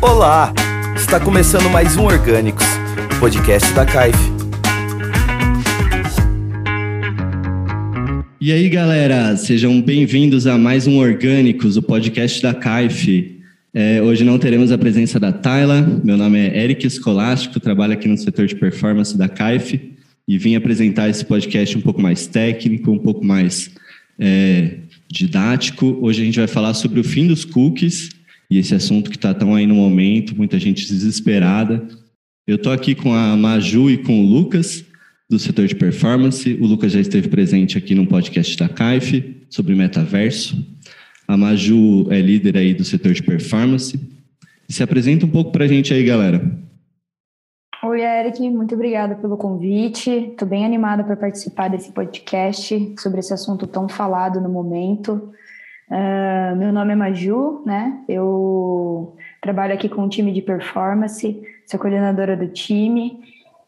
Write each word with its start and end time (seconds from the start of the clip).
Olá! 0.00 0.54
Está 0.94 1.18
começando 1.18 1.68
mais 1.70 1.96
um 1.96 2.04
Orgânicos, 2.04 2.64
podcast 3.18 3.74
da 3.74 3.84
CAIF. 3.84 4.16
E 8.40 8.52
aí, 8.52 8.68
galera, 8.68 9.36
sejam 9.36 9.82
bem-vindos 9.82 10.46
a 10.46 10.56
mais 10.56 10.86
um 10.86 10.98
Orgânicos, 10.98 11.76
o 11.76 11.82
podcast 11.82 12.40
da 12.40 12.54
CAIF. 12.54 13.40
É, 13.74 14.00
hoje 14.00 14.22
não 14.22 14.38
teremos 14.38 14.70
a 14.70 14.78
presença 14.78 15.18
da 15.18 15.32
Tayla. 15.32 16.00
Meu 16.04 16.16
nome 16.16 16.38
é 16.38 16.62
Eric 16.62 16.86
Escolástico, 16.86 17.58
trabalho 17.58 17.94
aqui 17.94 18.06
no 18.06 18.16
setor 18.16 18.46
de 18.46 18.54
performance 18.54 19.18
da 19.18 19.28
CAIF 19.28 19.96
e 20.28 20.38
vim 20.38 20.54
apresentar 20.54 21.08
esse 21.08 21.24
podcast 21.24 21.76
um 21.76 21.80
pouco 21.80 22.00
mais 22.00 22.28
técnico, 22.28 22.92
um 22.92 22.98
pouco 22.98 23.24
mais 23.24 23.68
é, 24.16 24.76
didático. 25.10 25.98
Hoje 26.00 26.22
a 26.22 26.24
gente 26.24 26.38
vai 26.38 26.46
falar 26.46 26.74
sobre 26.74 27.00
o 27.00 27.04
fim 27.04 27.26
dos 27.26 27.44
cookies 27.44 28.16
e 28.50 28.58
esse 28.58 28.74
assunto 28.74 29.10
que 29.10 29.16
está 29.16 29.34
tão 29.34 29.54
aí 29.54 29.66
no 29.66 29.74
momento, 29.74 30.36
muita 30.36 30.58
gente 30.58 30.86
desesperada. 30.86 31.86
Eu 32.46 32.56
estou 32.56 32.72
aqui 32.72 32.94
com 32.94 33.12
a 33.12 33.36
Maju 33.36 33.90
e 33.90 33.98
com 33.98 34.20
o 34.20 34.26
Lucas, 34.26 34.84
do 35.28 35.38
setor 35.38 35.66
de 35.66 35.74
performance. 35.74 36.54
O 36.54 36.66
Lucas 36.66 36.92
já 36.92 37.00
esteve 37.00 37.28
presente 37.28 37.76
aqui 37.76 37.94
no 37.94 38.06
podcast 38.06 38.56
da 38.56 38.68
CAIF 38.68 39.46
sobre 39.50 39.74
metaverso. 39.74 40.56
A 41.26 41.36
Maju 41.36 42.10
é 42.10 42.20
líder 42.20 42.56
aí 42.56 42.72
do 42.72 42.84
setor 42.84 43.12
de 43.12 43.22
performance. 43.22 44.00
Se 44.66 44.82
apresenta 44.82 45.26
um 45.26 45.30
pouco 45.30 45.52
para 45.52 45.64
a 45.64 45.68
gente 45.68 45.92
aí, 45.92 46.02
galera. 46.02 46.40
Oi, 47.84 48.00
Eric, 48.00 48.40
muito 48.50 48.74
obrigada 48.74 49.14
pelo 49.14 49.36
convite. 49.36 50.10
Estou 50.10 50.48
bem 50.48 50.64
animada 50.64 51.04
para 51.04 51.16
participar 51.16 51.68
desse 51.68 51.92
podcast 51.92 52.94
sobre 52.98 53.20
esse 53.20 53.32
assunto 53.32 53.66
tão 53.66 53.88
falado 53.88 54.40
no 54.40 54.48
momento. 54.48 55.32
Uh, 55.90 56.54
meu 56.56 56.70
nome 56.70 56.92
é 56.92 56.96
Maju, 56.96 57.62
né? 57.64 58.04
Eu 58.06 59.16
trabalho 59.40 59.72
aqui 59.72 59.88
com 59.88 60.04
o 60.04 60.08
time 60.08 60.32
de 60.32 60.42
performance, 60.42 61.42
sou 61.66 61.80
coordenadora 61.80 62.36
do 62.36 62.46
time 62.48 63.20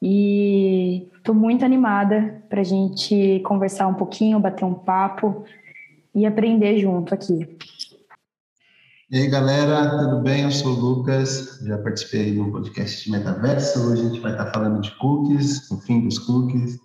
e 0.02 1.08
estou 1.16 1.34
muito 1.34 1.64
animada 1.64 2.42
para 2.50 2.60
a 2.60 2.64
gente 2.64 3.40
conversar 3.40 3.86
um 3.86 3.94
pouquinho, 3.94 4.38
bater 4.38 4.64
um 4.66 4.74
papo 4.74 5.44
e 6.14 6.26
aprender 6.26 6.78
junto 6.78 7.14
aqui. 7.14 7.56
E 9.10 9.16
aí, 9.16 9.28
galera, 9.28 9.90
tudo 9.90 10.20
bem? 10.20 10.42
Eu 10.42 10.50
sou 10.50 10.72
o 10.72 10.78
Lucas, 10.78 11.58
já 11.66 11.78
participei 11.78 12.34
do 12.34 12.52
podcast 12.52 13.04
de 13.04 13.10
Metaverso. 13.10 13.90
Hoje 13.90 14.02
a 14.02 14.08
gente 14.08 14.20
vai 14.20 14.32
estar 14.32 14.52
falando 14.52 14.80
de 14.82 14.96
cookies, 14.98 15.70
o 15.70 15.80
fim 15.80 16.02
dos 16.02 16.18
cookies, 16.18 16.78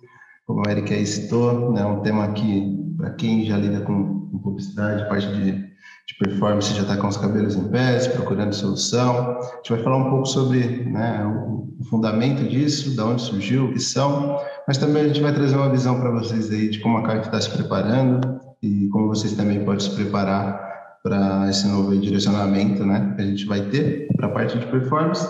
como 0.46 0.62
o 0.64 0.70
Eric 0.70 0.94
aí 0.94 1.04
citou, 1.04 1.72
né? 1.72 1.84
um 1.84 2.00
tema 2.00 2.28
que, 2.32 2.94
para 2.96 3.10
quem 3.10 3.44
já 3.44 3.56
lida 3.56 3.80
com, 3.80 4.28
com 4.30 4.38
publicidade, 4.38 5.08
parte 5.08 5.26
de, 5.26 5.52
de 5.52 6.14
performance, 6.20 6.72
já 6.72 6.82
está 6.82 6.96
com 6.96 7.08
os 7.08 7.16
cabelos 7.16 7.56
em 7.56 7.68
pés, 7.68 8.06
procurando 8.06 8.52
solução. 8.54 9.38
A 9.38 9.56
gente 9.56 9.70
vai 9.70 9.82
falar 9.82 9.96
um 9.96 10.10
pouco 10.10 10.26
sobre 10.26 10.84
né, 10.84 11.24
o, 11.26 11.74
o 11.80 11.84
fundamento 11.84 12.48
disso, 12.48 12.96
da 12.96 13.04
onde 13.06 13.22
surgiu, 13.22 13.66
o 13.66 13.72
que 13.72 13.80
são, 13.80 14.40
mas 14.68 14.78
também 14.78 15.02
a 15.02 15.08
gente 15.08 15.20
vai 15.20 15.34
trazer 15.34 15.56
uma 15.56 15.68
visão 15.68 15.98
para 15.98 16.10
vocês 16.10 16.48
aí 16.50 16.70
de 16.70 16.78
como 16.78 16.98
a 16.98 17.02
CARF 17.02 17.26
está 17.26 17.40
se 17.40 17.50
preparando 17.50 18.40
e 18.62 18.88
como 18.88 19.08
vocês 19.08 19.32
também 19.32 19.64
podem 19.64 19.80
se 19.80 19.90
preparar 19.90 20.64
para 21.02 21.48
esse 21.50 21.66
novo 21.66 21.96
direcionamento 21.96 22.84
né, 22.86 23.14
que 23.16 23.22
a 23.22 23.26
gente 23.26 23.44
vai 23.46 23.62
ter 23.62 24.06
para 24.16 24.28
a 24.28 24.30
parte 24.30 24.58
de 24.58 24.66
performance. 24.66 25.26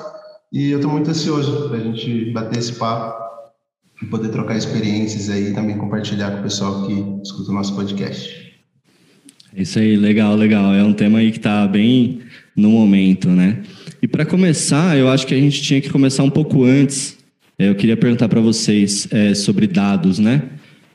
E 0.52 0.70
eu 0.70 0.78
estou 0.78 0.90
muito 0.90 1.10
ansioso 1.10 1.68
para 1.68 1.78
a 1.78 1.80
gente 1.80 2.32
bater 2.32 2.58
esse 2.58 2.74
papo 2.74 3.25
e 4.02 4.06
poder 4.06 4.28
trocar 4.28 4.56
experiências 4.56 5.30
aí 5.30 5.50
e 5.50 5.54
também 5.54 5.76
compartilhar 5.76 6.30
com 6.32 6.40
o 6.40 6.42
pessoal 6.42 6.86
que 6.86 6.92
escuta 7.22 7.50
o 7.50 7.54
nosso 7.54 7.74
podcast. 7.74 8.54
Isso 9.54 9.78
aí, 9.78 9.96
legal, 9.96 10.36
legal. 10.36 10.74
É 10.74 10.82
um 10.82 10.92
tema 10.92 11.18
aí 11.18 11.30
que 11.30 11.38
está 11.38 11.66
bem 11.66 12.20
no 12.54 12.70
momento, 12.70 13.28
né? 13.28 13.62
E 14.02 14.06
para 14.06 14.26
começar, 14.26 14.98
eu 14.98 15.08
acho 15.08 15.26
que 15.26 15.34
a 15.34 15.40
gente 15.40 15.62
tinha 15.62 15.80
que 15.80 15.88
começar 15.88 16.22
um 16.22 16.30
pouco 16.30 16.64
antes. 16.64 17.16
É, 17.58 17.68
eu 17.70 17.74
queria 17.74 17.96
perguntar 17.96 18.28
para 18.28 18.40
vocês 18.40 19.08
é, 19.10 19.34
sobre 19.34 19.66
dados, 19.66 20.18
né? 20.18 20.42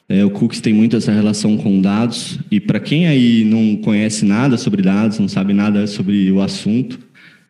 É, 0.07 0.23
o 0.23 0.29
Cookies 0.29 0.61
tem 0.61 0.73
muito 0.73 0.95
essa 0.95 1.11
relação 1.11 1.57
com 1.57 1.81
dados. 1.81 2.37
E 2.51 2.59
para 2.59 2.79
quem 2.79 3.07
aí 3.07 3.43
não 3.43 3.77
conhece 3.77 4.25
nada 4.25 4.57
sobre 4.57 4.83
dados, 4.83 5.17
não 5.17 5.27
sabe 5.27 5.53
nada 5.53 5.87
sobre 5.87 6.31
o 6.31 6.39
assunto, 6.39 6.99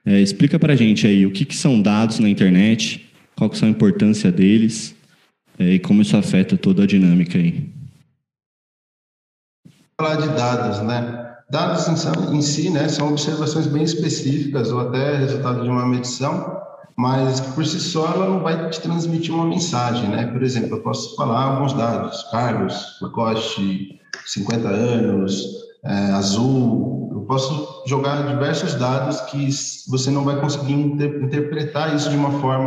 é, 0.05 0.21
explica 0.21 0.57
para 0.57 0.73
a 0.73 0.75
gente 0.77 1.05
aí 1.05 1.25
o 1.25 1.31
que, 1.31 1.43
que 1.43 1.55
são 1.55 1.81
dados 1.81 2.19
na 2.19 2.29
internet, 2.29 3.05
qual 3.35 3.49
que 3.49 3.57
são 3.57 3.67
a 3.67 3.71
importância 3.71 4.31
deles 4.31 4.95
é, 4.95 5.00
e 5.59 5.79
como 5.79 6.01
isso 6.01 6.17
afeta 6.17 6.57
toda 6.57 6.83
a 6.83 6.87
dinâmica 6.87 7.37
aí. 7.37 7.69
Falar 9.99 10.15
de 10.15 10.29
dados, 10.29 10.79
né? 10.81 11.21
Dados 11.49 11.87
em 12.31 12.41
si, 12.41 12.69
né, 12.69 12.87
são 12.87 13.09
observações 13.09 13.67
bem 13.67 13.83
específicas 13.83 14.71
ou 14.71 14.79
até 14.79 15.17
resultado 15.17 15.63
de 15.63 15.69
uma 15.69 15.85
medição, 15.85 16.61
mas 16.95 17.41
por 17.41 17.65
si 17.65 17.77
só 17.79 18.13
ela 18.13 18.29
não 18.29 18.39
vai 18.39 18.69
te 18.69 18.79
transmitir 18.79 19.33
uma 19.33 19.45
mensagem, 19.45 20.07
né? 20.07 20.27
Por 20.27 20.41
exemplo, 20.43 20.77
eu 20.77 20.81
posso 20.81 21.13
falar 21.17 21.43
alguns 21.43 21.73
dados, 21.73 22.23
Carlos, 22.31 22.97
Lacoste, 23.01 23.99
50 24.25 24.67
anos, 24.69 25.45
é, 25.83 25.93
azul, 26.11 27.09
eu 27.11 27.21
posso 27.21 27.83
jogar 27.85 28.27
diversos 28.27 28.75
dados 28.75 29.19
que 29.21 29.49
você 29.89 30.09
não 30.09 30.23
vai 30.23 30.39
conseguir 30.39 30.73
inter 30.73 31.21
interpretar 31.23 31.95
isso 31.95 32.09
de 32.09 32.15
uma 32.15 32.31
forma 32.39 32.65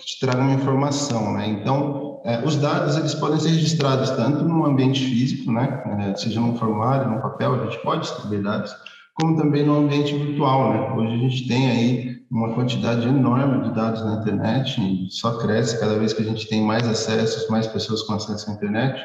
que 0.00 0.06
te 0.06 0.20
traga 0.20 0.40
uma 0.40 0.54
informação, 0.54 1.34
né? 1.34 1.46
Então, 1.46 2.04
é, 2.04 2.13
os 2.44 2.56
dados 2.56 2.96
eles 2.96 3.14
podem 3.14 3.38
ser 3.38 3.50
registrados 3.50 4.10
tanto 4.10 4.44
no 4.44 4.64
ambiente 4.64 5.04
físico, 5.04 5.52
né, 5.52 5.82
é, 6.08 6.14
seja 6.16 6.40
num 6.40 6.56
formulário, 6.56 7.10
num 7.10 7.20
papel, 7.20 7.54
a 7.54 7.64
gente 7.64 7.82
pode 7.82 8.06
escrever 8.06 8.42
dados, 8.42 8.74
como 9.14 9.36
também 9.36 9.64
no 9.64 9.76
ambiente 9.76 10.16
virtual. 10.16 10.72
Né? 10.72 10.90
Hoje 10.94 11.14
a 11.14 11.28
gente 11.28 11.48
tem 11.48 11.70
aí 11.70 12.14
uma 12.30 12.54
quantidade 12.54 13.06
enorme 13.06 13.62
de 13.64 13.74
dados 13.74 14.02
na 14.04 14.14
internet, 14.14 14.80
e 14.80 15.08
só 15.10 15.38
cresce 15.38 15.78
cada 15.78 15.98
vez 15.98 16.12
que 16.12 16.22
a 16.22 16.24
gente 16.24 16.48
tem 16.48 16.62
mais 16.62 16.88
acessos, 16.88 17.48
mais 17.48 17.66
pessoas 17.66 18.02
com 18.02 18.14
acesso 18.14 18.50
à 18.50 18.54
internet. 18.54 19.00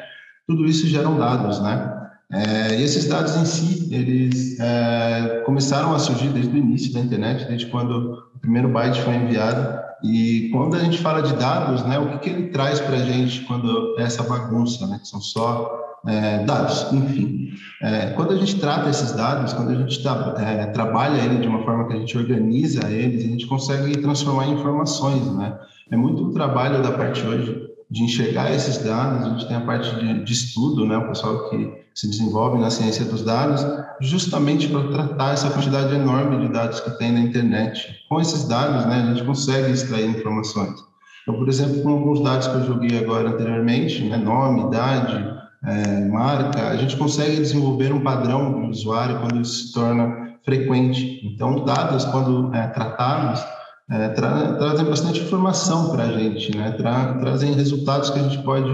Tudo 0.46 0.64
isso 0.64 0.86
geram 0.88 1.16
dados, 1.16 1.60
né? 1.60 1.96
É, 2.32 2.78
e 2.78 2.82
esses 2.82 3.06
dados 3.06 3.36
em 3.36 3.44
si, 3.44 3.92
eles 3.92 4.58
é, 4.60 5.42
começaram 5.44 5.94
a 5.94 5.98
surgir 5.98 6.28
desde 6.28 6.52
o 6.52 6.56
início 6.56 6.92
da 6.92 7.00
internet, 7.00 7.46
desde 7.46 7.66
quando 7.66 8.18
o 8.34 8.38
primeiro 8.38 8.68
byte 8.68 9.02
foi 9.02 9.14
enviado 9.14 9.78
e 10.02 10.48
quando 10.52 10.76
a 10.76 10.78
gente 10.78 10.98
fala 10.98 11.22
de 11.22 11.34
dados, 11.34 11.84
né, 11.84 11.98
o 11.98 12.10
que, 12.10 12.18
que 12.18 12.30
ele 12.30 12.48
traz 12.48 12.80
para 12.80 12.96
a 12.96 13.04
gente 13.04 13.42
quando 13.42 13.96
é 13.98 14.02
essa 14.02 14.22
bagunça, 14.22 14.86
né, 14.86 14.98
que 14.98 15.08
são 15.08 15.20
só 15.20 15.80
é, 16.06 16.44
dados, 16.44 16.92
enfim. 16.92 17.50
É, 17.82 18.10
quando 18.10 18.32
a 18.32 18.36
gente 18.36 18.58
trata 18.58 18.88
esses 18.88 19.12
dados, 19.12 19.52
quando 19.52 19.70
a 19.70 19.74
gente 19.74 20.02
tá, 20.02 20.34
é, 20.38 20.66
trabalha 20.66 21.22
ele 21.22 21.40
de 21.40 21.48
uma 21.48 21.64
forma 21.64 21.86
que 21.86 21.94
a 21.94 21.96
gente 21.96 22.16
organiza 22.16 22.88
eles, 22.90 23.24
a 23.24 23.28
gente 23.28 23.46
consegue 23.46 23.98
transformar 23.98 24.46
em 24.46 24.54
informações, 24.54 25.26
né? 25.36 25.58
É 25.90 25.96
muito 25.96 26.24
o 26.24 26.32
trabalho 26.32 26.82
da 26.82 26.92
parte 26.92 27.26
hoje 27.26 27.69
de 27.90 28.04
enxergar 28.04 28.52
esses 28.52 28.78
dados, 28.78 29.26
a 29.26 29.30
gente 29.30 29.48
tem 29.48 29.56
a 29.56 29.60
parte 29.62 29.92
de, 29.96 30.24
de 30.24 30.32
estudo, 30.32 30.86
né, 30.86 30.96
o 30.96 31.08
pessoal 31.08 31.50
que 31.50 31.80
se 31.94 32.08
desenvolve 32.08 32.58
na 32.58 32.70
ciência 32.70 33.04
dos 33.04 33.24
dados, 33.24 33.66
justamente 34.00 34.68
para 34.68 34.88
tratar 34.88 35.32
essa 35.32 35.50
quantidade 35.50 35.94
enorme 35.94 36.46
de 36.46 36.52
dados 36.52 36.80
que 36.80 36.90
tem 36.98 37.12
na 37.12 37.20
internet. 37.20 38.04
Com 38.08 38.20
esses 38.20 38.46
dados, 38.46 38.86
né, 38.86 39.02
a 39.02 39.12
gente 39.12 39.24
consegue 39.24 39.72
extrair 39.72 40.08
informações. 40.08 40.78
Então, 41.22 41.36
por 41.36 41.48
exemplo, 41.48 41.82
com 41.82 41.90
alguns 41.90 42.22
dados 42.22 42.46
que 42.46 42.54
eu 42.54 42.64
joguei 42.64 42.98
agora 42.98 43.30
anteriormente, 43.30 44.02
né, 44.04 44.16
nome, 44.16 44.68
idade, 44.68 45.40
é, 45.64 46.08
marca, 46.08 46.68
a 46.68 46.76
gente 46.76 46.96
consegue 46.96 47.36
desenvolver 47.36 47.92
um 47.92 48.02
padrão 48.02 48.52
do 48.52 48.68
usuário 48.68 49.18
quando 49.18 49.34
ele 49.34 49.44
se 49.44 49.72
torna 49.72 50.36
frequente. 50.44 51.20
Então, 51.24 51.64
dados, 51.64 52.04
quando 52.06 52.54
é, 52.54 52.68
tratados, 52.68 53.44
é, 53.90 54.08
tra 54.10 54.54
trazem 54.54 54.86
bastante 54.86 55.20
informação 55.20 55.90
para 55.90 56.04
a 56.04 56.12
gente, 56.12 56.56
né? 56.56 56.70
Tra 56.72 57.14
trazem 57.14 57.52
resultados 57.54 58.08
que 58.10 58.20
a 58.20 58.22
gente 58.22 58.38
pode, 58.44 58.70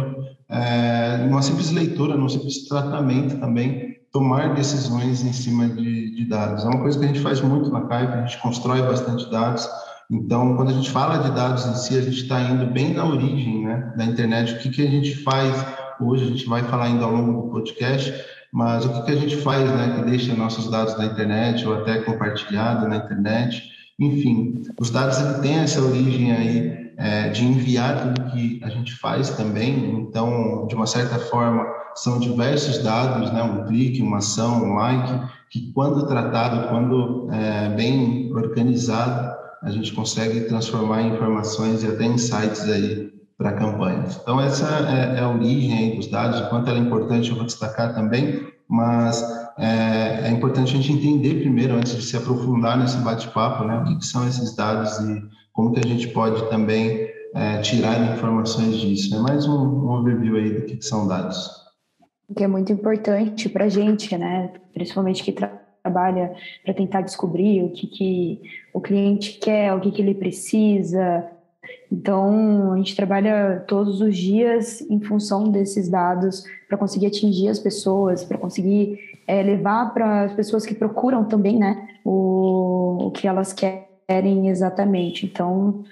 é, 0.49 1.17
numa 1.27 1.41
simples 1.41 1.71
leitura, 1.71 2.15
num 2.15 2.29
simples 2.29 2.69
tratamento 2.69 3.39
também, 3.39 3.97
tomar 4.13 4.55
decisões 4.55 5.25
em 5.25 5.33
cima 5.33 5.69
de, 5.69 6.15
de, 6.15 6.25
dados. 6.27 6.65
É 6.65 6.69
uma 6.69 6.81
coisa 6.81 6.99
que 6.99 7.05
a 7.05 7.09
gente 7.09 7.21
faz 7.21 7.41
muito 7.41 7.71
na 7.71 7.83
CAIP, 7.83 8.13
a 8.13 8.27
gente 8.27 8.39
constrói 8.43 8.83
bastante 8.83 9.31
dados. 9.31 9.67
Então, 10.11 10.55
quando 10.55 10.69
a 10.69 10.75
gente 10.75 10.91
fala 10.91 11.19
de 11.19 11.31
dados 11.31 11.65
em 11.67 11.75
si, 11.75 11.99
a 11.99 12.03
gente 12.03 12.23
está 12.23 12.41
indo 12.43 12.67
bem 12.67 12.93
na 12.93 13.07
origem 13.07 13.65
né, 13.65 13.95
da 13.97 14.05
internet. 14.05 14.53
O 14.53 14.59
que, 14.59 14.69
que 14.69 14.87
a 14.87 14.91
gente 14.91 15.17
faz 15.25 15.55
hoje, 15.99 16.25
a 16.25 16.29
gente 16.29 16.47
vai 16.47 16.63
falar 16.63 16.85
ainda 16.85 17.07
ao 17.07 17.11
longo 17.11 17.43
do 17.43 17.51
podcast, 17.51 18.13
mas 18.53 18.85
o 18.85 18.91
que, 18.91 19.03
que 19.03 19.13
a 19.13 19.17
gente 19.17 19.37
faz 19.39 19.69
né, 19.69 19.95
que 19.97 20.11
deixa 20.11 20.35
nossos 20.35 20.71
dados 20.71 20.97
na 20.99 21.07
internet 21.07 21.67
ou 21.67 21.75
até 21.75 22.01
compartilhado 22.01 22.87
na 22.87 22.97
internet 22.97 23.76
enfim, 23.99 24.63
os 24.79 24.91
dados 24.91 25.19
ele 25.19 25.41
têm 25.41 25.59
essa 25.59 25.81
origem 25.81 26.33
aí 26.33 26.93
é, 26.99 27.29
de 27.29 27.45
enviar 27.45 28.15
tudo 28.15 28.31
que 28.31 28.61
a 28.63 28.69
gente 28.69 28.95
faz 28.95 29.31
também. 29.31 30.01
Então, 30.01 30.67
de 30.67 30.75
uma 30.75 30.87
certa 30.87 31.19
forma, 31.19 31.65
são 31.95 32.19
diversos 32.19 32.83
dados, 32.83 33.33
né? 33.33 33.43
Um 33.43 33.65
clique, 33.65 34.03
uma 34.03 34.19
ação, 34.19 34.65
um 34.65 34.75
like, 34.75 35.29
que 35.51 35.73
quando 35.73 36.07
tratado, 36.07 36.69
quando 36.69 37.29
é, 37.33 37.71
bem 37.71 38.33
organizado, 38.35 39.35
a 39.63 39.71
gente 39.71 39.93
consegue 39.93 40.43
transformar 40.43 41.03
em 41.03 41.15
informações 41.15 41.83
e 41.83 41.87
até 41.87 42.05
insights 42.05 42.69
aí 42.69 43.13
para 43.39 43.53
campanhas. 43.53 44.19
Então, 44.23 44.41
essa 44.41 44.67
é, 44.89 45.19
é, 45.19 45.21
a 45.21 45.29
origem 45.29 45.97
dos 45.97 46.07
dados, 46.09 46.41
o 46.41 46.49
quanto 46.49 46.69
ela 46.69 46.79
é 46.79 46.83
importante, 46.83 47.31
eu 47.31 47.37
vou 47.37 47.45
destacar 47.45 47.95
também, 47.95 48.47
mas 48.69 49.23
é, 49.59 50.29
é, 50.29 50.31
importante 50.31 50.75
a 50.75 50.81
gente 50.81 50.93
entender 50.93 51.41
primeiro, 51.41 51.75
antes 51.75 51.95
de 51.95 52.03
se 52.03 52.17
aprofundar 52.17 52.79
nesse 52.79 52.99
bate-papo, 52.99 53.65
né, 53.65 53.79
o 53.79 53.99
que, 53.99 54.05
são 54.05 54.27
esses 54.29 54.55
dados 54.55 54.99
e 55.01 55.23
como 55.53 55.73
que 55.73 55.81
a 55.81 55.89
gente 55.89 56.09
pode 56.09 56.49
também 56.51 57.09
é, 57.35 57.61
tirar 57.61 58.15
informações 58.15 58.77
disso. 58.77 59.15
É 59.15 59.19
mais 59.19 59.47
um, 59.47 59.57
um 59.57 59.91
overview 59.91 60.37
aí 60.37 60.51
do 60.51 60.63
que, 60.67 60.83
são 60.83 61.09
dados. 61.09 61.51
Que 62.37 62.45
é 62.45 62.49
muito 62.49 62.73
importante 62.73 63.49
para 63.49 63.65
a 63.65 63.69
gente, 63.69 64.17
né, 64.17 64.53
principalmente 64.73 65.23
que 65.23 65.33
tra 65.33 65.65
trabalha 65.83 66.35
para 66.65 66.75
tentar 66.75 67.03
descobrir 67.03 67.63
o 67.63 67.71
que, 67.71 67.87
que 67.87 68.43
o 68.75 68.81
cliente 68.81 69.39
quer, 69.39 69.73
o 69.73 69.79
que, 69.79 69.93
que 69.93 70.03
ele 70.03 70.17
precisa, 70.17 71.25
então, 71.91 72.73
a 72.73 72.77
gente 72.77 72.97
trabalha 72.97 73.65
todos 73.67 74.01
os 74.01 74.17
dias 74.17 74.81
em 74.83 75.01
função 75.01 75.45
desses 75.45 75.89
dados 75.89 76.45
para 76.69 76.77
conseguir 76.77 77.07
atingir 77.07 77.49
as 77.49 77.59
pessoas, 77.59 78.25
para 78.25 78.39
conseguir 78.39 78.99
é, 79.27 79.43
levar 79.43 79.93
para 79.93 80.23
as 80.23 80.33
pessoas 80.33 80.65
que 80.65 80.75
procuram 80.75 81.25
também, 81.25 81.59
né, 81.59 81.89
o, 82.05 83.07
o 83.07 83.11
que 83.11 83.27
elas 83.27 83.53
querem 83.53 84.49
exatamente. 84.49 85.27
Então, 85.27 85.85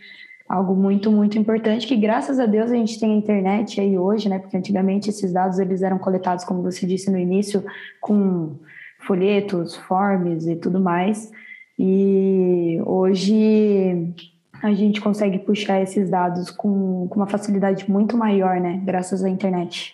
algo 0.48 0.75
muito, 0.75 1.10
muito 1.10 1.38
importante 1.38 1.86
que, 1.86 1.96
graças 1.96 2.38
a 2.38 2.46
Deus, 2.46 2.70
a 2.70 2.75
gente 2.75 2.98
tem 3.00 3.12
a 3.12 3.16
internet 3.16 3.81
aí 3.81 3.98
hoje, 3.98 4.28
né, 4.28 4.38
porque 4.38 4.56
antigamente 4.56 5.10
esses 5.10 5.32
dados 5.32 5.58
eles 5.58 5.82
eram 5.82 5.98
coletados, 5.98 6.44
como 6.44 6.62
você 6.62 6.86
disse 6.86 7.10
no 7.10 7.19
início, 7.19 7.64
com 8.00 8.56
folhetos, 9.00 9.75
forms 9.75 10.46
e 10.46 10.56
tudo 10.56 10.81
mais. 10.81 11.31
E 11.78 12.81
hoje 12.86 14.14
a 14.62 14.72
gente 14.72 15.00
consegue 15.00 15.38
puxar 15.40 15.82
esses 15.82 16.08
dados 16.08 16.50
com, 16.50 17.08
com 17.08 17.16
uma 17.16 17.26
facilidade 17.26 17.90
muito 17.90 18.16
maior, 18.16 18.60
né? 18.60 18.81
Graças 18.84 19.25
à 19.25 19.28
internet. 19.28 19.92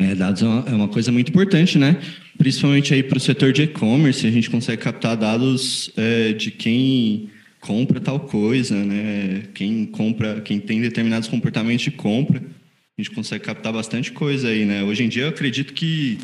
É, 0.00 0.14
dados 0.14 0.40
é 0.42 0.46
uma, 0.46 0.64
é 0.66 0.72
uma 0.72 0.88
coisa 0.88 1.12
muito 1.12 1.28
importante, 1.28 1.76
né? 1.76 2.00
Principalmente 2.38 2.94
aí 2.94 3.02
para 3.02 3.18
o 3.18 3.20
setor 3.20 3.52
de 3.52 3.64
e-commerce, 3.64 4.26
a 4.26 4.30
gente 4.30 4.48
consegue 4.48 4.80
captar 4.80 5.14
dados 5.14 5.90
é, 5.94 6.32
de 6.32 6.50
quem 6.50 7.28
compra 7.60 8.00
tal 8.00 8.18
coisa, 8.18 8.74
né? 8.82 9.42
Quem 9.52 9.84
compra, 9.84 10.40
quem 10.40 10.58
tem 10.58 10.80
determinados 10.80 11.28
comportamentos 11.28 11.84
de 11.84 11.90
compra, 11.90 12.38
a 12.38 13.02
gente 13.02 13.10
consegue 13.10 13.44
captar 13.44 13.74
bastante 13.74 14.10
coisa 14.10 14.48
aí, 14.48 14.64
né? 14.64 14.82
Hoje 14.82 15.04
em 15.04 15.08
dia 15.08 15.24
eu 15.24 15.28
acredito 15.28 15.74
que 15.74 16.16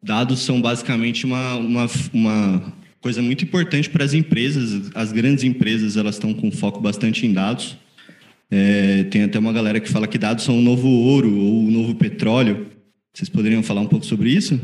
dados 0.00 0.38
são 0.38 0.60
basicamente 0.60 1.26
uma, 1.26 1.56
uma, 1.56 1.90
uma 2.12 2.72
coisa 3.00 3.20
muito 3.20 3.42
importante 3.42 3.90
para 3.90 4.04
as 4.04 4.14
empresas. 4.14 4.88
As 4.94 5.10
grandes 5.10 5.42
empresas 5.42 5.96
elas 5.96 6.14
estão 6.14 6.32
com 6.32 6.52
foco 6.52 6.80
bastante 6.80 7.26
em 7.26 7.32
dados. 7.32 7.76
É, 8.48 9.02
tem 9.10 9.24
até 9.24 9.36
uma 9.36 9.52
galera 9.52 9.80
que 9.80 9.90
fala 9.90 10.06
que 10.06 10.18
dados 10.18 10.44
são 10.44 10.56
o 10.56 10.62
novo 10.62 10.88
ouro 10.88 11.36
ou 11.36 11.66
o 11.66 11.70
novo 11.72 11.96
petróleo. 11.96 12.78
Vocês 13.20 13.28
poderiam 13.28 13.62
falar 13.62 13.82
um 13.82 13.86
pouco 13.86 14.06
sobre 14.06 14.30
isso? 14.30 14.58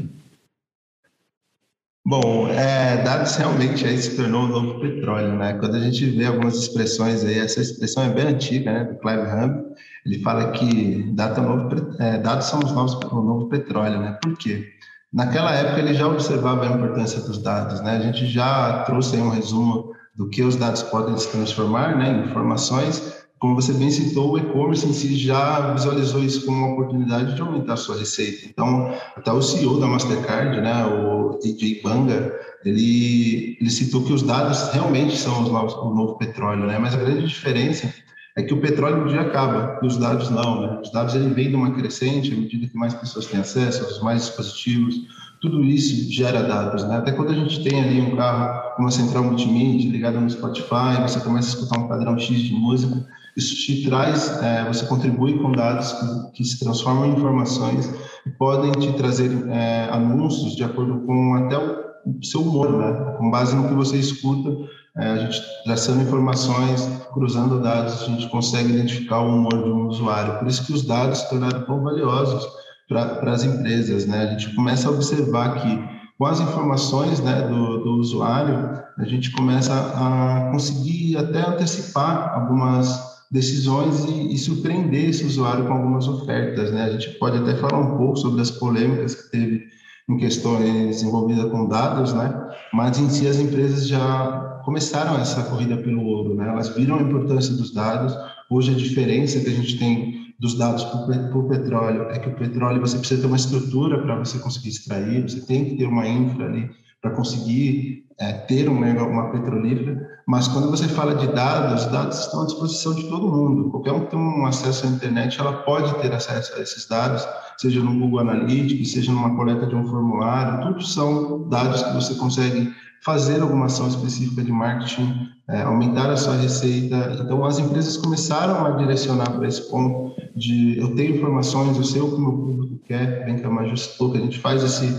Bom, 2.06 2.49
é, 2.49 3.03
dados 3.03 3.37
realmente 3.37 3.85
aí 3.85 3.99
se 3.99 4.17
tornou 4.17 4.44
o 4.44 4.49
novo 4.49 4.81
petróleo, 4.81 5.37
né? 5.37 5.53
Quando 5.61 5.75
a 5.75 5.81
gente 5.81 6.06
vê 6.06 6.25
algumas 6.25 6.56
expressões 6.56 7.23
aí, 7.23 7.38
essa 7.38 7.61
expressão 7.61 8.05
é 8.05 8.08
bem 8.08 8.29
antiga, 8.29 8.73
né? 8.73 8.85
Do 8.85 8.99
Clive 8.99 9.25
Hub, 9.25 9.76
ele 10.06 10.23
fala 10.23 10.53
que 10.53 11.03
data 11.12 11.43
novo, 11.43 11.69
é, 12.00 12.17
dados 12.17 12.47
são 12.47 12.61
os 12.61 12.73
novos, 12.73 12.94
o 12.94 13.20
novo 13.20 13.50
petróleo, 13.50 14.00
né? 14.00 14.19
Por 14.23 14.38
quê? 14.38 14.67
Naquela 15.12 15.55
época 15.55 15.81
ele 15.81 15.93
já 15.93 16.08
observava 16.08 16.67
a 16.67 16.76
importância 16.76 17.20
dos 17.20 17.37
dados, 17.37 17.82
né? 17.82 17.99
A 17.99 18.00
gente 18.00 18.26
já 18.26 18.85
trouxe 18.85 19.17
aí 19.17 19.23
um 19.23 19.29
resumo 19.29 19.93
do 20.14 20.31
que 20.31 20.43
os 20.43 20.56
dados 20.56 20.82
podem 20.82 21.14
se 21.19 21.31
transformar, 21.31 21.94
né, 21.94 22.08
em 22.08 22.31
informações. 22.31 23.25
Como 23.38 23.54
você 23.54 23.72
bem 23.74 23.90
citou, 23.90 24.32
o 24.32 24.38
e-commerce 24.38 24.86
em 24.86 24.92
si 24.94 25.14
já 25.16 25.72
visualizou 25.72 26.24
isso 26.24 26.46
como 26.46 26.56
uma 26.56 26.72
oportunidade 26.72 27.34
de 27.34 27.40
aumentar 27.42 27.74
a 27.74 27.76
sua 27.76 27.96
receita. 27.96 28.46
Então, 28.48 28.94
até 29.14 29.30
o 29.30 29.42
CEO 29.42 29.78
da 29.78 29.86
Mastercard, 29.86 30.58
né, 30.60 30.86
o 30.86 31.38
DJ 31.42 31.82
Banga, 31.82 32.34
ele, 32.64 33.58
ele 33.60 33.70
citou 33.70 34.02
que 34.02 34.12
os 34.12 34.22
dados 34.22 34.70
realmente 34.72 35.16
são 35.16 35.42
os 35.42 35.74
o 35.74 35.94
novo 35.94 36.16
petróleo, 36.16 36.66
né? 36.66 36.78
Mas 36.78 36.94
a 36.94 36.98
grande 36.98 37.26
diferença 37.26 37.92
é 38.36 38.42
que 38.42 38.54
o 38.54 38.60
petróleo 38.60 39.04
um 39.04 39.06
dia 39.06 39.20
acaba 39.20 39.78
e 39.82 39.86
os 39.86 39.96
dados 39.96 40.30
não, 40.30 40.60
né? 40.62 40.80
Os 40.82 40.90
dados 40.90 41.14
vem 41.14 41.50
de 41.50 41.56
uma 41.56 41.72
crescente 41.72 42.32
à 42.32 42.36
medida 42.36 42.66
que 42.66 42.76
mais 42.76 42.94
pessoas 42.94 43.26
têm 43.26 43.40
acesso, 43.40 43.84
aos 43.84 44.00
mais 44.00 44.26
dispositivos, 44.26 44.94
tudo 45.40 45.62
isso 45.64 46.10
gera 46.12 46.42
dados, 46.42 46.84
né? 46.84 46.96
Até 46.96 47.12
quando 47.12 47.30
a 47.30 47.34
gente 47.34 47.62
tem 47.62 47.80
ali 47.82 48.00
um 48.00 48.16
carro, 48.16 48.74
uma 48.78 48.90
central 48.90 49.24
multimídia 49.24 49.90
ligada 49.90 50.18
no 50.18 50.28
Spotify, 50.28 51.00
você 51.02 51.20
começa 51.20 51.48
a 51.48 51.60
escutar 51.60 51.78
um 51.78 51.88
padrão 51.88 52.18
X 52.18 52.38
de 52.38 52.52
música, 52.52 53.06
isso 53.36 53.54
te 53.54 53.84
traz, 53.86 54.42
é, 54.42 54.64
você 54.66 54.86
contribui 54.86 55.38
com 55.38 55.52
dados 55.52 55.94
que, 56.32 56.42
se 56.42 56.58
transformam 56.58 57.06
em 57.06 57.12
informações 57.12 57.92
e 58.24 58.30
podem 58.30 58.72
te 58.72 58.92
trazer 58.94 59.30
é, 59.48 59.88
anúncios 59.90 60.56
de 60.56 60.64
acordo 60.64 61.00
com 61.00 61.34
até 61.34 61.58
o 61.58 62.24
seu 62.24 62.40
humor, 62.40 62.72
né? 62.72 63.14
Com 63.18 63.30
base 63.30 63.54
no 63.54 63.68
que 63.68 63.74
você 63.74 63.98
escuta, 63.98 64.50
é, 64.96 65.06
a 65.06 65.16
gente 65.18 65.38
traçando 65.64 66.02
informações, 66.02 66.88
cruzando 67.12 67.60
dados, 67.60 68.02
a 68.02 68.06
gente 68.06 68.26
consegue 68.30 68.72
identificar 68.72 69.20
o 69.20 69.36
humor 69.36 69.62
de 69.62 69.70
um 69.70 69.88
usuário. 69.88 70.38
Por 70.38 70.48
isso 70.48 70.64
que 70.64 70.72
os 70.72 70.86
dados 70.86 71.18
se 71.18 71.28
tornaram 71.28 71.62
tão 71.66 71.82
valiosos 71.82 72.46
para 72.88 73.32
as 73.32 73.44
empresas, 73.44 74.06
né? 74.06 74.22
A 74.22 74.26
gente 74.28 74.54
começa 74.54 74.88
a 74.88 74.92
observar 74.92 75.60
que 75.60 75.96
com 76.16 76.24
as 76.24 76.40
informações 76.40 77.20
né, 77.20 77.42
do, 77.42 77.84
do 77.84 77.96
usuário, 77.96 78.80
a 78.98 79.04
gente 79.04 79.30
começa 79.32 79.74
a 79.74 80.50
conseguir 80.50 81.18
até 81.18 81.46
antecipar 81.46 82.32
algumas 82.34 83.06
decisões 83.31 84.05
e, 84.05 84.34
e, 84.34 84.38
surpreender 84.38 85.11
esse 85.11 85.25
usuário 85.25 85.67
com 85.67 85.73
algumas 85.73 86.06
ofertas. 86.06 86.70
Né? 86.73 86.84
A 86.84 86.90
gente 86.90 87.19
pode 87.19 87.38
até 87.38 87.56
falar 87.56 87.78
um 87.78 87.96
pouco 87.96 88.17
sobre 88.17 88.40
as 88.40 88.50
polêmicas 88.50 89.14
que 89.14 89.31
teve 89.31 89.64
em 90.08 90.17
questões 90.17 91.02
envolvidas 91.02 91.50
com 91.50 91.69
dados, 91.69 92.12
né? 92.12 92.32
mas 92.73 92.99
em 92.99 93.08
si 93.11 93.26
as 93.26 93.38
empresas 93.38 93.88
já 93.88 94.61
começaram 94.64 95.19
essa 95.19 95.43
corrida 95.44 95.76
pelo 95.76 96.05
ouro, 96.05 96.34
né? 96.34 96.49
elas 96.49 96.69
viram 96.69 96.96
a 96.96 97.02
importância 97.02 97.55
dos 97.55 97.73
dados, 97.73 98.17
hoje 98.49 98.73
a 98.73 98.76
diferença 98.76 99.40
que 99.40 99.49
a 99.49 99.52
gente 99.52 99.79
tem 99.79 100.26
dos 100.38 100.56
dados 100.56 100.84
para 100.84 101.38
o 101.38 101.49
petróleo 101.49 102.02
é 102.11 102.19
que 102.19 102.29
o 102.29 102.34
petróleo 102.34 102.81
você 102.81 102.99
precisa 102.99 103.22
ter 103.22 103.26
uma 103.26 103.37
estrutura 103.37 104.02
para 104.02 104.19
você 104.19 104.38
conseguir 104.38 104.69
extrair, 104.69 105.22
você 105.22 105.40
tem 105.40 105.64
que 105.64 105.76
ter 105.76 105.87
uma 105.87 106.06
infra 106.06 106.46
ali 106.46 106.70
para 107.00 107.11
conseguir 107.12 108.05
é, 108.19 108.32
ter 108.32 108.69
uma, 108.69 108.87
uma 108.87 109.31
petrolífera, 109.31 110.15
mas 110.26 110.49
quando 110.49 110.69
você 110.69 110.88
fala 110.88 111.14
de 111.14 111.28
dados, 111.28 111.84
os 111.84 111.93
dados 111.93 112.19
estão 112.19 112.43
à 112.43 112.46
disposição 112.46 112.94
de 112.94 113.05
todo 113.05 113.31
mundo. 113.31 113.70
Qualquer 113.70 113.93
um 113.93 114.00
que 114.00 114.11
tem 114.11 114.19
um 114.19 114.44
acesso 114.44 114.84
à 114.84 114.90
internet, 114.90 115.38
ela 115.38 115.52
pode 115.62 115.94
ter 116.00 116.12
acesso 116.12 116.52
a 116.56 116.61
esses 116.61 116.88
dados, 116.88 117.25
seja 117.56 117.81
no 117.81 117.96
Google 117.96 118.19
Analytics, 118.19 118.90
seja 118.90 119.12
numa 119.12 119.37
coleta 119.37 119.67
de 119.67 119.76
um 119.76 119.87
formulário, 119.87 120.67
tudo 120.67 120.84
são 120.84 121.49
dados 121.49 121.81
que 121.81 121.94
você 121.94 122.17
consegue 122.17 122.75
fazer 123.02 123.40
alguma 123.40 123.67
ação 123.67 123.87
específica 123.87 124.43
de 124.43 124.50
marketing, 124.50 125.29
é, 125.48 125.62
aumentar 125.62 126.10
a 126.10 126.17
sua 126.17 126.34
receita. 126.34 127.17
Então, 127.22 127.44
as 127.44 127.60
empresas 127.60 127.96
começaram 127.96 128.67
a 128.67 128.70
direcionar 128.70 129.31
para 129.31 129.46
esse 129.46 129.70
ponto 129.70 130.17
de 130.34 130.77
eu 130.77 130.93
tenho 130.96 131.15
informações, 131.15 131.77
eu 131.77 131.84
sei 131.84 132.03
o 132.03 132.08
que 132.08 132.17
o 132.17 132.20
meu 132.20 132.32
público 132.32 132.79
quer, 132.84 133.24
bem 133.24 133.36
que 133.36 133.44
a 133.44 133.50
Maju 133.50 133.77
citou, 133.77 134.10
que 134.10 134.19
a 134.19 134.20
gente 134.20 134.41
faz 134.41 134.65
esse 134.65 134.93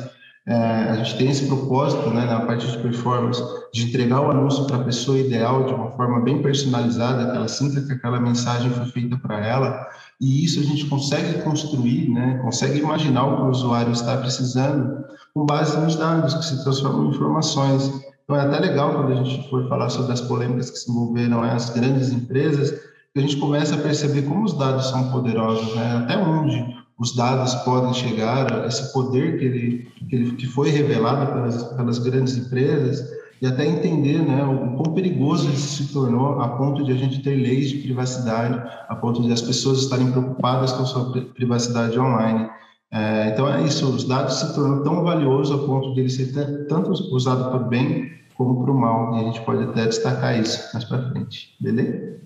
é, 0.47 0.55
a 0.55 0.95
gente 0.95 1.17
tem 1.17 1.29
esse 1.29 1.45
propósito, 1.45 2.09
né, 2.09 2.25
na 2.25 2.39
parte 2.45 2.65
de 2.65 2.77
performance, 2.77 3.43
de 3.73 3.83
entregar 3.83 4.21
o 4.21 4.31
anúncio 4.31 4.65
para 4.65 4.77
a 4.77 4.83
pessoa 4.83 5.19
ideal 5.19 5.65
de 5.65 5.73
uma 5.73 5.91
forma 5.91 6.21
bem 6.21 6.41
personalizada, 6.41 7.29
que 7.29 7.35
ela 7.35 7.49
sinta 7.49 7.81
que 7.81 7.91
aquela 7.91 8.17
mensagem 8.17 8.71
foi 8.71 8.85
feita 8.85 9.17
para 9.17 9.45
ela, 9.45 9.85
e 10.21 10.45
isso 10.45 10.61
a 10.61 10.63
gente 10.63 10.85
consegue 10.85 11.41
construir, 11.41 12.09
né, 12.09 12.39
consegue 12.41 12.79
imaginar 12.79 13.25
o 13.25 13.35
que 13.35 13.41
o 13.41 13.49
usuário 13.49 13.91
está 13.91 14.15
precisando 14.15 15.03
com 15.33 15.45
base 15.45 15.77
nos 15.81 15.97
dados 15.97 16.33
que 16.33 16.45
se 16.45 16.63
transformam 16.63 17.07
em 17.07 17.09
informações. 17.09 17.91
Então 18.23 18.37
é 18.37 18.41
até 18.41 18.59
legal 18.59 18.93
quando 18.93 19.11
a 19.11 19.23
gente 19.23 19.49
for 19.49 19.67
falar 19.67 19.89
sobre 19.89 20.13
as 20.13 20.21
polêmicas 20.21 20.69
que 20.69 20.77
se 20.77 20.89
envolveram 20.89 21.43
as 21.43 21.71
grandes 21.71 22.09
empresas, 22.09 22.71
que 22.71 23.19
a 23.19 23.21
gente 23.21 23.35
começa 23.35 23.75
a 23.75 23.79
perceber 23.79 24.21
como 24.21 24.45
os 24.45 24.53
dados 24.53 24.89
são 24.89 25.11
poderosos, 25.11 25.75
né, 25.75 26.03
até 26.05 26.17
onde 26.17 26.86
os 26.99 27.15
dados 27.15 27.53
podem 27.55 27.93
chegar, 27.93 28.65
esse 28.67 28.91
poder 28.91 29.37
que, 29.37 29.45
ele, 29.45 29.91
que, 30.09 30.15
ele, 30.15 30.31
que 30.31 30.47
foi 30.47 30.69
revelado 30.69 31.31
pelas, 31.31 31.63
pelas 31.63 31.99
grandes 31.99 32.35
empresas, 32.37 33.17
e 33.39 33.45
até 33.45 33.67
entender 33.67 34.17
né, 34.19 34.43
o 34.43 34.75
quão 34.75 34.95
perigoso 34.95 35.47
isso 35.51 35.83
se 35.83 35.93
tornou 35.93 36.41
a 36.41 36.49
ponto 36.49 36.83
de 36.83 36.91
a 36.91 36.95
gente 36.95 37.21
ter 37.21 37.35
leis 37.35 37.69
de 37.69 37.77
privacidade, 37.77 38.59
a 38.89 38.95
ponto 38.95 39.21
de 39.21 39.31
as 39.31 39.41
pessoas 39.41 39.79
estarem 39.79 40.11
preocupadas 40.11 40.71
com 40.71 40.81
a 40.81 40.85
sua 40.85 41.11
privacidade 41.35 41.99
online. 41.99 42.49
É, 42.91 43.29
então 43.29 43.47
é 43.47 43.61
isso, 43.63 43.85
os 43.87 44.05
dados 44.05 44.35
se 44.35 44.55
tornam 44.55 44.81
tão 44.81 45.03
valiosos 45.03 45.53
a 45.53 45.65
ponto 45.67 45.93
de 45.93 45.99
eles 45.99 46.15
ser 46.15 46.65
tanto 46.67 46.91
usados 47.13 47.47
para 47.47 47.57
o 47.57 47.69
bem 47.69 48.11
como 48.35 48.63
para 48.63 48.71
o 48.71 48.79
mal, 48.79 49.15
e 49.15 49.21
a 49.21 49.23
gente 49.25 49.41
pode 49.41 49.63
até 49.63 49.85
destacar 49.85 50.39
isso 50.39 50.69
mais 50.73 50.85
para 50.85 51.09
frente, 51.09 51.55
beleza? 51.59 52.17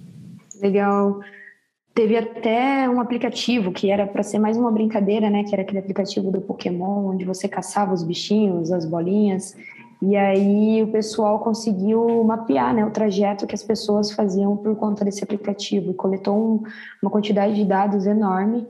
Legal. 0.61 1.19
Teve 1.93 2.17
até 2.17 2.89
um 2.89 3.01
aplicativo 3.01 3.71
que 3.71 3.91
era 3.91 4.07
para 4.07 4.23
ser 4.23 4.39
mais 4.39 4.55
uma 4.55 4.71
brincadeira, 4.71 5.29
né? 5.29 5.43
Que 5.43 5.53
era 5.53 5.61
aquele 5.61 5.79
aplicativo 5.79 6.31
do 6.31 6.39
Pokémon, 6.39 7.07
onde 7.07 7.25
você 7.25 7.49
caçava 7.49 7.93
os 7.93 8.03
bichinhos, 8.03 8.71
as 8.71 8.85
bolinhas. 8.85 9.55
E 10.01 10.15
aí 10.15 10.81
o 10.81 10.87
pessoal 10.87 11.39
conseguiu 11.39 12.23
mapear 12.23 12.73
né, 12.73 12.83
o 12.83 12.89
trajeto 12.89 13.45
que 13.45 13.53
as 13.53 13.61
pessoas 13.61 14.11
faziam 14.11 14.57
por 14.57 14.75
conta 14.75 15.05
desse 15.05 15.23
aplicativo 15.23 15.91
e 15.91 15.93
coletou 15.93 16.35
um, 16.35 16.63
uma 17.01 17.11
quantidade 17.11 17.53
de 17.55 17.65
dados 17.65 18.05
enorme. 18.07 18.65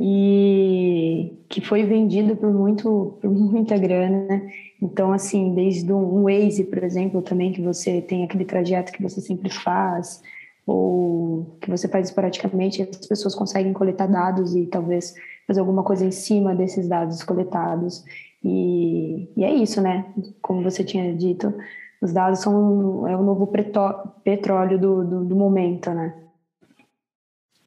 e 0.00 1.32
que 1.48 1.60
foi 1.60 1.84
vendido 1.84 2.34
por 2.36 2.52
muito 2.52 3.18
por 3.20 3.30
muita 3.30 3.78
grana. 3.78 4.26
Né? 4.26 4.52
Então, 4.82 5.12
assim, 5.12 5.54
desde 5.54 5.92
um 5.92 6.24
Waze, 6.24 6.64
por 6.64 6.82
exemplo, 6.82 7.22
também 7.22 7.52
que 7.52 7.62
você 7.62 8.00
tem 8.02 8.24
aquele 8.24 8.44
trajeto 8.44 8.92
que 8.92 9.02
você 9.02 9.20
sempre 9.20 9.50
faz, 9.50 10.20
ou 10.66 11.58
que 11.60 11.70
você 11.70 11.88
faz 11.88 12.08
esporadicamente, 12.08 12.82
as 12.82 13.06
pessoas 13.06 13.34
conseguem 13.34 13.72
coletar 13.72 14.06
dados 14.06 14.54
e 14.54 14.66
talvez 14.66 15.14
fazer 15.46 15.60
alguma 15.60 15.82
coisa 15.82 16.04
em 16.04 16.10
cima 16.10 16.54
desses 16.54 16.88
dados 16.88 17.22
coletados. 17.22 18.04
E, 18.42 19.28
e 19.36 19.44
é 19.44 19.54
isso, 19.54 19.80
né? 19.80 20.06
Como 20.40 20.62
você 20.62 20.82
tinha 20.82 21.14
dito, 21.14 21.52
os 22.00 22.12
dados 22.12 22.40
são 22.40 23.06
é 23.06 23.16
o 23.16 23.22
novo 23.22 23.46
petróleo 23.46 24.78
do, 24.78 25.04
do, 25.04 25.24
do 25.24 25.36
momento, 25.36 25.90
né? 25.90 26.14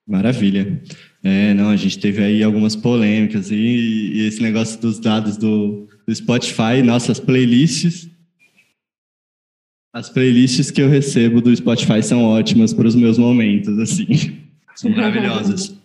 Maravilha. 0.07 0.81
É, 1.23 1.53
não, 1.53 1.69
a 1.69 1.75
gente 1.75 1.99
teve 1.99 2.23
aí 2.23 2.41
algumas 2.41 2.75
polêmicas 2.75 3.51
e, 3.51 3.55
e 3.55 4.27
esse 4.27 4.41
negócio 4.41 4.79
dos 4.79 4.99
dados 4.99 5.35
do, 5.35 5.87
do 6.07 6.15
Spotify, 6.15 6.81
nossas 6.81 7.19
playlists 7.19 8.09
as 9.97 10.09
playlists 10.09 10.69
que 10.69 10.79
eu 10.79 10.87
recebo 10.87 11.41
do 11.41 11.55
Spotify 11.55 12.03
são 12.03 12.23
ótimas 12.23 12.71
para 12.71 12.87
os 12.87 12.95
meus 12.95 13.17
momentos, 13.17 13.77
assim. 13.79 14.05
São 14.75 14.91
maravilhosas. 14.91 15.75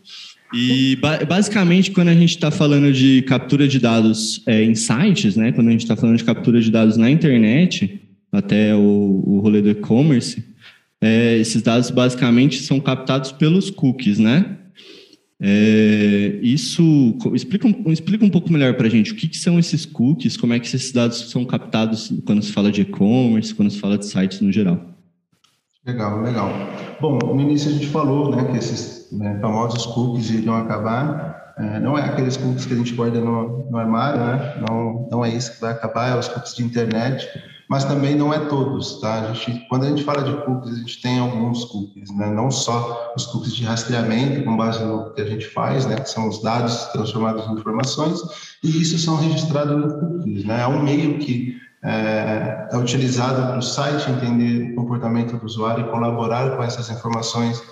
E 0.54 0.98
basicamente, 1.26 1.90
quando 1.92 2.08
a 2.08 2.14
gente 2.14 2.28
está 2.28 2.50
falando 2.50 2.92
de 2.92 3.22
captura 3.22 3.66
de 3.66 3.78
dados 3.78 4.42
é, 4.46 4.62
em 4.62 4.74
sites, 4.74 5.34
né? 5.34 5.50
Quando 5.50 5.68
a 5.68 5.70
gente 5.70 5.80
está 5.80 5.96
falando 5.96 6.18
de 6.18 6.24
captura 6.24 6.60
de 6.60 6.70
dados 6.70 6.98
na 6.98 7.10
internet, 7.10 8.02
até 8.30 8.74
o, 8.74 9.22
o 9.26 9.40
rolê 9.40 9.62
do 9.62 9.70
e-commerce, 9.70 10.44
é, 11.00 11.38
esses 11.38 11.62
dados 11.62 11.90
basicamente 11.90 12.60
são 12.60 12.78
captados 12.78 13.32
pelos 13.32 13.70
cookies, 13.70 14.18
né? 14.18 14.58
É, 15.44 16.38
isso 16.40 17.18
explica, 17.34 17.66
explica 17.86 18.24
um 18.24 18.30
pouco 18.30 18.52
melhor 18.52 18.74
para 18.74 18.86
a 18.86 18.90
gente 18.90 19.12
o 19.12 19.16
que, 19.16 19.26
que, 19.26 19.36
são 19.36 19.58
esses 19.58 19.84
cookies, 19.84 20.36
como 20.36 20.52
é 20.52 20.60
que 20.60 20.66
esses 20.66 20.92
dados 20.92 21.30
são 21.32 21.44
captados 21.44 22.12
quando 22.24 22.40
se 22.42 22.52
fala 22.52 22.70
de 22.70 22.82
e-commerce, 22.82 23.52
quando 23.52 23.68
se 23.68 23.80
fala 23.80 23.98
de 23.98 24.06
sites 24.06 24.40
no 24.40 24.52
geral. 24.52 24.80
Legal, 25.84 26.20
legal. 26.22 26.48
Bom, 27.00 27.18
no 27.18 27.40
início 27.40 27.70
a 27.70 27.72
gente 27.72 27.88
falou 27.88 28.30
né, 28.30 28.44
que 28.52 28.58
esses 28.58 29.08
né, 29.10 29.36
famosos 29.40 29.84
cookies 29.86 30.30
iriam 30.30 30.54
acabar. 30.54 31.54
É, 31.58 31.80
não 31.80 31.98
é 31.98 32.02
aqueles 32.02 32.36
cookies 32.36 32.64
que 32.64 32.74
a 32.74 32.76
gente 32.76 32.94
guarda 32.94 33.20
no, 33.20 33.68
no 33.68 33.76
armário, 33.76 34.20
né? 34.20 34.64
não, 34.68 35.08
não 35.10 35.24
é 35.24 35.34
isso 35.34 35.54
que 35.54 35.60
vai 35.60 35.72
acabar, 35.72 36.14
é 36.14 36.18
os 36.18 36.28
cookies 36.28 36.54
de 36.54 36.62
internet 36.62 37.28
mas 37.72 37.86
também 37.86 38.14
não 38.14 38.34
é 38.34 38.38
todos, 38.38 39.00
tá? 39.00 39.30
A 39.30 39.32
gente, 39.32 39.66
quando 39.66 39.84
a 39.84 39.88
gente 39.88 40.04
fala 40.04 40.22
de 40.22 40.44
cookies, 40.44 40.74
a 40.74 40.78
gente 40.80 41.00
tem 41.00 41.18
alguns 41.18 41.64
cookies, 41.64 42.10
né? 42.14 42.30
Não 42.30 42.50
só 42.50 43.14
os 43.16 43.24
cookies 43.24 43.54
de 43.54 43.64
rastreamento, 43.64 44.44
com 44.44 44.54
base 44.58 44.84
no 44.84 45.10
que 45.14 45.22
a 45.22 45.24
gente 45.24 45.46
faz, 45.46 45.86
né? 45.86 45.96
Que 45.96 46.10
são 46.10 46.28
os 46.28 46.42
dados 46.42 46.84
transformados 46.92 47.46
em 47.46 47.54
informações, 47.54 48.20
e 48.62 48.82
isso 48.82 48.98
são 48.98 49.16
registrados 49.16 49.72
em 49.72 49.88
cookies, 49.88 50.44
né? 50.44 50.60
É 50.60 50.66
um 50.66 50.82
meio 50.82 51.18
que 51.18 51.56
é, 51.82 52.68
é 52.70 52.76
utilizado 52.76 53.40
para 53.40 53.58
o 53.58 53.62
site 53.62 54.10
entender 54.10 54.72
o 54.72 54.74
comportamento 54.74 55.38
do 55.38 55.46
usuário 55.46 55.86
e 55.86 55.90
colaborar 55.90 56.54
com 56.54 56.62
essas 56.62 56.90
informações 56.90 57.62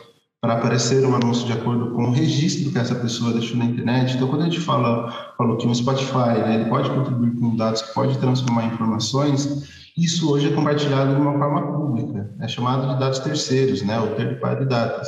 para 0.41 0.55
aparecer 0.55 1.05
um 1.05 1.15
anúncio 1.15 1.47
de 1.47 1.53
acordo 1.53 1.91
com 1.91 2.05
o 2.05 2.11
registro 2.11 2.73
que 2.73 2.79
essa 2.79 2.95
pessoa 2.95 3.35
deixou 3.35 3.59
na 3.59 3.67
internet. 3.67 4.17
Então, 4.17 4.29
quando 4.29 4.41
a 4.41 4.45
gente 4.47 4.61
fala, 4.61 5.35
falou 5.37 5.59
que 5.59 5.67
um 5.67 5.75
Spotify 5.75 6.41
né, 6.41 6.55
ele 6.55 6.71
pode 6.71 6.89
contribuir 6.89 7.39
com 7.39 7.55
dados, 7.55 7.83
pode 7.83 8.17
transformar 8.17 8.65
informações, 8.65 9.80
isso 9.97 10.31
hoje 10.33 10.49
é 10.49 10.55
compartilhado 10.55 11.15
de 11.15 11.21
uma 11.21 11.33
forma 11.39 11.73
pública, 11.73 12.31
é 12.41 12.49
chamado 12.49 12.93
de 12.93 13.01
dados 13.01 13.19
terceiros, 13.19 13.83
né, 13.83 13.99
ou 13.99 14.15
third 14.15 14.41
party 14.41 14.65
data. 14.67 15.03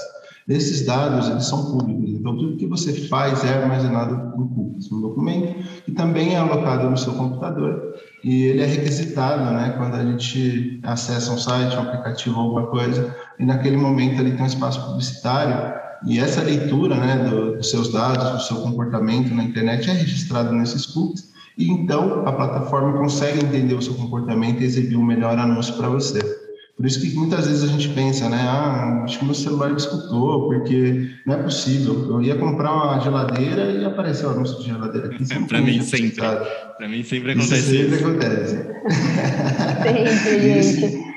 Esses 0.49 0.85
dados, 0.85 1.29
eles 1.29 1.47
são 1.47 1.71
públicos, 1.71 2.11
então 2.11 2.37
tudo 2.37 2.57
que 2.57 2.67
você 2.67 2.93
faz 3.07 3.45
é 3.45 3.55
armazenado 3.55 4.15
em 4.15 4.49
cookies, 4.49 4.91
um 4.91 5.01
documento, 5.01 5.63
que 5.85 5.93
também 5.93 6.35
é 6.35 6.39
alocado 6.39 6.91
no 6.91 6.97
seu 6.97 7.13
computador, 7.13 7.95
e 8.25 8.45
ele 8.45 8.61
é 8.61 8.67
requisitado, 8.67 9.53
né, 9.53 9.75
quando 9.77 9.95
a 9.95 10.05
gente 10.05 10.81
acessa 10.83 11.33
um 11.33 11.39
site, 11.39 11.77
um 11.77 11.83
aplicativo, 11.83 12.41
alguma 12.41 12.67
coisa, 12.67 13.17
e 13.39 13.45
naquele 13.45 13.77
momento 13.77 14.21
ali 14.21 14.33
tem 14.33 14.43
um 14.43 14.47
espaço 14.47 14.85
publicitário, 14.85 15.81
e 16.05 16.19
essa 16.19 16.43
leitura, 16.43 16.97
né, 16.97 17.29
do, 17.29 17.57
dos 17.57 17.71
seus 17.71 17.93
dados, 17.93 18.31
do 18.31 18.41
seu 18.41 18.57
comportamento 18.57 19.33
na 19.33 19.45
internet 19.45 19.89
é 19.89 19.93
registrado 19.93 20.53
nesses 20.53 20.87
cookies, 20.87 21.32
e 21.57 21.71
então 21.71 22.27
a 22.27 22.33
plataforma 22.33 22.99
consegue 22.99 23.45
entender 23.45 23.75
o 23.75 23.83
seu 23.83 23.95
comportamento 23.95 24.61
e 24.61 24.65
exibir 24.65 24.97
um 24.97 25.05
melhor 25.05 25.39
anúncio 25.39 25.75
para 25.75 25.89
você. 25.89 26.21
Por 26.77 26.87
isso 26.87 27.01
que 27.01 27.15
muitas 27.15 27.47
vezes 27.47 27.63
a 27.63 27.67
gente 27.67 27.91
pensa, 27.91 28.29
né? 28.29 28.39
Ah, 28.41 29.03
acho 29.05 29.19
que 29.19 29.25
meu 29.25 29.35
celular 29.35 29.71
me 29.71 29.77
escutou, 29.77 30.49
porque 30.49 31.11
não 31.27 31.35
é 31.35 31.43
possível. 31.43 31.95
Eu 32.11 32.23
ia 32.23 32.35
comprar 32.35 32.73
uma 32.73 32.99
geladeira 32.99 33.71
e 33.71 33.85
apareceu 33.85 34.31
o 34.31 34.33
anúncio 34.33 34.59
de 34.59 34.65
geladeira 34.65 35.09
aqui. 35.09 35.23
É, 35.31 35.39
para 35.47 35.61
mim 35.61 35.83
sempre. 35.83 36.11
Para 36.13 36.89
mim 36.89 37.05
sempre 37.05 37.33
acontece 37.33 37.55
isso. 37.55 37.71
Sempre 37.71 37.97
isso. 37.97 38.07
acontece. 38.07 38.57
Sempre, 39.83 40.63
gente. 40.89 41.12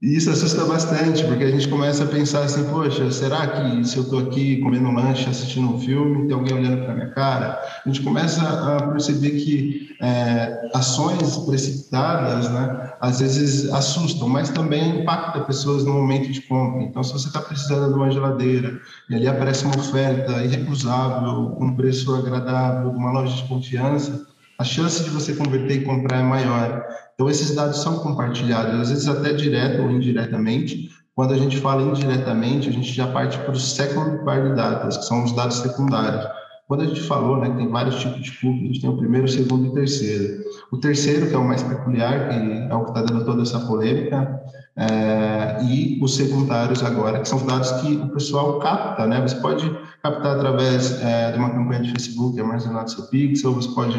E 0.00 0.16
isso 0.16 0.30
assusta 0.30 0.64
bastante, 0.64 1.24
porque 1.24 1.42
a 1.42 1.50
gente 1.50 1.66
começa 1.66 2.04
a 2.04 2.06
pensar 2.06 2.44
assim, 2.44 2.62
poxa, 2.70 3.10
será 3.10 3.48
que 3.48 3.84
se 3.84 3.96
eu 3.96 4.04
estou 4.04 4.20
aqui 4.20 4.58
comendo 4.58 4.92
lanche, 4.92 5.28
assistindo 5.28 5.74
um 5.74 5.80
filme, 5.80 6.28
tem 6.28 6.36
alguém 6.36 6.56
olhando 6.56 6.84
para 6.84 6.94
minha 6.94 7.10
cara? 7.10 7.60
A 7.84 7.88
gente 7.88 8.02
começa 8.02 8.40
a 8.40 8.80
perceber 8.92 9.30
que 9.30 9.88
é, 10.00 10.70
ações 10.72 11.38
precipitadas, 11.38 12.48
né, 12.48 12.92
às 13.00 13.18
vezes 13.18 13.72
assustam, 13.72 14.28
mas 14.28 14.50
também 14.50 15.00
impactam 15.00 15.42
pessoas 15.42 15.84
no 15.84 15.94
momento 15.94 16.30
de 16.30 16.42
compra. 16.42 16.84
Então, 16.84 17.02
se 17.02 17.12
você 17.12 17.26
está 17.26 17.40
precisando 17.40 17.92
de 17.92 17.98
uma 17.98 18.08
geladeira 18.08 18.78
e 19.10 19.16
ali 19.16 19.26
aparece 19.26 19.64
uma 19.64 19.76
oferta 19.76 20.44
irrecusável, 20.44 21.56
com 21.58 21.64
um 21.64 21.74
preço 21.74 22.14
agradável, 22.14 22.90
uma 22.90 23.10
loja 23.10 23.34
de 23.34 23.48
confiança, 23.48 24.28
a 24.58 24.64
chance 24.64 25.04
de 25.04 25.10
você 25.10 25.34
converter 25.34 25.76
e 25.76 25.84
comprar 25.84 26.18
é 26.18 26.22
maior. 26.22 26.84
Então, 27.14 27.30
esses 27.30 27.54
dados 27.54 27.80
são 27.80 28.00
compartilhados, 28.00 28.80
às 28.80 28.90
vezes 28.90 29.08
até 29.08 29.32
direto 29.32 29.82
ou 29.82 29.90
indiretamente. 29.90 30.90
Quando 31.14 31.32
a 31.32 31.38
gente 31.38 31.58
fala 31.58 31.82
indiretamente, 31.82 32.68
a 32.68 32.72
gente 32.72 32.92
já 32.92 33.06
parte 33.06 33.38
para 33.38 33.52
os 33.52 33.74
second 33.74 34.24
party 34.24 34.54
data, 34.54 34.88
que 34.88 35.04
são 35.04 35.24
os 35.24 35.32
dados 35.32 35.56
secundários. 35.58 36.24
Quando 36.66 36.82
a 36.82 36.86
gente 36.86 37.00
falou, 37.00 37.38
né, 37.38 37.50
que 37.50 37.56
tem 37.56 37.68
vários 37.70 37.96
tipos 37.96 38.20
de 38.20 38.30
cookies, 38.32 38.62
a 38.62 38.66
gente 38.66 38.80
tem 38.80 38.90
o 38.90 38.96
primeiro, 38.96 39.26
o 39.26 39.28
segundo 39.28 39.66
e 39.66 39.68
o 39.68 39.72
terceiro. 39.72 40.44
O 40.70 40.76
terceiro, 40.76 41.28
que 41.28 41.34
é 41.34 41.38
o 41.38 41.44
mais 41.44 41.62
peculiar, 41.62 42.28
que 42.28 42.34
é 42.70 42.74
o 42.74 42.84
que 42.84 42.90
está 42.90 43.02
dando 43.02 43.24
toda 43.24 43.42
essa 43.42 43.60
polêmica, 43.60 44.42
é, 44.76 45.64
e 45.64 45.98
os 46.02 46.14
secundários 46.14 46.84
agora, 46.84 47.20
que 47.20 47.28
são 47.28 47.44
dados 47.46 47.70
que 47.80 47.96
o 47.96 48.08
pessoal 48.10 48.58
capta, 48.58 49.06
né? 49.06 49.20
Você 49.20 49.36
pode 49.36 49.68
captar 50.02 50.36
através 50.36 51.00
é, 51.02 51.32
de 51.32 51.38
uma 51.38 51.50
campanha 51.50 51.82
de 51.82 51.90
Facebook, 51.90 52.38
armazenar 52.38 52.86
seu 52.86 53.04
pixel, 53.06 53.54
você 53.54 53.74
pode 53.74 53.98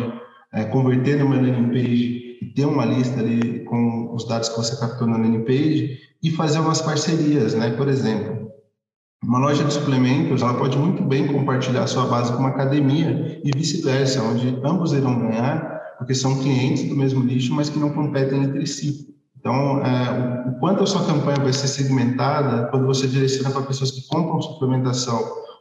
é, 0.54 0.66
converter 0.66 1.18
numa 1.18 1.36
landing 1.36 1.70
page 1.70 2.38
e 2.42 2.46
ter 2.56 2.66
uma 2.66 2.86
lista 2.86 3.20
ali 3.20 3.64
com 3.66 4.14
os 4.14 4.28
dados 4.28 4.50
que 4.50 4.58
você 4.58 4.76
captou 4.80 5.08
na 5.08 5.18
landing 5.18 5.44
page 5.44 6.00
e 6.24 6.32
fazer 6.32 6.60
umas 6.60 6.82
parcerias, 6.82 7.54
né? 7.54 7.72
Por 7.72 7.88
exemplo, 7.88 8.50
uma 9.24 9.40
loja 9.40 9.64
de 9.64 9.74
suplementos, 9.74 10.42
ela 10.42 10.54
pode 10.54 10.78
muito 10.78 11.04
bem 11.04 11.28
compartilhar 11.28 11.86
sua 11.88 12.06
base 12.06 12.32
com 12.32 12.40
uma 12.40 12.50
academia 12.50 13.40
e 13.44 13.52
vice-versa, 13.56 14.24
onde 14.24 14.58
ambos 14.64 14.94
irão 14.94 15.20
ganhar, 15.20 15.80
porque 15.98 16.16
são 16.16 16.40
clientes 16.40 16.88
do 16.88 16.96
mesmo 16.96 17.24
nicho, 17.24 17.54
mas 17.54 17.70
que 17.70 17.78
não 17.78 17.90
competem 17.90 18.44
entre 18.44 18.66
si. 18.66 19.10
Então, 19.38 19.82
é, 19.86 20.50
o 20.50 20.60
quanto 20.60 20.84
a 20.84 20.88
sua 20.88 21.06
campanha 21.06 21.40
vai 21.40 21.54
ser 21.54 21.68
segmentada 21.68 22.68
quando 22.70 22.86
você 22.86 23.08
direciona 23.08 23.52
para 23.52 23.62
pessoas 23.62 23.92
que 23.92 24.08
compram 24.08 24.42
suplementação 24.42 25.20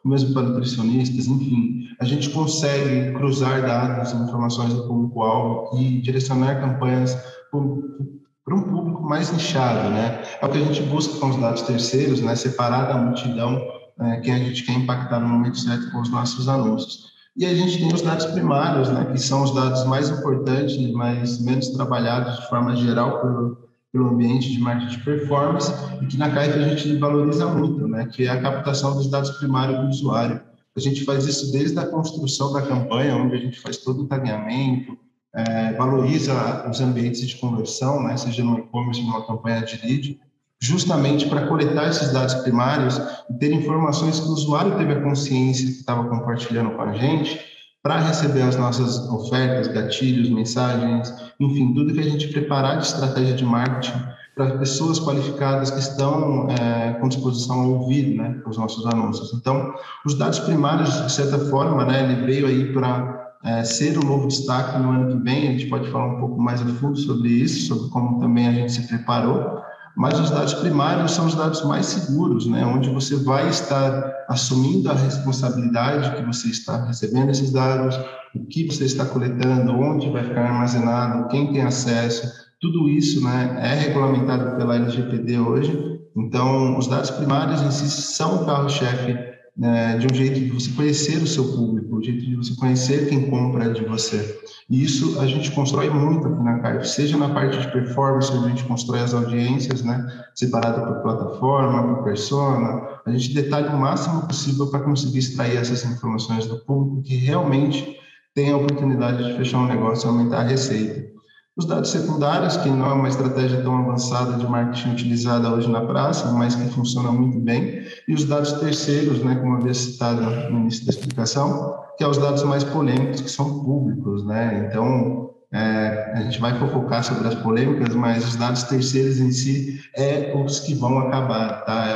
mesmo 0.09 0.33
para 0.33 0.43
nutricionistas, 0.43 1.27
enfim, 1.27 1.87
a 2.00 2.05
gente 2.05 2.31
consegue 2.31 3.12
cruzar 3.12 3.62
dados 3.62 4.12
informações 4.12 4.73
do 4.73 4.87
público-alvo 4.87 5.79
e 5.79 6.00
direcionar 6.00 6.61
campanhas 6.61 7.17
para 7.50 8.55
um 8.55 8.62
público 8.62 9.03
mais 9.03 9.31
nichado, 9.31 9.91
né? 9.91 10.23
É 10.41 10.47
o 10.47 10.49
que 10.49 10.59
a 10.59 10.65
gente 10.65 10.83
busca 10.85 11.19
com 11.19 11.29
os 11.29 11.37
dados 11.37 11.62
terceiros, 11.62 12.21
né? 12.21 12.35
Separar 12.35 12.87
da 12.87 12.97
multidão 12.97 13.61
né? 13.99 14.21
quem 14.21 14.33
a 14.35 14.38
gente 14.38 14.65
quer 14.65 14.73
impactar 14.73 15.21
no 15.21 15.29
momento 15.29 15.59
certo 15.59 15.91
com 15.91 16.00
os 16.00 16.11
nossos 16.11 16.49
anúncios. 16.49 17.09
E 17.37 17.47
a 17.47 17.55
gente 17.55 17.79
tem 17.79 17.93
os 17.93 18.03
dados 18.03 18.27
primários, 18.27 18.88
né? 18.88 19.05
Que 19.12 19.19
são 19.19 19.43
os 19.43 19.55
dados 19.55 19.85
mais 19.85 20.09
importantes, 20.09 20.77
mas 20.93 21.41
menos 21.41 21.69
trabalhados 21.69 22.37
de 22.37 22.49
forma 22.49 22.75
geral 22.75 23.21
pelo 23.21 23.68
pelo 23.92 24.09
ambiente 24.09 24.52
de 24.52 24.59
marketing 24.59 24.99
de 24.99 25.04
performance 25.04 25.73
e 26.02 26.07
que 26.07 26.16
na 26.16 26.30
CAIF 26.30 26.59
a 26.59 26.68
gente 26.68 26.97
valoriza 26.97 27.47
muito, 27.47 27.88
né, 27.88 28.07
que 28.12 28.25
é 28.25 28.30
a 28.30 28.40
captação 28.40 28.95
dos 28.95 29.11
dados 29.11 29.30
primários 29.33 29.80
do 29.80 29.88
usuário. 29.88 30.40
A 30.76 30.80
gente 30.80 31.04
faz 31.04 31.26
isso 31.26 31.50
desde 31.50 31.78
a 31.78 31.87
construção 31.87 32.52
da 32.52 32.62
campanha, 32.62 33.16
onde 33.16 33.35
a 33.35 33.38
gente 33.38 33.59
faz 33.61 33.78
todo 33.78 34.02
o 34.02 34.07
tagueamento, 34.07 34.97
é, 35.35 35.73
valoriza 35.73 36.68
os 36.68 36.80
ambientes 36.80 37.26
de 37.26 37.37
conversão, 37.37 38.02
né, 38.02 38.16
seja 38.16 38.45
no 38.45 38.59
e-commerce, 38.59 39.02
numa 39.02 39.26
campanha 39.26 39.62
de 39.62 39.80
lead, 39.85 40.21
justamente 40.61 41.28
para 41.28 41.47
coletar 41.47 41.88
esses 41.88 42.12
dados 42.12 42.35
primários 42.35 43.00
e 43.30 43.35
ter 43.35 43.52
informações 43.52 44.18
que 44.21 44.26
o 44.26 44.33
usuário 44.33 44.76
teve 44.76 44.92
a 44.92 45.00
consciência 45.00 45.66
que 45.66 45.73
estava 45.73 46.09
compartilhando 46.09 46.71
com 46.73 46.83
a 46.83 46.92
gente 46.92 47.40
para 47.83 48.00
receber 48.00 48.42
as 48.42 48.57
nossas 48.57 48.99
ofertas, 49.09 49.68
gatilhos, 49.68 50.28
mensagens, 50.28 51.27
enfim, 51.40 51.73
tudo 51.75 51.92
que 51.92 52.00
a 52.00 52.04
gente 52.04 52.28
preparar 52.28 52.78
de 52.78 52.87
estratégia 52.87 53.35
de 53.35 53.45
marketing 53.45 53.99
para 54.35 54.57
pessoas 54.59 55.00
qualificadas 55.00 55.71
que 55.71 55.80
estão 55.80 56.49
é, 56.49 56.92
com 56.95 57.09
disposição 57.09 57.61
a 57.61 57.66
ouvir 57.66 58.16
né, 58.16 58.40
os 58.47 58.57
nossos 58.57 58.87
anúncios. 58.87 59.33
Então, 59.35 59.75
os 60.07 60.14
dados 60.14 60.38
primários, 60.38 60.90
de 61.07 61.12
certa 61.12 61.38
forma, 61.50 61.85
né, 61.85 62.04
ele 62.04 62.25
veio 62.25 62.47
aí 62.47 62.73
para 62.73 63.35
é, 63.45 63.64
ser 63.64 63.99
um 63.99 64.02
novo 64.02 64.28
destaque 64.28 64.78
no 64.78 64.90
ano 64.90 65.16
que 65.16 65.23
vem, 65.25 65.49
a 65.49 65.52
gente 65.52 65.66
pode 65.66 65.90
falar 65.90 66.07
um 66.07 66.21
pouco 66.21 66.40
mais 66.40 66.62
a 66.62 66.66
fundo 66.66 66.97
sobre 66.97 67.28
isso, 67.28 67.66
sobre 67.66 67.90
como 67.90 68.21
também 68.21 68.47
a 68.47 68.52
gente 68.52 68.73
se 68.73 68.87
preparou, 68.87 69.61
mas 69.99 70.19
os 70.21 70.31
dados 70.31 70.55
primários 70.55 71.11
são 71.11 71.26
os 71.26 71.35
dados 71.35 71.64
mais 71.64 71.87
seguros, 71.87 72.47
né, 72.47 72.64
onde 72.64 72.88
você 72.88 73.17
vai 73.17 73.49
estar 73.49 74.14
assumindo 74.28 74.88
a 74.88 74.95
responsabilidade 74.95 76.14
que 76.14 76.23
você 76.23 76.49
está 76.49 76.85
recebendo 76.85 77.31
esses 77.31 77.50
dados, 77.50 77.99
o 78.33 78.47
que 78.47 78.67
você 78.67 78.85
está 78.85 79.05
coletando, 79.05 79.73
onde 79.73 80.09
vai 80.09 80.23
ficar 80.23 80.43
armazenado, 80.43 81.28
quem 81.28 81.52
tem 81.52 81.62
acesso, 81.62 82.33
tudo 82.61 82.88
isso 82.88 83.25
né, 83.25 83.59
é 83.61 83.75
regulamentado 83.75 84.57
pela 84.57 84.76
LGPD 84.76 85.40
hoje, 85.40 86.00
então 86.17 86.78
os 86.78 86.87
dados 86.87 87.11
primários 87.11 87.61
em 87.61 87.71
si 87.73 87.90
são 87.90 88.43
o 88.43 88.47
carro-chefe 88.47 89.17
de 89.59 90.07
um 90.07 90.15
jeito 90.15 90.38
de 90.38 90.50
você 90.50 90.71
conhecer 90.71 91.21
o 91.21 91.27
seu 91.27 91.45
público, 91.45 91.97
um 91.97 92.03
jeito 92.03 92.25
de 92.25 92.37
você 92.37 92.55
conhecer 92.55 93.09
quem 93.09 93.29
compra 93.29 93.73
de 93.73 93.85
você. 93.85 94.41
E 94.71 94.85
isso 94.85 95.19
a 95.21 95.27
gente 95.27 95.50
constrói 95.50 95.91
muito 95.91 96.29
aqui 96.29 96.45
na 96.45 96.61
CAIF, 96.61 96.87
seja 96.87 97.17
na 97.17 97.31
parte 97.31 97.59
de 97.59 97.73
performance, 97.73 98.31
onde 98.31 98.47
a 98.47 98.49
gente 98.50 98.65
constrói 98.65 99.00
as 99.00 99.12
audiências, 99.12 99.83
né, 99.83 100.07
separada 100.35 100.87
por 100.87 101.03
plataforma, 101.03 101.95
por 101.95 102.05
persona, 102.05 103.00
a 103.05 103.11
gente 103.11 103.35
detalha 103.35 103.71
o 103.71 103.81
máximo 103.81 104.27
possível 104.29 104.69
para 104.69 104.81
conseguir 104.81 105.19
extrair 105.19 105.57
essas 105.57 105.85
informações 105.85 106.47
do 106.47 106.59
público 106.59 107.03
que 107.03 107.17
realmente 107.17 107.97
tem 108.35 108.53
a 108.53 108.57
oportunidade 108.57 109.25
de 109.25 109.37
fechar 109.37 109.59
um 109.59 109.67
negócio 109.67 110.07
e 110.07 110.09
aumentar 110.09 110.41
a 110.41 110.49
receita. 110.49 111.09
Os 111.57 111.65
dados 111.65 111.91
secundários, 111.91 112.57
que 112.59 112.69
não 112.69 112.87
é 112.87 112.93
uma 112.93 113.09
estratégia 113.09 113.61
tão 113.62 113.77
avançada 113.77 114.37
de 114.37 114.47
marketing 114.47 114.93
utilizada 114.93 115.53
hoje 115.53 115.69
na 115.69 115.81
praça, 115.81 116.31
mas 116.31 116.55
que 116.55 116.69
funciona 116.69 117.11
muito 117.11 117.41
bem. 117.41 117.77
E 118.09 118.15
os 118.15 118.25
dados 118.25 118.53
terceiros, 118.53 119.23
né, 119.23 119.35
como 119.35 119.57
havia 119.57 119.75
citado 119.75 120.23
no 120.50 120.61
início 120.61 120.87
da 120.87 120.91
explicação, 120.91 121.79
que 121.99 122.03
é 122.03 122.09
os 122.09 122.17
dados 122.17 122.43
mais 122.43 122.65
polêmicos, 122.65 123.21
que 123.21 123.31
são 123.31 123.62
públicos. 123.62 124.25
Né? 124.25 124.67
Então, 124.67 125.31
é, 125.53 126.12
a 126.15 126.23
gente 126.23 126.41
vai 126.41 126.59
focar 126.59 127.05
sobre 127.05 127.29
as 127.29 127.35
polêmicas, 127.35 127.95
mas 127.95 128.27
os 128.27 128.37
dados 128.37 128.62
terceiros 128.62 129.19
em 129.19 129.31
si 129.31 129.81
é 129.95 130.33
os 130.35 130.61
que 130.61 130.75
vão 130.75 130.99
acabar. 130.99 131.65
Tá? 131.67 131.87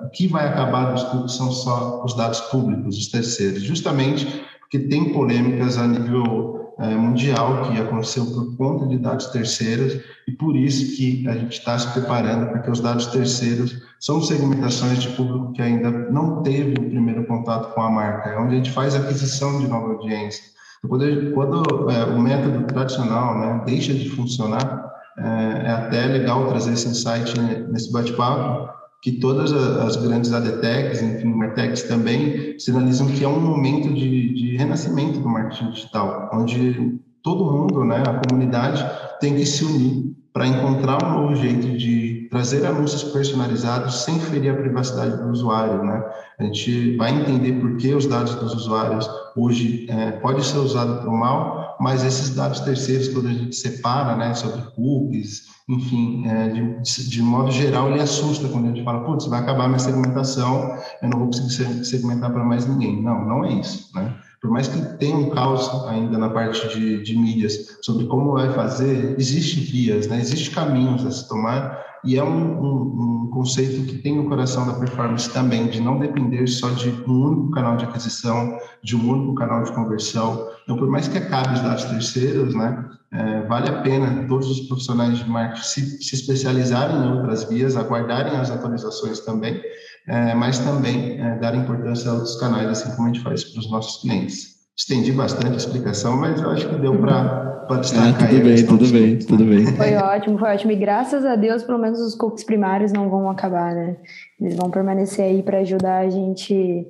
É, 0.00 0.04
o 0.04 0.10
que 0.10 0.26
vai 0.26 0.48
acabar 0.48 0.92
dos 0.92 1.04
cookies 1.04 1.36
são 1.36 1.52
só 1.52 2.02
os 2.04 2.16
dados 2.16 2.40
públicos, 2.40 2.98
os 2.98 3.08
terceiros, 3.08 3.62
justamente 3.62 4.44
porque 4.60 4.78
tem 4.88 5.12
polêmicas 5.12 5.78
a 5.78 5.86
nível 5.86 6.74
é, 6.80 6.94
mundial 6.94 7.70
que 7.70 7.78
aconteceu 7.78 8.24
por 8.26 8.56
conta 8.56 8.86
de 8.86 8.98
dados 8.98 9.26
terceiros 9.26 10.00
e 10.26 10.32
por 10.32 10.56
isso 10.56 10.96
que 10.96 11.28
a 11.28 11.34
gente 11.34 11.58
está 11.58 11.78
se 11.78 11.86
preparando 11.92 12.50
porque 12.50 12.70
os 12.70 12.80
dados 12.80 13.06
terceiros 13.06 13.91
são 14.02 14.20
segmentações 14.20 15.00
de 15.00 15.10
público 15.10 15.52
que 15.52 15.62
ainda 15.62 15.88
não 15.88 16.42
teve 16.42 16.72
o 16.72 16.90
primeiro 16.90 17.24
contato 17.24 17.72
com 17.72 17.82
a 17.82 17.88
marca, 17.88 18.30
é 18.30 18.38
onde 18.38 18.54
a 18.54 18.56
gente 18.56 18.72
faz 18.72 18.96
aquisição 18.96 19.60
de 19.60 19.68
nova 19.68 19.92
audiência. 19.92 20.42
Quando, 20.88 21.32
quando 21.32 21.88
é, 21.88 22.04
o 22.06 22.20
método 22.20 22.64
tradicional 22.64 23.38
né, 23.38 23.62
deixa 23.64 23.94
de 23.94 24.08
funcionar, 24.10 24.90
é, 25.16 25.68
é 25.68 25.70
até 25.70 26.06
legal 26.06 26.48
trazer 26.48 26.72
esse 26.72 26.88
insight 26.88 27.40
nesse 27.70 27.92
bate-papo, 27.92 28.72
que 29.00 29.12
todas 29.12 29.52
as 29.52 29.94
grandes 29.94 30.32
ADTECs, 30.32 31.00
enfim, 31.00 31.28
Martechs 31.28 31.84
também, 31.84 32.58
sinalizam 32.58 33.06
que 33.06 33.22
é 33.22 33.28
um 33.28 33.40
momento 33.40 33.94
de, 33.94 34.34
de 34.34 34.56
renascimento 34.56 35.20
do 35.20 35.28
marketing 35.28 35.70
digital, 35.70 36.28
onde 36.32 36.98
todo 37.22 37.52
mundo, 37.52 37.84
né, 37.84 38.02
a 38.04 38.20
comunidade, 38.28 38.84
tem 39.20 39.36
que 39.36 39.46
se 39.46 39.64
unir 39.64 40.12
para 40.32 40.46
encontrar 40.46 41.04
um 41.04 41.20
novo 41.20 41.36
jeito 41.36 41.76
de 41.76 42.11
trazer 42.32 42.64
anúncios 42.64 43.04
personalizados 43.04 44.04
sem 44.04 44.18
ferir 44.18 44.52
a 44.52 44.56
privacidade 44.56 45.18
do 45.18 45.28
usuário, 45.28 45.84
né? 45.84 46.02
A 46.38 46.44
gente 46.44 46.96
vai 46.96 47.10
entender 47.10 47.60
por 47.60 47.76
que 47.76 47.94
os 47.94 48.06
dados 48.06 48.34
dos 48.36 48.54
usuários 48.54 49.06
hoje 49.36 49.86
é, 49.90 50.12
podem 50.12 50.42
ser 50.42 50.56
usados 50.56 51.00
para 51.00 51.10
o 51.10 51.16
mal, 51.16 51.76
mas 51.78 52.02
esses 52.02 52.34
dados 52.34 52.60
terceiros, 52.60 53.08
quando 53.08 53.28
a 53.28 53.34
gente 53.34 53.54
separa, 53.54 54.16
né, 54.16 54.32
sobre 54.32 54.62
cookies, 54.74 55.42
enfim, 55.68 56.26
é, 56.26 56.48
de, 56.48 57.10
de, 57.10 57.22
modo 57.22 57.50
geral, 57.50 57.90
ele 57.90 58.00
assusta 58.00 58.48
quando 58.48 58.64
a 58.64 58.68
gente 58.68 58.82
fala, 58.82 59.04
putz, 59.04 59.26
vai 59.26 59.40
acabar 59.40 59.68
minha 59.68 59.78
segmentação, 59.78 60.74
eu 61.02 61.10
não 61.10 61.18
vou 61.18 61.26
conseguir 61.26 61.84
segmentar 61.84 62.32
para 62.32 62.42
mais 62.42 62.66
ninguém. 62.66 63.02
Não, 63.02 63.26
não 63.26 63.44
é 63.44 63.52
isso, 63.52 63.90
né? 63.94 64.16
Por 64.40 64.50
mais 64.50 64.68
que 64.68 64.80
tenha 64.96 65.16
um 65.16 65.28
caos 65.30 65.70
ainda 65.86 66.16
na 66.16 66.30
parte 66.30 66.66
de, 66.68 67.02
de 67.02 67.16
mídias 67.16 67.78
sobre 67.82 68.06
como 68.06 68.32
vai 68.32 68.52
fazer, 68.54 69.14
existe 69.18 69.60
vias, 69.60 70.08
né? 70.08 70.18
Existe 70.18 70.50
caminhos 70.50 71.04
a 71.06 71.10
se 71.10 71.28
tomar 71.28 71.91
e 72.04 72.16
é 72.18 72.24
um, 72.24 72.60
um, 72.60 73.24
um, 73.24 73.30
conceito 73.30 73.86
que 73.86 73.98
tem 73.98 74.16
no 74.16 74.28
coração 74.28 74.66
da 74.66 74.74
performance 74.74 75.32
também, 75.32 75.68
de 75.68 75.80
não 75.80 75.98
depender 75.98 76.46
só 76.48 76.70
de 76.70 76.90
um 77.06 77.26
único 77.26 77.50
canal 77.52 77.76
de 77.76 77.84
aquisição, 77.84 78.58
de 78.82 78.96
um 78.96 79.08
único 79.08 79.34
canal 79.34 79.62
de 79.62 79.72
conversão. 79.72 80.48
Então, 80.64 80.76
por 80.76 80.88
mais 80.88 81.06
que 81.06 81.18
acabe 81.18 81.54
os 81.54 81.60
dados 81.60 81.84
terceiros, 81.84 82.54
né, 82.54 82.84
é, 83.12 83.42
vale 83.42 83.68
a 83.68 83.82
pena 83.82 84.26
todos 84.26 84.50
os 84.50 84.60
profissionais 84.66 85.18
de 85.18 85.28
marketing 85.28 85.62
se, 85.62 86.02
se 86.02 86.14
especializarem 86.14 86.96
em 86.96 87.12
outras 87.12 87.44
vias, 87.44 87.76
aguardarem 87.76 88.36
as 88.36 88.50
atualizações 88.50 89.20
também, 89.20 89.60
é, 90.08 90.34
mas 90.34 90.58
também 90.58 91.20
é, 91.20 91.38
dar 91.38 91.54
importância 91.54 92.10
a 92.10 92.14
outros 92.14 92.36
canais, 92.40 92.68
assim 92.68 92.90
como 92.96 93.08
a 93.08 93.12
gente 93.12 93.22
faz 93.22 93.44
para 93.44 93.60
os 93.60 93.70
nossos 93.70 94.02
clientes. 94.02 94.52
Estendi 94.76 95.12
bastante 95.12 95.52
a 95.52 95.56
explicação, 95.56 96.16
mas 96.16 96.40
eu 96.40 96.50
acho 96.50 96.68
que 96.68 96.76
deu 96.76 96.98
para 96.98 97.51
destacar. 97.80 98.34
É, 98.34 98.36
tudo 98.36 98.42
bem, 98.42 98.66
tudo 98.66 98.92
bem, 98.92 99.18
tudo 99.18 99.44
bem. 99.44 99.66
Foi 99.66 99.94
ótimo, 99.94 100.38
foi 100.38 100.50
ótimo. 100.50 100.72
E 100.72 100.76
graças 100.76 101.24
a 101.24 101.36
Deus, 101.36 101.62
pelo 101.62 101.78
menos 101.78 102.00
os 102.00 102.14
cookies 102.14 102.44
primários 102.44 102.92
não 102.92 103.08
vão 103.08 103.30
acabar, 103.30 103.74
né? 103.74 103.96
Eles 104.40 104.56
vão 104.56 104.70
permanecer 104.70 105.24
aí 105.24 105.42
para 105.42 105.58
ajudar 105.58 105.98
a 105.98 106.10
gente 106.10 106.86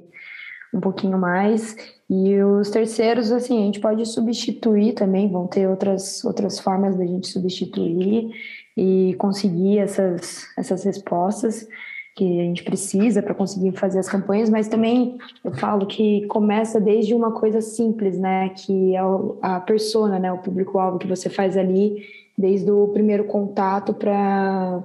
um 0.72 0.80
pouquinho 0.80 1.18
mais. 1.18 1.76
E 2.08 2.37
os 2.42 2.70
terceiros, 2.70 3.30
assim, 3.32 3.62
a 3.62 3.64
gente 3.66 3.80
pode 3.80 4.04
substituir 4.06 4.94
também, 4.94 5.30
vão 5.30 5.46
ter 5.46 5.68
outras, 5.68 6.24
outras 6.24 6.58
formas 6.58 6.96
da 6.96 7.06
gente 7.06 7.28
substituir 7.28 8.30
e 8.76 9.14
conseguir 9.18 9.78
essas, 9.78 10.46
essas 10.56 10.85
respostas 10.85 11.66
que 12.14 12.40
a 12.40 12.44
gente 12.44 12.62
precisa 12.62 13.22
para 13.22 13.35
conseguir 13.35 13.72
fazer 13.72 13.98
as 13.98 14.09
campanhas, 14.09 14.51
mas 14.51 14.68
também 14.68 15.16
eu 15.42 15.53
falo 15.53 15.87
que 15.87 16.27
começa 16.27 16.81
desde 16.81 17.14
uma 17.14 17.33
coisa 17.33 17.61
simples, 17.61 18.18
né, 18.18 18.51
que 18.51 18.94
é 18.94 19.01
a 19.40 19.61
persona, 19.61 20.18
né, 20.18 20.31
o 20.31 20.38
público-alvo 20.38 20.98
que 20.98 21.07
você 21.07 21.31
faz 21.31 21.57
ali 21.57 22.05
desde 22.37 22.70
o 22.70 22.88
primeiro 22.88 23.25
contato 23.25 23.94
para 23.94 24.83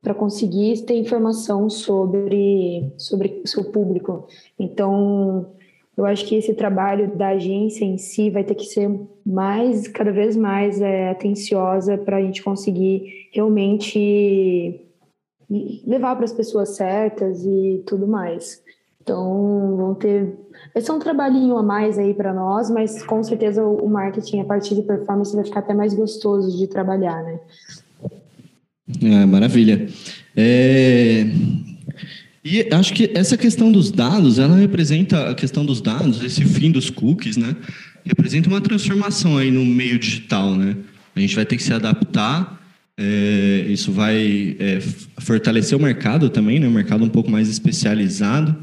para 0.00 0.14
conseguir 0.14 0.80
ter 0.82 0.94
informação 0.94 1.68
sobre 1.68 2.92
sobre 2.96 3.42
seu 3.44 3.64
público. 3.64 4.28
Então, 4.58 5.48
eu 5.96 6.06
acho 6.06 6.24
que 6.24 6.36
esse 6.36 6.54
trabalho 6.54 7.16
da 7.16 7.30
agência 7.30 7.84
em 7.84 7.98
si 7.98 8.30
vai 8.30 8.44
ter 8.44 8.54
que 8.54 8.64
ser 8.66 8.88
mais, 9.26 9.88
cada 9.88 10.12
vez 10.12 10.36
mais 10.36 10.80
é, 10.80 11.10
atenciosa 11.10 11.98
para 11.98 12.18
a 12.18 12.22
gente 12.22 12.42
conseguir 12.42 13.28
realmente 13.32 14.87
levar 15.50 16.16
para 16.16 16.24
as 16.24 16.32
pessoas 16.32 16.70
certas 16.70 17.44
e 17.44 17.82
tudo 17.86 18.06
mais. 18.06 18.62
Então, 19.02 19.74
vão 19.76 19.94
ter. 19.94 20.34
Vai 20.74 20.82
ser 20.82 20.92
um 20.92 20.98
trabalhinho 20.98 21.56
a 21.56 21.62
mais 21.62 21.98
aí 21.98 22.12
para 22.12 22.34
nós, 22.34 22.68
mas 22.68 23.02
com 23.02 23.22
certeza 23.22 23.64
o 23.64 23.88
marketing 23.88 24.40
a 24.40 24.44
partir 24.44 24.74
de 24.74 24.82
performance 24.82 25.34
vai 25.34 25.44
ficar 25.44 25.60
até 25.60 25.72
mais 25.72 25.94
gostoso 25.94 26.58
de 26.58 26.66
trabalhar, 26.66 27.22
né? 27.22 27.40
Ah, 29.02 29.26
maravilha. 29.26 29.86
É... 30.36 31.26
E 32.44 32.68
acho 32.72 32.94
que 32.94 33.10
essa 33.14 33.36
questão 33.36 33.72
dos 33.72 33.90
dados, 33.90 34.38
ela 34.38 34.56
representa 34.56 35.30
a 35.30 35.34
questão 35.34 35.64
dos 35.64 35.80
dados, 35.80 36.22
esse 36.22 36.44
fim 36.44 36.70
dos 36.70 36.90
cookies, 36.90 37.36
né? 37.36 37.56
Representa 38.04 38.48
uma 38.48 38.60
transformação 38.60 39.36
aí 39.38 39.50
no 39.50 39.64
meio 39.64 39.98
digital, 39.98 40.54
né? 40.54 40.76
A 41.16 41.20
gente 41.20 41.34
vai 41.34 41.44
ter 41.44 41.56
que 41.56 41.62
se 41.62 41.72
adaptar. 41.72 42.57
É, 43.00 43.64
isso 43.68 43.92
vai 43.92 44.56
é, 44.58 44.80
fortalecer 45.18 45.78
o 45.78 45.80
mercado 45.80 46.28
também, 46.28 46.58
né? 46.58 46.66
Um 46.66 46.72
mercado 46.72 47.04
um 47.04 47.08
pouco 47.08 47.30
mais 47.30 47.48
especializado. 47.48 48.56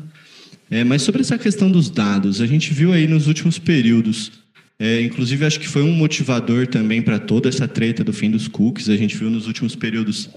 É, 0.69 0.83
mas 0.83 1.03
sobre 1.03 1.21
essa 1.21 1.37
questão 1.37 1.71
dos 1.71 1.89
dados, 1.89 2.41
a 2.41 2.45
gente 2.45 2.73
viu 2.73 2.91
aí 2.91 3.07
nos 3.07 3.27
últimos 3.27 3.57
períodos, 3.57 4.31
é, 4.77 5.01
inclusive 5.01 5.45
acho 5.45 5.59
que 5.59 5.67
foi 5.67 5.83
um 5.83 5.91
motivador 5.93 6.67
também 6.67 7.01
para 7.01 7.17
toda 7.17 7.47
essa 7.47 7.65
treta 7.65 8.03
do 8.03 8.11
fim 8.11 8.29
dos 8.29 8.49
cookies. 8.49 8.89
A 8.89 8.97
gente 8.97 9.15
viu 9.15 9.29
nos 9.29 9.47
últimos 9.47 9.73
períodos 9.73 10.29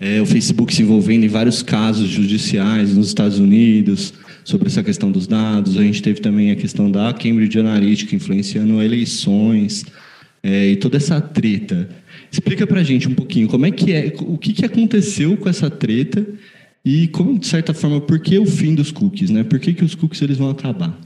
é, 0.00 0.20
o 0.20 0.26
Facebook 0.26 0.74
se 0.74 0.82
envolvendo 0.82 1.24
em 1.24 1.28
vários 1.28 1.62
casos 1.62 2.08
judiciais 2.08 2.96
nos 2.96 3.06
Estados 3.06 3.38
Unidos 3.38 4.12
sobre 4.42 4.66
essa 4.66 4.82
questão 4.82 5.12
dos 5.12 5.28
dados. 5.28 5.76
A 5.76 5.82
gente 5.82 6.02
teve 6.02 6.20
também 6.20 6.50
a 6.50 6.56
questão 6.56 6.90
da 6.90 7.12
Cambridge 7.12 7.58
Analytica 7.60 8.16
influenciando 8.16 8.82
eleições 8.82 9.84
é, 10.42 10.70
e 10.70 10.76
toda 10.76 10.96
essa 10.96 11.20
treta. 11.20 11.88
Explica 12.34 12.66
para 12.66 12.80
a 12.80 12.82
gente 12.82 13.06
um 13.06 13.14
pouquinho 13.14 13.48
como 13.48 13.64
é 13.64 13.70
que 13.70 13.92
é, 13.92 14.12
o 14.22 14.36
que, 14.36 14.52
que 14.52 14.66
aconteceu 14.66 15.36
com 15.36 15.48
essa 15.48 15.70
treta 15.70 16.26
e 16.84 17.06
como 17.06 17.38
de 17.38 17.46
certa 17.46 17.72
forma 17.72 18.00
por 18.00 18.18
que 18.18 18.36
o 18.40 18.44
fim 18.44 18.74
dos 18.74 18.90
cookies, 18.90 19.30
né? 19.30 19.44
Por 19.44 19.60
que, 19.60 19.72
que 19.72 19.84
os 19.84 19.94
cookies 19.94 20.20
eles 20.20 20.36
vão 20.36 20.50
acabar? 20.50 20.98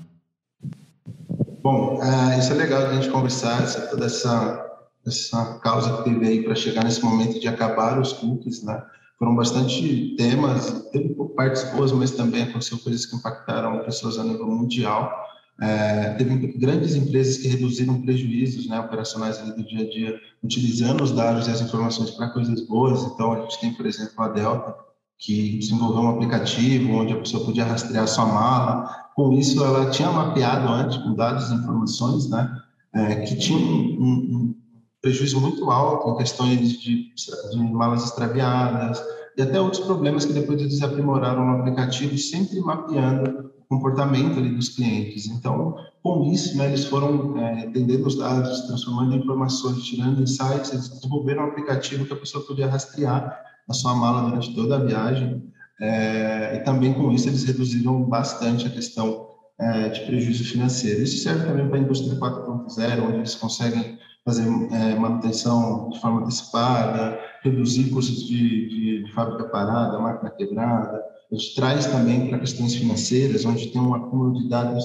Bom, 1.62 2.00
uh, 2.00 2.38
isso 2.38 2.50
é 2.50 2.54
legal 2.54 2.86
a 2.86 2.94
gente 2.94 3.10
conversar, 3.10 3.62
essa, 3.62 3.82
toda 3.88 4.06
essa 4.06 4.64
essa 5.06 5.58
causa 5.58 5.98
que 5.98 6.04
teve 6.04 6.26
aí 6.26 6.42
para 6.42 6.54
chegar 6.54 6.82
nesse 6.82 7.04
momento 7.04 7.38
de 7.38 7.46
acabar 7.46 8.00
os 8.00 8.14
cookies, 8.14 8.62
né? 8.62 8.82
Foram 9.18 9.36
bastante 9.36 10.14
temas, 10.16 10.88
teve 10.92 11.14
partes 11.36 11.62
boas, 11.74 11.92
mas 11.92 12.12
também 12.12 12.44
aconteceu 12.44 12.78
coisas 12.78 13.04
que 13.04 13.16
impactaram 13.16 13.80
pessoas 13.80 14.18
a 14.18 14.24
nível 14.24 14.46
mundial. 14.46 15.12
É, 15.60 16.10
teve 16.14 16.36
grandes 16.58 16.94
empresas 16.94 17.38
que 17.38 17.48
reduziram 17.48 18.00
prejuízos 18.00 18.68
né, 18.68 18.78
operacionais 18.78 19.38
do 19.38 19.64
dia 19.64 19.80
a 19.84 19.90
dia, 19.90 20.20
utilizando 20.42 21.02
os 21.02 21.10
dados 21.10 21.48
e 21.48 21.50
as 21.50 21.60
informações 21.60 22.12
para 22.12 22.28
coisas 22.30 22.60
boas. 22.66 23.02
Então, 23.02 23.32
a 23.32 23.40
gente 23.40 23.60
tem, 23.60 23.74
por 23.74 23.84
exemplo, 23.84 24.22
a 24.22 24.28
Delta, 24.28 24.76
que 25.18 25.58
desenvolveu 25.58 26.02
um 26.02 26.10
aplicativo 26.10 26.92
onde 26.92 27.12
a 27.12 27.18
pessoa 27.18 27.44
podia 27.44 27.64
rastrear 27.64 28.06
sua 28.06 28.26
mala. 28.26 29.08
Com 29.16 29.32
isso, 29.32 29.62
ela 29.64 29.90
tinha 29.90 30.12
mapeado 30.12 30.68
antes, 30.68 30.96
com 30.98 31.14
dados 31.14 31.50
e 31.50 31.54
informações, 31.54 32.30
né, 32.30 32.56
é, 32.94 33.16
que 33.16 33.36
tinha 33.36 33.58
um, 33.58 34.00
um, 34.00 34.54
prejuízo 35.02 35.40
muito 35.40 35.70
alto 35.70 36.10
em 36.10 36.16
questões 36.18 36.72
de, 36.80 37.12
de 37.14 37.56
malas 37.56 38.04
extraviadas 38.04 39.02
e 39.36 39.42
até 39.42 39.60
outros 39.60 39.84
problemas 39.84 40.24
que 40.24 40.32
depois 40.32 40.60
eles 40.60 40.82
aprimoraram 40.82 41.44
no 41.46 41.58
aplicativo, 41.58 42.16
sempre 42.18 42.60
mapeando 42.60 43.50
comportamento 43.68 44.38
ali 44.38 44.54
dos 44.54 44.70
clientes. 44.70 45.26
Então, 45.26 45.76
com 46.02 46.24
isso, 46.32 46.56
né, 46.56 46.66
eles 46.66 46.84
foram 46.84 47.36
é, 47.38 47.66
entendendo 47.66 48.06
os 48.06 48.16
dados, 48.16 48.62
transformando 48.62 49.14
em 49.14 49.18
informações, 49.18 49.84
tirando 49.84 50.22
insights, 50.22 50.72
eles 50.72 50.88
desenvolveram 50.88 51.44
um 51.44 51.48
aplicativo 51.48 52.06
que 52.06 52.12
a 52.12 52.16
pessoa 52.16 52.44
podia 52.46 52.68
rastrear 52.68 53.38
a 53.68 53.72
sua 53.74 53.94
mala 53.94 54.28
durante 54.28 54.54
toda 54.54 54.76
a 54.76 54.84
viagem. 54.84 55.52
É, 55.80 56.56
e 56.56 56.64
também 56.64 56.94
com 56.94 57.12
isso 57.12 57.28
eles 57.28 57.44
reduziram 57.44 58.02
bastante 58.02 58.66
a 58.66 58.70
questão 58.70 59.28
é, 59.60 59.88
de 59.90 60.00
prejuízo 60.00 60.44
financeiro. 60.44 61.02
Isso 61.02 61.22
serve 61.22 61.46
também 61.46 61.68
para 61.68 61.78
a 61.78 61.82
indústria 61.82 62.18
4.0, 62.18 63.02
onde 63.02 63.16
eles 63.18 63.34
conseguem 63.34 63.98
fazer 64.24 64.46
é, 64.72 64.94
manutenção 64.94 65.88
de 65.90 66.00
forma 66.00 66.20
antecipada, 66.20 67.18
reduzir 67.42 67.90
custos 67.90 68.26
de, 68.26 68.68
de, 68.68 69.04
de, 69.04 69.12
fábrica 69.12 69.44
parada, 69.44 69.98
máquina 69.98 70.30
quebrada. 70.30 71.02
A 71.30 71.34
gente 71.34 71.54
traz 71.54 71.86
também 71.86 72.28
para 72.28 72.38
questões 72.38 72.74
financeiras, 72.74 73.44
onde 73.44 73.68
tem 73.68 73.80
um 73.80 73.94
acúmulo 73.94 74.40
de 74.40 74.48
dados 74.48 74.84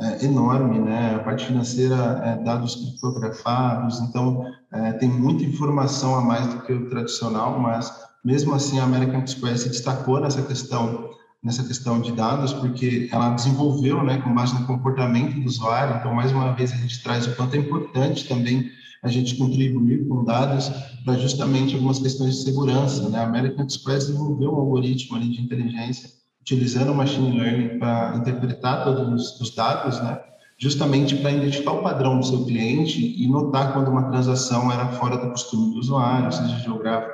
é, 0.00 0.24
enorme, 0.24 0.78
né? 0.78 1.14
A 1.14 1.18
parte 1.18 1.46
financeira, 1.46 2.20
é, 2.24 2.42
dados 2.42 2.76
criptografados, 2.76 4.00
então 4.00 4.46
é, 4.72 4.92
tem 4.92 5.08
muita 5.08 5.44
informação 5.44 6.14
a 6.14 6.22
mais 6.22 6.46
do 6.46 6.60
que 6.62 6.72
o 6.72 6.88
tradicional, 6.88 7.58
mas 7.58 7.92
mesmo 8.24 8.54
assim 8.54 8.78
a 8.78 8.84
American 8.84 9.22
Express 9.22 9.62
se 9.62 9.68
destacou 9.68 10.20
nessa 10.20 10.42
questão 10.42 11.10
nessa 11.42 11.64
questão 11.64 12.00
de 12.00 12.12
dados, 12.12 12.52
porque 12.52 13.08
ela 13.10 13.30
desenvolveu, 13.30 14.02
né, 14.04 14.18
com 14.18 14.32
base 14.32 14.54
no 14.54 14.64
comportamento 14.64 15.40
do 15.40 15.46
usuário. 15.46 15.96
Então, 15.96 16.14
mais 16.14 16.30
uma 16.30 16.52
vez, 16.52 16.72
a 16.72 16.76
gente 16.76 17.02
traz 17.02 17.26
o 17.26 17.34
quanto 17.34 17.56
é 17.56 17.58
importante 17.58 18.28
também 18.28 18.70
a 19.02 19.08
gente 19.08 19.36
contribuir 19.36 20.06
com 20.06 20.24
dados 20.24 20.70
para 21.04 21.18
justamente 21.18 21.74
algumas 21.74 21.98
questões 21.98 22.36
de 22.36 22.44
segurança. 22.44 23.08
Né? 23.08 23.18
A 23.18 23.24
American 23.24 23.66
Express 23.66 24.06
desenvolveu 24.06 24.52
um 24.52 24.60
algoritmo 24.60 25.16
ali 25.16 25.28
de 25.28 25.42
inteligência 25.42 26.08
utilizando 26.40 26.90
o 26.90 26.94
machine 26.94 27.38
learning 27.38 27.78
para 27.78 28.16
interpretar 28.16 28.84
todos 28.84 29.40
os 29.40 29.54
dados, 29.54 30.00
né? 30.02 30.18
justamente 30.58 31.16
para 31.16 31.32
identificar 31.32 31.72
o 31.72 31.82
padrão 31.82 32.18
do 32.18 32.26
seu 32.26 32.44
cliente 32.44 33.00
e 33.00 33.28
notar 33.28 33.72
quando 33.72 33.88
uma 33.88 34.10
transação 34.10 34.70
era 34.70 34.86
fora 34.88 35.16
do 35.16 35.30
costume 35.30 35.74
do 35.74 35.80
usuário, 35.80 36.32
seja 36.32 36.58
geográfico, 36.58 37.12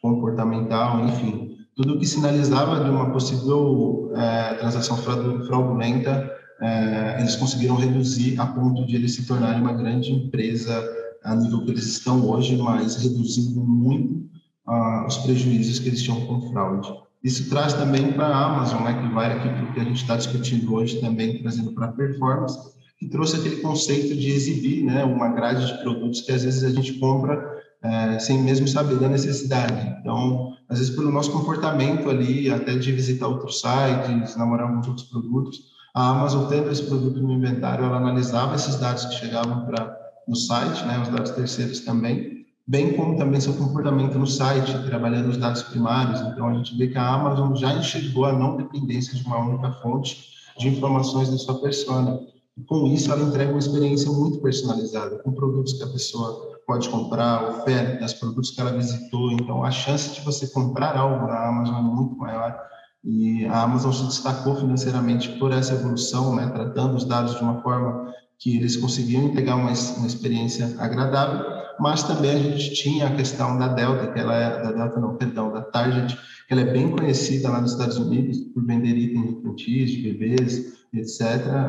comportamental, 0.00 1.00
enfim. 1.04 1.56
Tudo 1.74 1.98
que 1.98 2.06
sinalizava 2.06 2.82
de 2.82 2.88
uma 2.88 3.10
possível 3.10 4.12
é, 4.14 4.54
transação 4.54 4.96
fraudulenta, 4.96 6.30
é, 6.60 7.16
eles 7.20 7.36
conseguiram 7.36 7.76
reduzir 7.76 8.40
a 8.40 8.46
ponto 8.46 8.86
de 8.86 8.96
eles 8.96 9.14
se 9.14 9.26
tornarem 9.26 9.60
uma 9.60 9.74
grande 9.74 10.10
empresa 10.10 10.82
a 11.26 11.34
nível 11.34 11.64
que 11.64 11.72
eles 11.72 11.86
estão 11.86 12.26
hoje, 12.28 12.56
mas 12.56 12.96
reduzindo 12.96 13.60
muito 13.60 14.24
ah, 14.66 15.04
os 15.06 15.18
prejuízos 15.18 15.78
que 15.80 15.88
eles 15.88 16.02
tinham 16.02 16.24
com 16.26 16.50
fraude. 16.52 16.88
Isso 17.22 17.50
traz 17.50 17.74
também 17.74 18.12
para 18.12 18.28
a 18.28 18.46
Amazon, 18.46 18.84
né, 18.84 19.02
que 19.02 19.12
vai 19.12 19.32
aqui 19.32 19.48
para 19.48 19.64
o 19.64 19.72
que 19.72 19.80
a 19.80 19.84
gente 19.84 20.02
está 20.02 20.16
discutindo 20.16 20.72
hoje 20.72 21.00
também, 21.00 21.42
trazendo 21.42 21.72
para 21.72 21.86
a 21.86 21.92
performance, 21.92 22.56
que 22.98 23.08
trouxe 23.08 23.36
aquele 23.36 23.56
conceito 23.56 24.14
de 24.14 24.30
exibir 24.30 24.84
né, 24.84 25.04
uma 25.04 25.28
grade 25.28 25.66
de 25.66 25.82
produtos 25.82 26.20
que 26.20 26.30
às 26.30 26.44
vezes 26.44 26.62
a 26.62 26.70
gente 26.70 26.94
compra 26.94 27.56
é, 27.82 28.18
sem 28.18 28.42
mesmo 28.42 28.68
saber 28.68 28.98
da 28.98 29.08
necessidade. 29.08 29.96
Então, 30.00 30.52
às 30.68 30.78
vezes 30.78 30.94
pelo 30.94 31.10
nosso 31.10 31.32
comportamento 31.32 32.08
ali, 32.08 32.50
até 32.50 32.76
de 32.76 32.92
visitar 32.92 33.26
outros 33.26 33.60
sites, 33.60 34.36
namorar 34.36 34.68
com 34.68 34.76
outros 34.76 35.08
produtos, 35.08 35.58
a 35.94 36.10
Amazon 36.10 36.46
tendo 36.48 36.70
esse 36.70 36.84
produto 36.84 37.20
no 37.20 37.32
inventário, 37.32 37.84
ela 37.84 37.96
analisava 37.96 38.54
esses 38.54 38.76
dados 38.76 39.04
que 39.06 39.14
chegavam 39.16 39.64
para 39.66 40.05
no 40.26 40.34
site, 40.34 40.84
né, 40.84 41.00
os 41.00 41.08
dados 41.08 41.30
terceiros 41.30 41.80
também, 41.80 42.44
bem 42.66 42.94
como 42.96 43.16
também 43.16 43.40
seu 43.40 43.54
comportamento 43.54 44.18
no 44.18 44.26
site, 44.26 44.72
trabalhando 44.86 45.28
os 45.28 45.36
dados 45.36 45.62
primários. 45.62 46.20
Então, 46.20 46.48
a 46.48 46.54
gente 46.54 46.76
vê 46.76 46.88
que 46.88 46.98
a 46.98 47.14
Amazon 47.14 47.54
já 47.54 47.72
enxergou 47.72 48.24
a 48.24 48.32
não 48.32 48.56
dependência 48.56 49.14
de 49.14 49.24
uma 49.24 49.38
única 49.38 49.72
fonte 49.82 50.34
de 50.58 50.68
informações 50.68 51.30
da 51.30 51.38
sua 51.38 51.60
persona. 51.60 52.18
E 52.56 52.62
com 52.62 52.86
isso, 52.86 53.12
ela 53.12 53.22
entrega 53.22 53.50
uma 53.50 53.58
experiência 53.58 54.10
muito 54.10 54.38
personalizada, 54.38 55.18
com 55.18 55.32
produtos 55.32 55.74
que 55.74 55.84
a 55.84 55.88
pessoa 55.88 56.56
pode 56.66 56.88
comprar, 56.88 57.48
ofertas, 57.50 58.14
produtos 58.14 58.50
que 58.50 58.60
ela 58.60 58.72
visitou. 58.72 59.30
Então, 59.30 59.62
a 59.62 59.70
chance 59.70 60.14
de 60.14 60.20
você 60.22 60.48
comprar 60.48 60.96
algo 60.96 61.26
na 61.26 61.48
Amazon 61.48 61.76
é 61.76 61.82
muito 61.82 62.16
maior. 62.16 62.58
E 63.04 63.46
a 63.46 63.62
Amazon 63.62 63.92
se 63.92 64.04
destacou 64.06 64.56
financeiramente 64.56 65.28
por 65.38 65.52
essa 65.52 65.74
evolução, 65.74 66.34
né, 66.34 66.48
tratando 66.48 66.96
os 66.96 67.04
dados 67.04 67.36
de 67.36 67.42
uma 67.42 67.62
forma 67.62 68.05
que 68.38 68.56
eles 68.56 68.76
conseguiam 68.76 69.24
entregar 69.24 69.56
uma, 69.56 69.72
uma 69.72 70.06
experiência 70.06 70.74
agradável, 70.78 71.56
mas 71.78 72.02
também 72.02 72.30
a 72.30 72.38
gente 72.38 72.74
tinha 72.74 73.06
a 73.06 73.14
questão 73.14 73.58
da 73.58 73.68
Delta, 73.68 74.12
que 74.12 74.18
ela 74.18 74.34
é, 74.34 74.62
da 74.62 74.72
Delta 74.72 75.00
não, 75.00 75.16
perdão, 75.16 75.52
da 75.52 75.62
Target, 75.62 76.16
que 76.16 76.52
ela 76.52 76.62
é 76.62 76.72
bem 76.72 76.90
conhecida 76.90 77.50
lá 77.50 77.60
nos 77.60 77.72
Estados 77.72 77.98
Unidos 77.98 78.38
por 78.54 78.64
vender 78.64 78.96
itens 78.96 79.30
infantis, 79.30 79.90
de 79.90 80.12
bebês, 80.12 80.76
etc., 80.92 81.20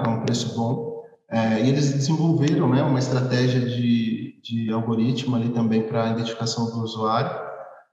a 0.06 0.10
um 0.10 0.21
preço 0.21 0.56
bom. 0.56 1.03
É, 1.30 1.65
e 1.65 1.69
eles 1.69 1.91
desenvolveram 1.91 2.69
né, 2.69 2.82
uma 2.82 2.99
estratégia 2.99 3.60
de, 3.60 4.39
de 4.41 4.71
algoritmo 4.71 5.36
ali 5.36 5.49
também 5.49 5.84
para 5.84 6.06
a 6.06 6.12
identificação 6.12 6.71
do 6.71 6.84
usuário, 6.84 7.46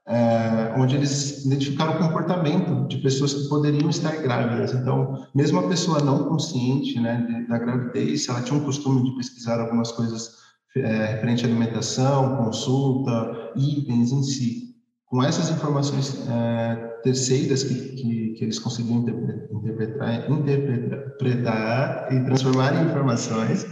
é, 0.07 0.73
onde 0.77 0.95
eles 0.95 1.45
identificaram 1.45 1.95
o 1.95 1.97
comportamento 1.97 2.87
de 2.87 2.97
pessoas 2.97 3.33
que 3.33 3.49
poderiam 3.49 3.89
estar 3.89 4.15
grávidas. 4.17 4.73
Então, 4.73 5.25
mesmo 5.33 5.59
a 5.59 5.67
pessoa 5.67 5.99
não 5.99 6.25
consciente 6.29 6.99
né, 6.99 7.45
da 7.49 7.57
gravidez, 7.57 8.29
ela 8.29 8.41
tinha 8.41 8.59
um 8.59 8.63
costume 8.63 9.03
de 9.03 9.15
pesquisar 9.17 9.59
algumas 9.59 9.91
coisas 9.91 10.45
é, 10.77 11.05
referente 11.05 11.43
à 11.45 11.47
alimentação, 11.47 12.37
consulta, 12.37 13.51
itens 13.55 14.11
em 14.11 14.21
si, 14.21 14.75
com 15.07 15.23
essas 15.23 15.49
informações 15.49 16.27
é, 16.29 16.75
terceiras 17.01 17.63
que, 17.63 17.73
que, 17.73 18.33
que, 18.33 18.43
eles 18.43 18.59
conseguiam 18.59 18.99
interpretar, 18.99 20.29
interpretar 20.29 22.07
e 22.11 22.25
transformar 22.25 22.75
em 22.75 22.85
informações, 22.85 23.65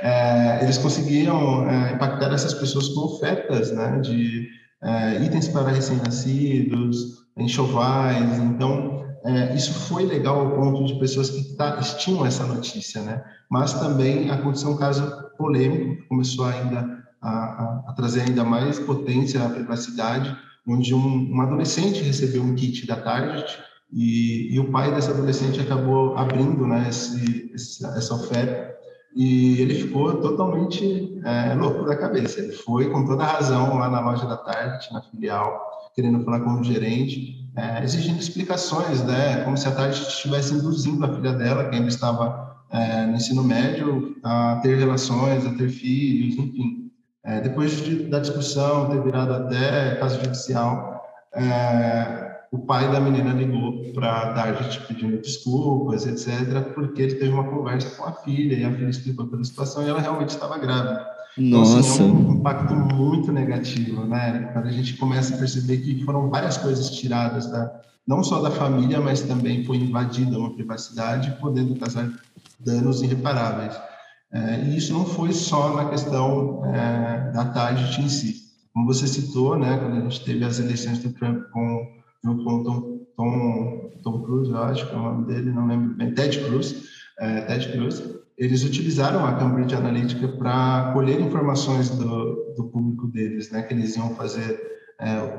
é, 0.00 0.62
eles 0.62 0.78
conseguiam 0.78 1.68
é, 1.68 1.92
impactar 1.92 2.32
essas 2.32 2.54
pessoas 2.54 2.88
com 2.88 3.00
ofertas 3.00 3.72
né, 3.72 4.00
de 4.00 4.48
é, 4.86 5.24
itens 5.24 5.48
para 5.48 5.70
recém-nascidos, 5.70 7.26
enxovais. 7.36 8.38
Então, 8.38 9.04
é, 9.24 9.54
isso 9.54 9.74
foi 9.74 10.04
legal 10.04 10.38
ao 10.38 10.50
ponto 10.52 10.84
de 10.84 10.98
pessoas 11.00 11.28
que 11.28 11.42
tá, 11.56 11.76
tinham 11.80 12.24
essa 12.24 12.46
notícia, 12.46 13.02
né? 13.02 13.24
Mas 13.50 13.72
também 13.72 14.30
aconteceu 14.30 14.70
um 14.70 14.76
caso 14.76 15.04
polêmico, 15.36 15.96
que 15.96 16.08
começou 16.08 16.44
ainda 16.44 17.04
a, 17.20 17.30
a, 17.30 17.84
a 17.88 17.92
trazer 17.94 18.20
ainda 18.22 18.44
mais 18.44 18.78
potência 18.78 19.44
à 19.44 19.48
privacidade, 19.48 20.36
onde 20.66 20.94
um, 20.94 21.34
um 21.34 21.40
adolescente 21.40 22.02
recebeu 22.02 22.42
um 22.42 22.54
kit 22.54 22.86
da 22.86 22.96
Target 22.96 23.58
e, 23.92 24.54
e, 24.54 24.60
o 24.60 24.70
pai 24.70 24.92
desse 24.94 25.10
adolescente 25.10 25.60
acabou 25.60 26.16
abrindo 26.16 26.66
né, 26.66 26.88
esse, 26.88 27.52
essa 27.54 28.14
oferta 28.14 28.75
e 29.16 29.62
ele 29.62 29.74
ficou 29.74 30.20
totalmente 30.20 31.18
é, 31.24 31.54
louco 31.54 31.86
da 31.86 31.96
cabeça. 31.96 32.38
Ele 32.38 32.52
foi 32.52 32.90
com 32.90 33.06
toda 33.06 33.24
a 33.24 33.26
razão 33.26 33.78
lá 33.78 33.88
na 33.88 34.00
loja 34.00 34.26
da 34.26 34.36
Target, 34.36 34.92
na 34.92 35.00
filial, 35.00 35.90
querendo 35.94 36.22
falar 36.22 36.40
com 36.40 36.60
o 36.60 36.62
gerente, 36.62 37.50
é, 37.56 37.82
exigindo 37.82 38.20
explicações, 38.20 39.02
né, 39.02 39.42
como 39.42 39.56
se 39.56 39.66
a 39.66 39.72
Target 39.72 40.06
estivesse 40.06 40.52
induzindo 40.52 41.02
a 41.06 41.14
filha 41.14 41.32
dela, 41.32 41.64
que 41.64 41.74
ainda 41.74 41.88
estava 41.88 42.58
é, 42.70 43.06
no 43.06 43.16
ensino 43.16 43.42
médio, 43.42 44.16
a 44.22 44.60
ter 44.62 44.76
relações, 44.76 45.46
a 45.46 45.54
ter 45.54 45.70
filhos, 45.70 46.36
enfim. 46.36 46.92
É, 47.24 47.40
depois 47.40 47.82
de, 47.82 48.04
da 48.08 48.18
discussão 48.18 48.90
ter 48.90 49.02
virado 49.02 49.32
até 49.32 49.94
caso 49.96 50.20
judicial, 50.20 51.02
é, 51.34 52.25
o 52.52 52.58
pai 52.58 52.90
da 52.90 53.00
menina 53.00 53.32
ligou 53.32 53.92
para 53.92 54.10
a 54.10 54.32
Target 54.34 54.86
pedindo 54.86 55.20
desculpas, 55.20 56.06
etc., 56.06 56.72
porque 56.74 57.02
ele 57.02 57.14
teve 57.16 57.32
uma 57.32 57.44
conversa 57.44 57.90
com 57.96 58.04
a 58.04 58.12
filha 58.12 58.54
e 58.56 58.64
a 58.64 58.72
filha 58.72 58.88
explicou 58.88 59.26
toda 59.26 59.42
a 59.42 59.44
situação 59.44 59.84
e 59.84 59.88
ela 59.88 60.00
realmente 60.00 60.30
estava 60.30 60.58
grávida. 60.58 61.06
Nossa. 61.36 61.72
Então, 61.72 61.80
assim, 61.80 62.02
é 62.02 62.12
um 62.12 62.32
impacto 62.34 62.74
muito 62.74 63.30
negativo, 63.30 64.04
né? 64.06 64.50
Quando 64.52 64.66
a 64.66 64.72
gente 64.72 64.96
começa 64.96 65.34
a 65.34 65.38
perceber 65.38 65.78
que 65.78 66.04
foram 66.04 66.30
várias 66.30 66.56
coisas 66.56 66.90
tiradas 66.90 67.50
da, 67.50 67.80
não 68.06 68.22
só 68.24 68.40
da 68.40 68.50
família, 68.50 69.00
mas 69.00 69.22
também 69.22 69.64
foi 69.64 69.76
invadida 69.76 70.38
uma 70.38 70.54
privacidade, 70.54 71.36
podendo 71.40 71.74
causar 71.76 72.10
danos 72.60 73.02
irreparáveis. 73.02 73.78
É, 74.32 74.64
e 74.64 74.76
isso 74.76 74.92
não 74.92 75.04
foi 75.04 75.32
só 75.32 75.74
na 75.74 75.88
questão 75.88 76.64
é, 76.66 77.30
da 77.32 77.44
target 77.46 78.00
em 78.00 78.08
si. 78.08 78.46
Como 78.72 78.86
você 78.86 79.06
citou, 79.06 79.58
né, 79.58 79.78
quando 79.78 79.96
a 79.96 80.00
gente 80.00 80.24
teve 80.24 80.44
as 80.44 80.58
eleições 80.58 80.98
do 80.98 81.12
Trump 81.12 81.44
com, 81.52 81.86
com 82.34 82.64
Tom, 82.64 83.06
Tom, 83.16 83.90
Tom 84.02 84.22
Cruise, 84.22 84.50
eu 84.50 84.58
acho 84.58 84.88
que 84.88 84.94
é 84.94 84.98
o 84.98 85.02
nome 85.02 85.26
dele, 85.26 85.52
não 85.52 85.66
lembro 85.66 85.94
bem, 85.94 86.14
Ted 86.14 86.38
Cruz, 86.40 86.84
é, 87.18 87.42
Ted 87.42 87.72
Cruz, 87.72 88.02
eles 88.36 88.64
utilizaram 88.64 89.24
a 89.24 89.34
Cambridge 89.34 89.74
Analytica 89.74 90.28
para 90.28 90.92
colher 90.92 91.20
informações 91.20 91.90
do, 91.90 92.54
do 92.56 92.64
público 92.64 93.06
deles, 93.08 93.50
né, 93.50 93.62
que 93.62 93.74
eles 93.74 93.96
iam 93.96 94.14
fazer 94.14 94.60
é, 95.00 95.36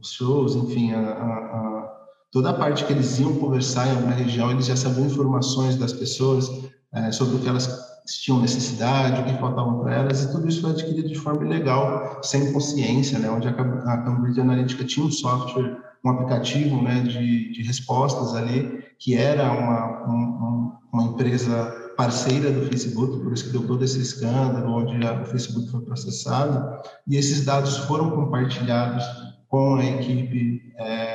os 0.00 0.12
shows, 0.12 0.56
enfim, 0.56 0.92
a, 0.92 1.00
a, 1.00 1.92
toda 2.30 2.50
a 2.50 2.54
parte 2.54 2.84
que 2.84 2.92
eles 2.92 3.18
iam 3.18 3.36
conversar 3.36 3.86
em 3.86 3.90
alguma 3.90 4.12
região, 4.12 4.50
eles 4.50 4.66
já 4.66 4.76
sabiam 4.76 5.06
informações 5.06 5.76
das 5.76 5.92
pessoas 5.92 6.48
é, 6.92 7.12
sobre 7.12 7.36
o 7.36 7.38
que 7.38 7.48
elas 7.48 7.89
tinham 8.18 8.40
necessidade, 8.40 9.20
o 9.20 9.24
que 9.24 9.40
faltava 9.40 9.72
para 9.78 9.94
elas, 9.94 10.24
e 10.24 10.32
tudo 10.32 10.48
isso 10.48 10.62
foi 10.62 10.70
adquirido 10.70 11.08
de 11.08 11.18
forma 11.18 11.44
ilegal, 11.44 12.20
sem 12.22 12.52
consciência, 12.52 13.18
né, 13.18 13.30
onde 13.30 13.48
a, 13.48 13.50
a 13.50 13.98
Cambridge 13.98 14.40
Analytica 14.40 14.84
tinha 14.84 15.06
um 15.06 15.10
software, 15.10 15.76
um 16.04 16.10
aplicativo 16.10 16.82
né, 16.82 17.00
de, 17.00 17.52
de 17.52 17.62
respostas 17.62 18.34
ali, 18.34 18.84
que 18.98 19.14
era 19.14 19.52
uma, 19.52 20.06
um, 20.08 20.72
uma 20.92 21.02
empresa 21.04 21.76
parceira 21.96 22.50
do 22.50 22.66
Facebook, 22.66 23.22
por 23.22 23.32
isso 23.32 23.44
que 23.44 23.50
deu 23.50 23.66
todo 23.66 23.84
esse 23.84 24.00
escândalo, 24.00 24.72
onde 24.72 24.96
o 24.96 25.24
Facebook 25.26 25.70
foi 25.70 25.82
processado, 25.82 26.80
e 27.06 27.16
esses 27.16 27.44
dados 27.44 27.76
foram 27.78 28.10
compartilhados 28.10 29.04
com 29.48 29.74
a 29.76 29.84
equipe 29.84 30.72
é, 30.78 31.09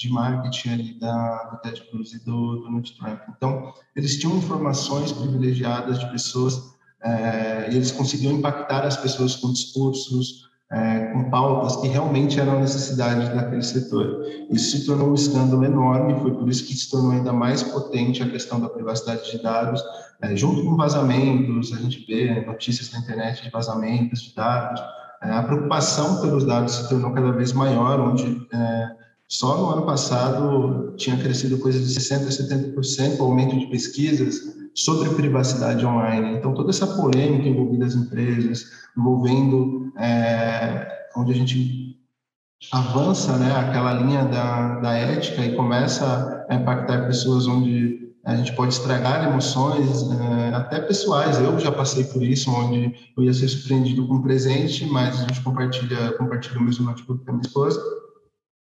de 0.00 0.10
marketing 0.10 0.70
ali 0.70 0.98
da, 0.98 1.44
do 1.50 1.58
Ted 1.58 1.82
Cruz 1.90 2.14
e 2.14 2.24
do 2.24 2.60
Donald 2.60 2.90
Trump. 2.96 3.20
Então, 3.36 3.74
eles 3.94 4.18
tinham 4.18 4.34
informações 4.38 5.12
privilegiadas 5.12 5.98
de 5.98 6.10
pessoas 6.10 6.74
é, 7.02 7.68
e 7.70 7.76
eles 7.76 7.92
conseguiam 7.92 8.32
impactar 8.32 8.86
as 8.86 8.96
pessoas 8.96 9.36
com 9.36 9.52
discursos, 9.52 10.48
é, 10.72 11.12
com 11.12 11.28
pautas 11.28 11.76
que 11.76 11.88
realmente 11.88 12.40
eram 12.40 12.60
necessidade 12.60 13.28
daquele 13.34 13.62
setor. 13.62 14.24
Isso 14.48 14.78
se 14.78 14.86
tornou 14.86 15.10
um 15.10 15.14
escândalo 15.14 15.64
enorme, 15.64 16.18
foi 16.20 16.32
por 16.32 16.48
isso 16.48 16.64
que 16.66 16.74
se 16.74 16.90
tornou 16.90 17.10
ainda 17.10 17.32
mais 17.32 17.62
potente 17.62 18.22
a 18.22 18.30
questão 18.30 18.58
da 18.58 18.70
privacidade 18.70 19.30
de 19.30 19.42
dados, 19.42 19.82
é, 20.22 20.34
junto 20.34 20.64
com 20.64 20.76
vazamentos, 20.76 21.74
a 21.74 21.76
gente 21.76 22.06
vê 22.06 22.46
notícias 22.46 22.90
na 22.92 23.00
internet 23.00 23.42
de 23.42 23.50
vazamentos 23.50 24.22
de 24.22 24.34
dados, 24.34 24.80
a 25.20 25.42
preocupação 25.42 26.22
pelos 26.22 26.46
dados 26.46 26.72
se 26.74 26.88
tornou 26.88 27.12
cada 27.12 27.32
vez 27.32 27.52
maior, 27.52 28.00
onde 28.00 28.48
é, 28.50 28.99
só 29.30 29.56
no 29.56 29.70
ano 29.70 29.86
passado 29.86 30.92
tinha 30.96 31.16
crescido 31.16 31.58
coisa 31.58 31.78
de 31.78 31.86
60% 31.86 32.26
a 32.26 32.30
70% 32.30 33.20
o 33.20 33.22
aumento 33.22 33.56
de 33.56 33.66
pesquisas 33.66 34.40
sobre 34.74 35.08
privacidade 35.10 35.86
online. 35.86 36.36
Então, 36.36 36.52
toda 36.52 36.70
essa 36.70 36.86
polêmica 36.86 37.48
envolvendo 37.48 37.84
as 37.84 37.94
empresas, 37.94 38.64
envolvendo 38.98 39.92
é, 39.96 40.88
onde 41.16 41.30
a 41.30 41.34
gente 41.34 41.96
avança 42.72 43.36
né, 43.36 43.56
aquela 43.56 43.94
linha 43.94 44.24
da, 44.24 44.80
da 44.80 44.94
ética 44.94 45.42
e 45.42 45.54
começa 45.54 46.44
a 46.48 46.54
impactar 46.56 47.06
pessoas 47.06 47.46
onde 47.46 48.10
a 48.24 48.34
gente 48.34 48.52
pode 48.54 48.74
estragar 48.74 49.28
emoções, 49.28 50.10
é, 50.10 50.54
até 50.56 50.80
pessoais. 50.80 51.38
Eu 51.38 51.56
já 51.60 51.70
passei 51.70 52.02
por 52.04 52.20
isso, 52.22 52.50
onde 52.50 52.94
eu 53.16 53.22
ia 53.22 53.32
ser 53.32 53.46
surpreendido 53.46 54.06
com 54.08 54.14
um 54.14 54.22
presente, 54.22 54.84
mas 54.86 55.20
a 55.20 55.22
gente 55.22 55.40
compartilha, 55.40 56.12
compartilha 56.18 56.58
o 56.58 56.62
mesmo 56.62 56.84
notebook 56.84 57.24
com 57.24 57.30
a 57.30 57.34
minha 57.34 57.46
esposa, 57.46 57.80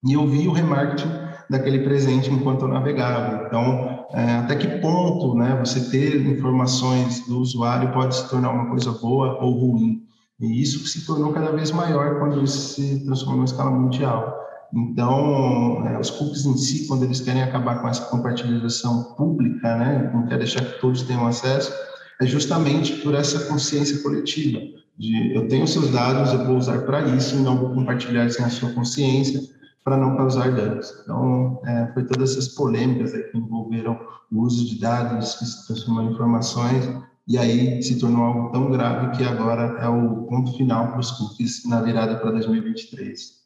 e 0.05 0.13
eu 0.13 0.27
vi 0.27 0.47
o 0.47 0.53
remarketing 0.53 1.11
daquele 1.49 1.81
presente 1.81 2.31
enquanto 2.31 2.63
eu 2.63 2.69
navegava. 2.69 3.47
Então, 3.47 4.07
é, 4.13 4.37
até 4.37 4.57
que 4.57 4.67
ponto 4.81 5.35
né, 5.35 5.59
você 5.65 5.81
ter 5.91 6.27
informações 6.27 7.27
do 7.27 7.41
usuário 7.41 7.93
pode 7.93 8.17
se 8.17 8.29
tornar 8.29 8.51
uma 8.51 8.71
coisa 8.71 8.93
boa 8.93 9.39
ou 9.43 9.53
ruim? 9.53 10.03
E 10.41 10.61
isso 10.61 10.87
se 10.87 11.07
tornou 11.07 11.33
cada 11.33 11.53
vez 11.53 11.71
maior 11.71 12.19
quando 12.19 12.43
isso 12.43 12.75
se 12.75 13.05
transformou 13.05 13.43
em 13.43 13.45
escala 13.45 13.71
mundial. 13.71 14.41
Então, 14.75 15.87
é, 15.87 15.99
os 15.99 16.11
cookies 16.11 16.45
em 16.45 16.57
si, 16.57 16.89
quando 16.89 17.05
eles 17.05 17.21
querem 17.21 17.43
acabar 17.43 17.81
com 17.81 17.89
essa 17.89 18.05
compartilhação 18.07 19.15
pública, 19.17 19.77
né, 19.77 20.11
não 20.13 20.27
quer 20.27 20.39
deixar 20.39 20.65
que 20.65 20.81
todos 20.81 21.03
tenham 21.03 21.27
acesso, 21.27 21.73
é 22.21 22.27
justamente 22.27 22.93
por 22.95 23.15
essa 23.15 23.47
consciência 23.47 24.03
coletiva 24.03 24.61
de 24.99 25.35
eu 25.35 25.49
tenho 25.49 25.67
seus 25.67 25.91
dados, 25.91 26.33
eu 26.33 26.47
vou 26.47 26.57
usar 26.57 26.83
para 26.83 27.03
isso 27.17 27.37
não 27.37 27.59
vou 27.59 27.71
compartilhar 27.71 28.31
sem 28.31 28.45
a 28.45 28.49
sua 28.49 28.71
consciência 28.71 29.41
para 29.85 29.99
não 29.99 30.17
causar 30.17 30.51
danos. 30.55 30.91
Então, 31.03 31.61
é, 31.67 31.93
foi 31.93 32.05
todas 32.07 32.33
essas 32.33 32.49
polêmicas 32.49 33.13
que 33.13 33.37
envolveram 33.37 34.01
o 34.33 34.41
uso 34.41 34.67
de 34.67 34.81
dados 34.81 35.35
que 35.35 35.45
se 35.45 35.67
transformou 35.67 36.05
em 36.05 36.13
informações 36.13 36.89
e 37.29 37.37
aí 37.37 37.83
se 37.83 37.99
tornou 37.99 38.25
algo 38.25 38.51
tão 38.51 38.71
grave 38.71 39.17
que 39.17 39.23
agora 39.23 39.79
é 39.81 39.89
o 39.89 40.23
ponto 40.25 40.57
final 40.57 40.89
para 40.89 41.01
os 41.01 41.11
cookies 41.11 41.69
na 41.69 41.83
virada 41.83 42.17
para 42.17 42.31
2023. 42.33 43.45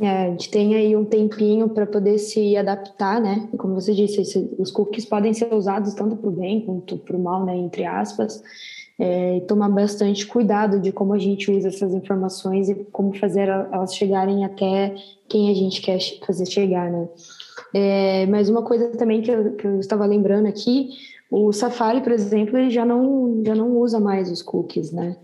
É, 0.00 0.26
a 0.26 0.30
gente 0.30 0.50
tem 0.50 0.76
aí 0.76 0.94
um 0.94 1.04
tempinho 1.04 1.68
para 1.68 1.84
poder 1.84 2.18
se 2.18 2.56
adaptar, 2.56 3.20
né? 3.20 3.48
Como 3.58 3.74
você 3.74 3.92
disse, 3.92 4.20
os 4.56 4.70
cookies 4.70 5.04
podem 5.04 5.34
ser 5.34 5.52
usados 5.52 5.94
tanto 5.94 6.16
para 6.16 6.28
o 6.28 6.32
bem 6.32 6.64
quanto 6.64 6.98
para 6.98 7.16
o 7.16 7.22
mal, 7.22 7.44
né? 7.44 7.56
Entre 7.56 7.84
aspas 7.84 8.40
é, 8.98 9.40
tomar 9.46 9.68
bastante 9.68 10.26
cuidado 10.26 10.80
de 10.80 10.90
como 10.90 11.14
a 11.14 11.18
gente 11.18 11.50
usa 11.50 11.68
essas 11.68 11.94
informações 11.94 12.68
e 12.68 12.74
como 12.74 13.16
fazer 13.16 13.48
elas 13.48 13.94
chegarem 13.94 14.44
até 14.44 14.94
quem 15.28 15.50
a 15.50 15.54
gente 15.54 15.80
quer 15.80 15.98
fazer 16.26 16.46
chegar, 16.46 16.90
né? 16.90 17.08
É, 17.72 18.26
mas 18.26 18.48
uma 18.48 18.62
coisa 18.62 18.88
também 18.96 19.22
que 19.22 19.30
eu, 19.30 19.52
que 19.52 19.66
eu, 19.66 19.78
estava 19.78 20.04
lembrando 20.04 20.46
aqui, 20.46 20.90
o 21.30 21.52
Safari, 21.52 22.00
por 22.00 22.10
exemplo, 22.12 22.58
ele 22.58 22.70
já 22.70 22.84
não, 22.84 23.42
já 23.44 23.54
não 23.54 23.76
usa 23.76 24.00
mais 24.00 24.30
os 24.30 24.42
cookies, 24.42 24.90
né? 24.90 25.16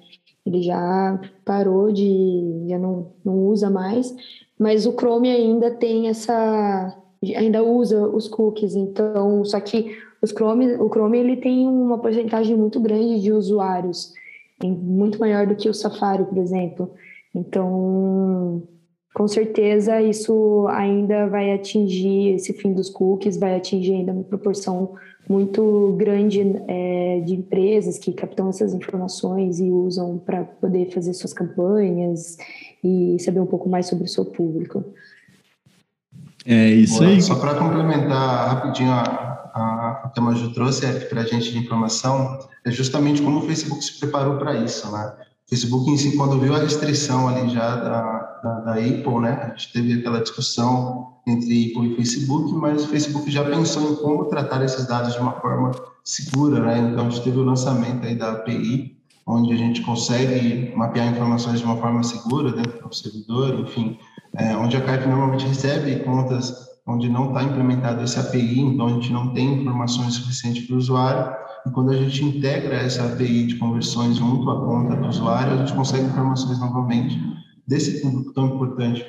Ele 0.46 0.62
já 0.62 1.18
parou 1.44 1.90
de, 1.90 2.66
já 2.68 2.78
não, 2.78 3.12
não 3.24 3.46
usa 3.46 3.70
mais, 3.70 4.14
mas 4.58 4.86
o 4.86 4.92
Chrome 4.92 5.30
ainda 5.30 5.70
tem 5.70 6.08
essa, 6.08 6.96
ainda 7.34 7.62
usa 7.64 8.06
os 8.06 8.28
cookies, 8.28 8.76
então, 8.76 9.44
só 9.44 9.58
que 9.58 9.96
os 10.24 10.30
Chrome, 10.30 10.74
o 10.76 10.88
Chrome 10.88 11.18
ele 11.18 11.36
tem 11.36 11.66
uma 11.68 11.98
porcentagem 11.98 12.56
muito 12.56 12.80
grande 12.80 13.20
de 13.20 13.30
usuários, 13.30 14.12
muito 14.62 15.20
maior 15.20 15.46
do 15.46 15.54
que 15.54 15.68
o 15.68 15.74
Safari, 15.74 16.24
por 16.24 16.38
exemplo. 16.38 16.90
Então, 17.34 18.62
com 19.14 19.28
certeza 19.28 20.00
isso 20.00 20.66
ainda 20.70 21.26
vai 21.26 21.52
atingir 21.52 22.36
esse 22.36 22.52
fim 22.54 22.72
dos 22.72 22.88
cookies, 22.88 23.36
vai 23.36 23.54
atingir 23.54 23.92
ainda 23.92 24.12
uma 24.12 24.24
proporção 24.24 24.94
muito 25.28 25.94
grande 25.98 26.40
é, 26.68 27.20
de 27.20 27.34
empresas 27.34 27.98
que 27.98 28.12
captam 28.12 28.48
essas 28.48 28.74
informações 28.74 29.60
e 29.60 29.70
usam 29.70 30.18
para 30.18 30.44
poder 30.44 30.90
fazer 30.90 31.12
suas 31.14 31.32
campanhas 31.32 32.36
e 32.82 33.16
saber 33.20 33.40
um 33.40 33.46
pouco 33.46 33.68
mais 33.68 33.86
sobre 33.86 34.04
o 34.04 34.08
seu 34.08 34.24
público. 34.24 34.84
É 36.46 36.68
isso 36.68 37.02
aí. 37.02 37.22
Só 37.22 37.36
para 37.36 37.54
complementar 37.54 38.54
rapidinho 38.54 38.90
a, 38.90 39.33
a, 39.54 40.10
que 40.12 40.18
a 40.18 40.22
Maju 40.22 40.52
trouxe 40.52 40.86
para 41.08 41.20
a 41.20 41.24
gente 41.24 41.52
de 41.52 41.58
informação 41.58 42.38
é 42.64 42.70
justamente 42.72 43.22
como 43.22 43.38
o 43.38 43.42
Facebook 43.42 43.82
se 43.84 44.00
preparou 44.00 44.36
para 44.36 44.54
isso, 44.56 44.90
né? 44.90 45.14
O 45.46 45.50
Facebook, 45.50 45.88
em 45.90 45.96
si, 45.96 46.16
quando 46.16 46.40
viu 46.40 46.54
a 46.54 46.58
restrição 46.58 47.28
ali 47.28 47.48
já 47.50 47.76
da, 47.76 48.40
da, 48.42 48.60
da, 48.60 48.72
Apple, 48.72 49.20
né? 49.20 49.40
A 49.42 49.48
gente 49.50 49.72
teve 49.72 50.00
aquela 50.00 50.20
discussão 50.20 51.12
entre 51.26 51.70
Apple 51.70 51.92
e 51.92 51.96
Facebook, 51.96 52.52
mas 52.54 52.84
o 52.84 52.88
Facebook 52.88 53.30
já 53.30 53.44
pensou 53.44 53.92
em 53.92 53.96
como 53.96 54.24
tratar 54.24 54.64
esses 54.64 54.86
dados 54.86 55.12
de 55.12 55.20
uma 55.20 55.32
forma 55.40 55.70
segura, 56.02 56.60
né? 56.60 56.78
Então, 56.78 57.06
a 57.06 57.10
gente 57.10 57.22
teve 57.22 57.38
o 57.38 57.44
lançamento 57.44 58.04
aí 58.04 58.16
da 58.16 58.32
API, 58.32 58.96
onde 59.26 59.52
a 59.52 59.56
gente 59.56 59.82
consegue 59.82 60.74
mapear 60.74 61.06
informações 61.06 61.60
de 61.60 61.64
uma 61.64 61.76
forma 61.76 62.02
segura 62.02 62.50
dentro 62.50 62.88
do 62.88 62.94
servidor, 62.94 63.60
enfim, 63.60 63.98
é, 64.36 64.56
onde 64.56 64.76
a 64.76 64.80
CAIF 64.80 65.06
normalmente 65.06 65.46
recebe 65.46 66.00
contas 66.00 66.73
onde 66.86 67.08
não 67.08 67.28
está 67.28 67.42
implementado 67.42 68.02
esse 68.02 68.18
API, 68.18 68.60
então 68.60 68.86
a 68.86 68.90
gente 68.90 69.12
não 69.12 69.32
tem 69.32 69.60
informações 69.60 70.14
suficientes 70.14 70.66
para 70.66 70.74
o 70.74 70.78
usuário, 70.78 71.34
e 71.66 71.70
quando 71.70 71.90
a 71.90 71.96
gente 71.96 72.22
integra 72.24 72.76
essa 72.76 73.04
API 73.04 73.46
de 73.46 73.56
conversões 73.56 74.16
junto 74.16 74.50
à 74.50 74.60
conta 74.64 74.96
do 74.96 75.08
usuário, 75.08 75.54
a 75.54 75.56
gente 75.58 75.72
consegue 75.72 76.04
informações 76.04 76.58
novamente 76.60 77.18
desse 77.66 78.02
público 78.02 78.34
tão 78.34 78.48
importante 78.48 79.04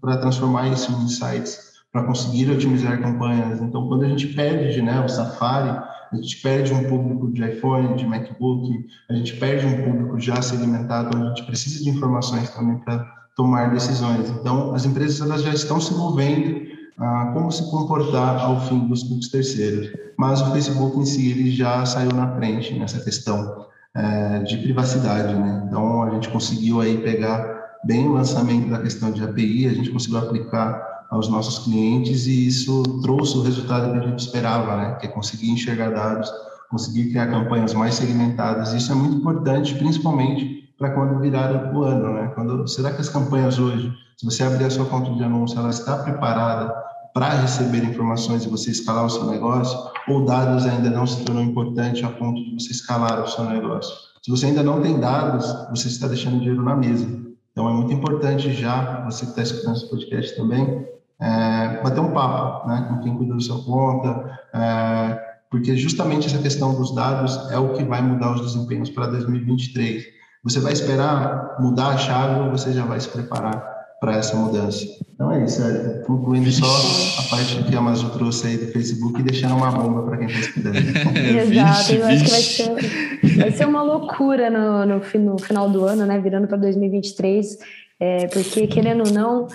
para 0.00 0.16
transformar 0.18 0.68
isso 0.68 0.92
em 0.92 1.04
insights, 1.04 1.58
para 1.92 2.04
conseguir 2.04 2.48
otimizar 2.50 3.00
campanhas. 3.02 3.60
Então, 3.60 3.88
quando 3.88 4.04
a 4.04 4.08
gente 4.08 4.28
perde 4.28 4.80
né, 4.80 5.04
o 5.04 5.08
Safari, 5.08 5.70
a 6.12 6.16
gente 6.16 6.40
perde 6.40 6.72
um 6.72 6.84
público 6.84 7.32
de 7.32 7.44
iPhone, 7.44 7.96
de 7.96 8.06
MacBook, 8.06 8.86
a 9.10 9.14
gente 9.14 9.36
perde 9.38 9.66
um 9.66 9.82
público 9.82 10.20
já 10.20 10.40
segmentado, 10.40 11.16
a 11.16 11.28
gente 11.28 11.44
precisa 11.44 11.82
de 11.82 11.90
informações 11.90 12.48
também 12.50 12.78
para 12.78 13.04
tomar 13.34 13.72
decisões. 13.72 14.30
Então, 14.30 14.72
as 14.72 14.84
empresas 14.86 15.20
elas 15.20 15.42
já 15.42 15.52
estão 15.52 15.80
se 15.80 15.92
movendo 15.94 16.75
ah, 16.98 17.30
como 17.34 17.52
se 17.52 17.70
comportar 17.70 18.40
ao 18.40 18.60
fim 18.62 18.86
dos 18.88 19.02
cookies 19.02 19.28
terceiros. 19.28 19.90
Mas 20.16 20.40
o 20.40 20.50
Facebook 20.52 20.98
em 20.98 21.04
si 21.04 21.30
ele 21.30 21.50
já 21.50 21.84
saiu 21.84 22.10
na 22.12 22.34
frente 22.36 22.78
nessa 22.78 23.00
questão 23.00 23.66
é, 23.94 24.38
de 24.40 24.56
privacidade, 24.58 25.34
né? 25.34 25.64
Então 25.66 26.02
a 26.02 26.10
gente 26.10 26.28
conseguiu 26.30 26.80
aí 26.80 26.98
pegar 26.98 27.56
bem 27.84 28.06
o 28.06 28.12
lançamento 28.12 28.70
da 28.70 28.78
questão 28.78 29.10
de 29.10 29.22
API, 29.22 29.66
a 29.68 29.74
gente 29.74 29.90
conseguiu 29.90 30.18
aplicar 30.18 31.06
aos 31.10 31.28
nossos 31.28 31.64
clientes 31.64 32.26
e 32.26 32.46
isso 32.46 32.82
trouxe 33.02 33.36
o 33.36 33.42
resultado 33.42 33.92
que 33.92 33.98
a 33.98 34.08
gente 34.08 34.18
esperava, 34.20 34.76
né? 34.76 34.94
Que 35.00 35.06
é 35.06 35.10
conseguir 35.10 35.50
enxergar 35.50 35.90
dados, 35.90 36.32
conseguir 36.70 37.10
criar 37.10 37.26
campanhas 37.28 37.74
mais 37.74 37.94
segmentadas. 37.94 38.72
Isso 38.72 38.90
é 38.90 38.94
muito 38.94 39.16
importante, 39.16 39.74
principalmente 39.74 40.72
para 40.78 40.90
quando 40.90 41.20
virar 41.20 41.74
o 41.74 41.84
ano, 41.84 42.14
né? 42.14 42.32
Quando, 42.34 42.66
será 42.66 42.90
que 42.90 43.00
as 43.00 43.08
campanhas 43.08 43.58
hoje, 43.58 43.92
se 44.16 44.24
você 44.24 44.42
abrir 44.42 44.64
a 44.64 44.70
sua 44.70 44.86
conta 44.86 45.12
de 45.12 45.22
anúncio, 45.22 45.58
ela 45.58 45.70
está 45.70 45.98
preparada 45.98 46.85
para 47.16 47.30
receber 47.30 47.82
informações 47.82 48.44
e 48.44 48.48
você 48.50 48.70
escalar 48.70 49.06
o 49.06 49.08
seu 49.08 49.24
negócio, 49.24 49.78
ou 50.06 50.26
dados 50.26 50.66
ainda 50.66 50.90
não 50.90 51.06
se 51.06 51.24
tornou 51.24 51.42
importante 51.42 52.04
a 52.04 52.10
ponto 52.10 52.44
de 52.44 52.52
você 52.52 52.72
escalar 52.72 53.22
o 53.22 53.26
seu 53.26 53.44
negócio? 53.46 53.90
Se 54.22 54.30
você 54.30 54.44
ainda 54.44 54.62
não 54.62 54.82
tem 54.82 55.00
dados, 55.00 55.50
você 55.70 55.88
está 55.88 56.08
deixando 56.08 56.40
dinheiro 56.40 56.62
na 56.62 56.76
mesa. 56.76 57.08
Então, 57.52 57.70
é 57.70 57.72
muito 57.72 57.90
importante 57.90 58.52
já, 58.52 59.02
você 59.06 59.24
que 59.24 59.30
está 59.30 59.40
escutando 59.40 59.76
esse 59.76 59.88
podcast 59.88 60.36
também, 60.36 60.86
é, 61.18 61.80
bater 61.82 62.00
um 62.00 62.12
papo 62.12 62.68
né, 62.68 62.84
com 62.86 62.98
quem 63.00 63.16
cuida 63.16 63.32
da 63.32 63.40
sua 63.40 63.64
conta, 63.64 64.38
é, 64.52 65.18
porque 65.50 65.74
justamente 65.74 66.26
essa 66.26 66.36
questão 66.36 66.74
dos 66.74 66.94
dados 66.94 67.50
é 67.50 67.56
o 67.56 67.72
que 67.72 67.82
vai 67.82 68.02
mudar 68.02 68.34
os 68.34 68.42
desempenhos 68.42 68.90
para 68.90 69.06
2023. 69.06 70.04
Você 70.44 70.60
vai 70.60 70.74
esperar 70.74 71.56
mudar 71.60 71.94
a 71.94 71.96
chave 71.96 72.40
ou 72.40 72.50
você 72.50 72.74
já 72.74 72.84
vai 72.84 73.00
se 73.00 73.08
preparar 73.08 73.75
para 74.00 74.16
essa 74.16 74.36
mudança? 74.36 74.84
Então 75.14 75.32
é 75.32 75.44
isso, 75.44 75.62
é, 75.62 76.02
concluindo 76.06 76.50
só 76.50 76.66
a 76.66 77.30
parte 77.30 77.62
que 77.64 77.74
a 77.74 77.80
Mazu 77.80 78.10
trouxe 78.10 78.48
aí 78.48 78.56
do 78.58 78.66
Facebook 78.72 79.20
e 79.20 79.22
deixando 79.22 79.54
uma 79.54 79.70
bomba 79.70 80.02
para 80.02 80.18
quem 80.18 80.26
está 80.26 80.40
escutando. 80.40 80.76
Exato, 81.16 81.92
eu 81.92 82.06
acho 82.06 82.24
que 82.24 82.30
vai 82.30 82.40
ser, 82.40 83.38
vai 83.38 83.50
ser 83.52 83.66
uma 83.66 83.82
loucura 83.82 84.50
no, 84.50 84.84
no, 84.84 85.00
no 85.20 85.38
final 85.38 85.70
do 85.70 85.84
ano, 85.84 86.04
né? 86.04 86.18
Virando 86.20 86.46
para 86.46 86.58
2023, 86.58 87.58
é, 87.98 88.26
porque 88.26 88.66
querendo 88.66 89.06
ou 89.06 89.12
não 89.12 89.48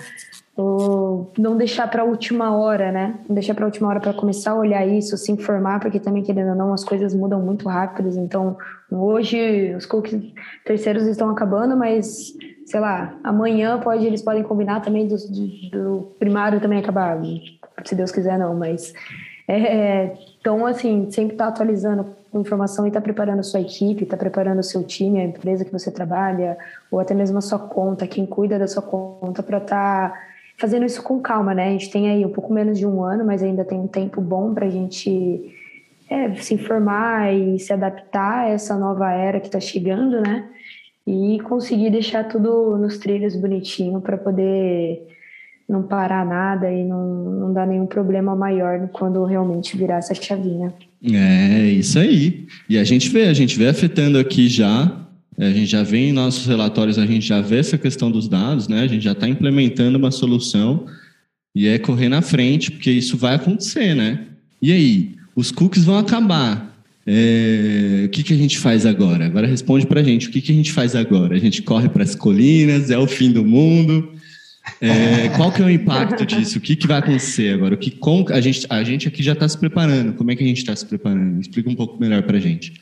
ou 0.54 1.32
não 1.38 1.56
deixar 1.56 1.88
para 1.88 2.02
a 2.02 2.04
última 2.04 2.54
hora, 2.54 2.92
né? 2.92 3.18
Não 3.26 3.34
deixar 3.34 3.54
para 3.54 3.64
a 3.64 3.68
última 3.68 3.88
hora 3.88 4.00
para 4.00 4.12
começar 4.12 4.50
a 4.50 4.56
olhar 4.58 4.86
isso, 4.86 5.16
se 5.16 5.32
informar, 5.32 5.80
porque 5.80 5.98
também, 5.98 6.22
querendo 6.22 6.50
ou 6.50 6.54
não, 6.54 6.74
as 6.74 6.84
coisas 6.84 7.14
mudam 7.14 7.40
muito 7.40 7.68
rápido. 7.68 8.10
Então, 8.18 8.56
hoje 8.90 9.74
os 9.74 9.86
cookies 9.86 10.32
terceiros 10.66 11.06
estão 11.06 11.30
acabando, 11.30 11.76
mas, 11.76 12.34
sei 12.66 12.80
lá, 12.80 13.18
amanhã 13.22 13.78
pode, 13.78 14.06
eles 14.06 14.22
podem 14.22 14.42
combinar 14.42 14.80
também 14.80 15.06
do, 15.06 15.16
do, 15.70 16.12
primário 16.18 16.60
também 16.60 16.78
acabar, 16.78 17.18
se 17.84 17.94
Deus 17.94 18.10
quiser, 18.10 18.38
não, 18.38 18.54
mas. 18.54 18.92
É, 19.48 20.14
então, 20.40 20.64
assim, 20.64 21.10
sempre 21.10 21.36
tá 21.36 21.48
atualizando 21.48 22.06
informação 22.32 22.86
e 22.86 22.90
tá 22.90 23.00
preparando 23.00 23.40
a 23.40 23.42
sua 23.42 23.60
equipe, 23.60 24.06
tá 24.06 24.16
preparando 24.16 24.60
o 24.60 24.62
seu 24.62 24.84
time, 24.84 25.20
a 25.20 25.24
empresa 25.24 25.64
que 25.64 25.72
você 25.72 25.90
trabalha, 25.90 26.56
ou 26.90 27.00
até 27.00 27.12
mesmo 27.12 27.38
a 27.38 27.42
sua 27.42 27.58
conta, 27.58 28.06
quem 28.06 28.24
cuida 28.24 28.58
da 28.58 28.66
sua 28.66 28.82
conta, 28.82 29.42
para. 29.42 29.60
Tá 29.60 30.14
fazendo 30.58 30.86
isso 30.86 31.02
com 31.02 31.20
calma, 31.20 31.52
né? 31.52 31.68
A 31.68 31.70
gente 31.70 31.90
tem 31.90 32.08
aí 32.08 32.24
um 32.24 32.30
pouco 32.30 32.52
menos 32.52 32.78
de 32.78 32.86
um 32.86 33.02
ano, 33.02 33.24
mas 33.24 33.42
ainda 33.42 33.64
tem 33.64 33.80
um 33.80 33.88
tempo 33.88 34.20
bom 34.20 34.54
para 34.54 34.66
a 34.66 34.70
gente 34.70 35.52
é, 36.08 36.32
se 36.34 36.54
informar 36.54 37.34
e 37.34 37.58
se 37.58 37.72
adaptar 37.72 38.44
a 38.44 38.48
essa 38.48 38.76
nova 38.76 39.10
era 39.10 39.40
que 39.40 39.46
está 39.46 39.58
chegando, 39.58 40.20
né? 40.20 40.48
E 41.06 41.40
conseguir 41.40 41.90
deixar 41.90 42.24
tudo 42.24 42.76
nos 42.78 42.98
trilhos 42.98 43.34
bonitinho 43.34 44.00
para 44.00 44.16
poder 44.16 45.06
não 45.68 45.82
parar 45.82 46.24
nada 46.24 46.70
e 46.70 46.84
não, 46.84 47.24
não 47.24 47.52
dar 47.52 47.66
nenhum 47.66 47.86
problema 47.86 48.36
maior 48.36 48.88
quando 48.92 49.24
realmente 49.24 49.76
virar 49.76 49.96
essa 49.96 50.14
chavinha. 50.14 50.72
É, 51.02 51.64
isso 51.66 51.98
aí. 51.98 52.46
E 52.68 52.78
a 52.78 52.84
gente 52.84 53.08
vê, 53.08 53.28
a 53.28 53.34
gente 53.34 53.58
vê 53.58 53.68
afetando 53.68 54.18
aqui 54.18 54.48
já 54.48 55.02
a 55.38 55.50
gente 55.50 55.66
já 55.66 55.82
vê 55.82 56.08
em 56.08 56.12
nossos 56.12 56.46
relatórios, 56.46 56.98
a 56.98 57.06
gente 57.06 57.26
já 57.26 57.40
vê 57.40 57.58
essa 57.58 57.78
questão 57.78 58.10
dos 58.10 58.28
dados, 58.28 58.68
né? 58.68 58.82
A 58.82 58.86
gente 58.86 59.02
já 59.02 59.12
está 59.12 59.26
implementando 59.26 59.98
uma 59.98 60.10
solução 60.10 60.86
e 61.54 61.66
é 61.66 61.78
correr 61.78 62.08
na 62.08 62.20
frente, 62.20 62.70
porque 62.70 62.90
isso 62.90 63.16
vai 63.16 63.34
acontecer, 63.34 63.94
né? 63.94 64.26
E 64.60 64.70
aí, 64.70 65.14
os 65.34 65.50
cookies 65.50 65.84
vão 65.84 65.98
acabar. 65.98 66.71
É, 67.06 68.04
o 68.06 68.08
que, 68.10 68.22
que 68.22 68.32
a 68.32 68.36
gente 68.36 68.58
faz 68.58 68.86
agora? 68.86 69.26
Agora 69.26 69.46
responde 69.46 69.86
para 69.86 70.00
a 70.00 70.04
gente. 70.04 70.28
O 70.28 70.30
que, 70.30 70.40
que 70.40 70.52
a 70.52 70.54
gente 70.54 70.72
faz 70.72 70.94
agora? 70.94 71.34
A 71.34 71.38
gente 71.38 71.62
corre 71.62 71.88
para 71.88 72.02
as 72.02 72.14
colinas? 72.14 72.90
É 72.90 72.98
o 72.98 73.06
fim 73.06 73.32
do 73.32 73.44
mundo? 73.44 74.12
É, 74.80 75.28
qual 75.30 75.50
que 75.50 75.60
é 75.60 75.64
o 75.64 75.70
impacto 75.70 76.24
disso? 76.24 76.58
O 76.58 76.60
que, 76.60 76.76
que 76.76 76.86
vai 76.86 76.98
acontecer 76.98 77.54
agora? 77.54 77.74
O 77.74 77.78
que, 77.78 77.98
a, 78.30 78.40
gente, 78.40 78.66
a 78.70 78.82
gente 78.84 79.08
aqui 79.08 79.22
já 79.22 79.32
está 79.32 79.48
se 79.48 79.58
preparando. 79.58 80.12
Como 80.14 80.30
é 80.30 80.36
que 80.36 80.44
a 80.44 80.46
gente 80.46 80.58
está 80.58 80.74
se 80.74 80.86
preparando? 80.86 81.40
Explica 81.40 81.68
um 81.68 81.74
pouco 81.74 81.98
melhor 82.00 82.22
para 82.22 82.36
a 82.36 82.40
gente. 82.40 82.80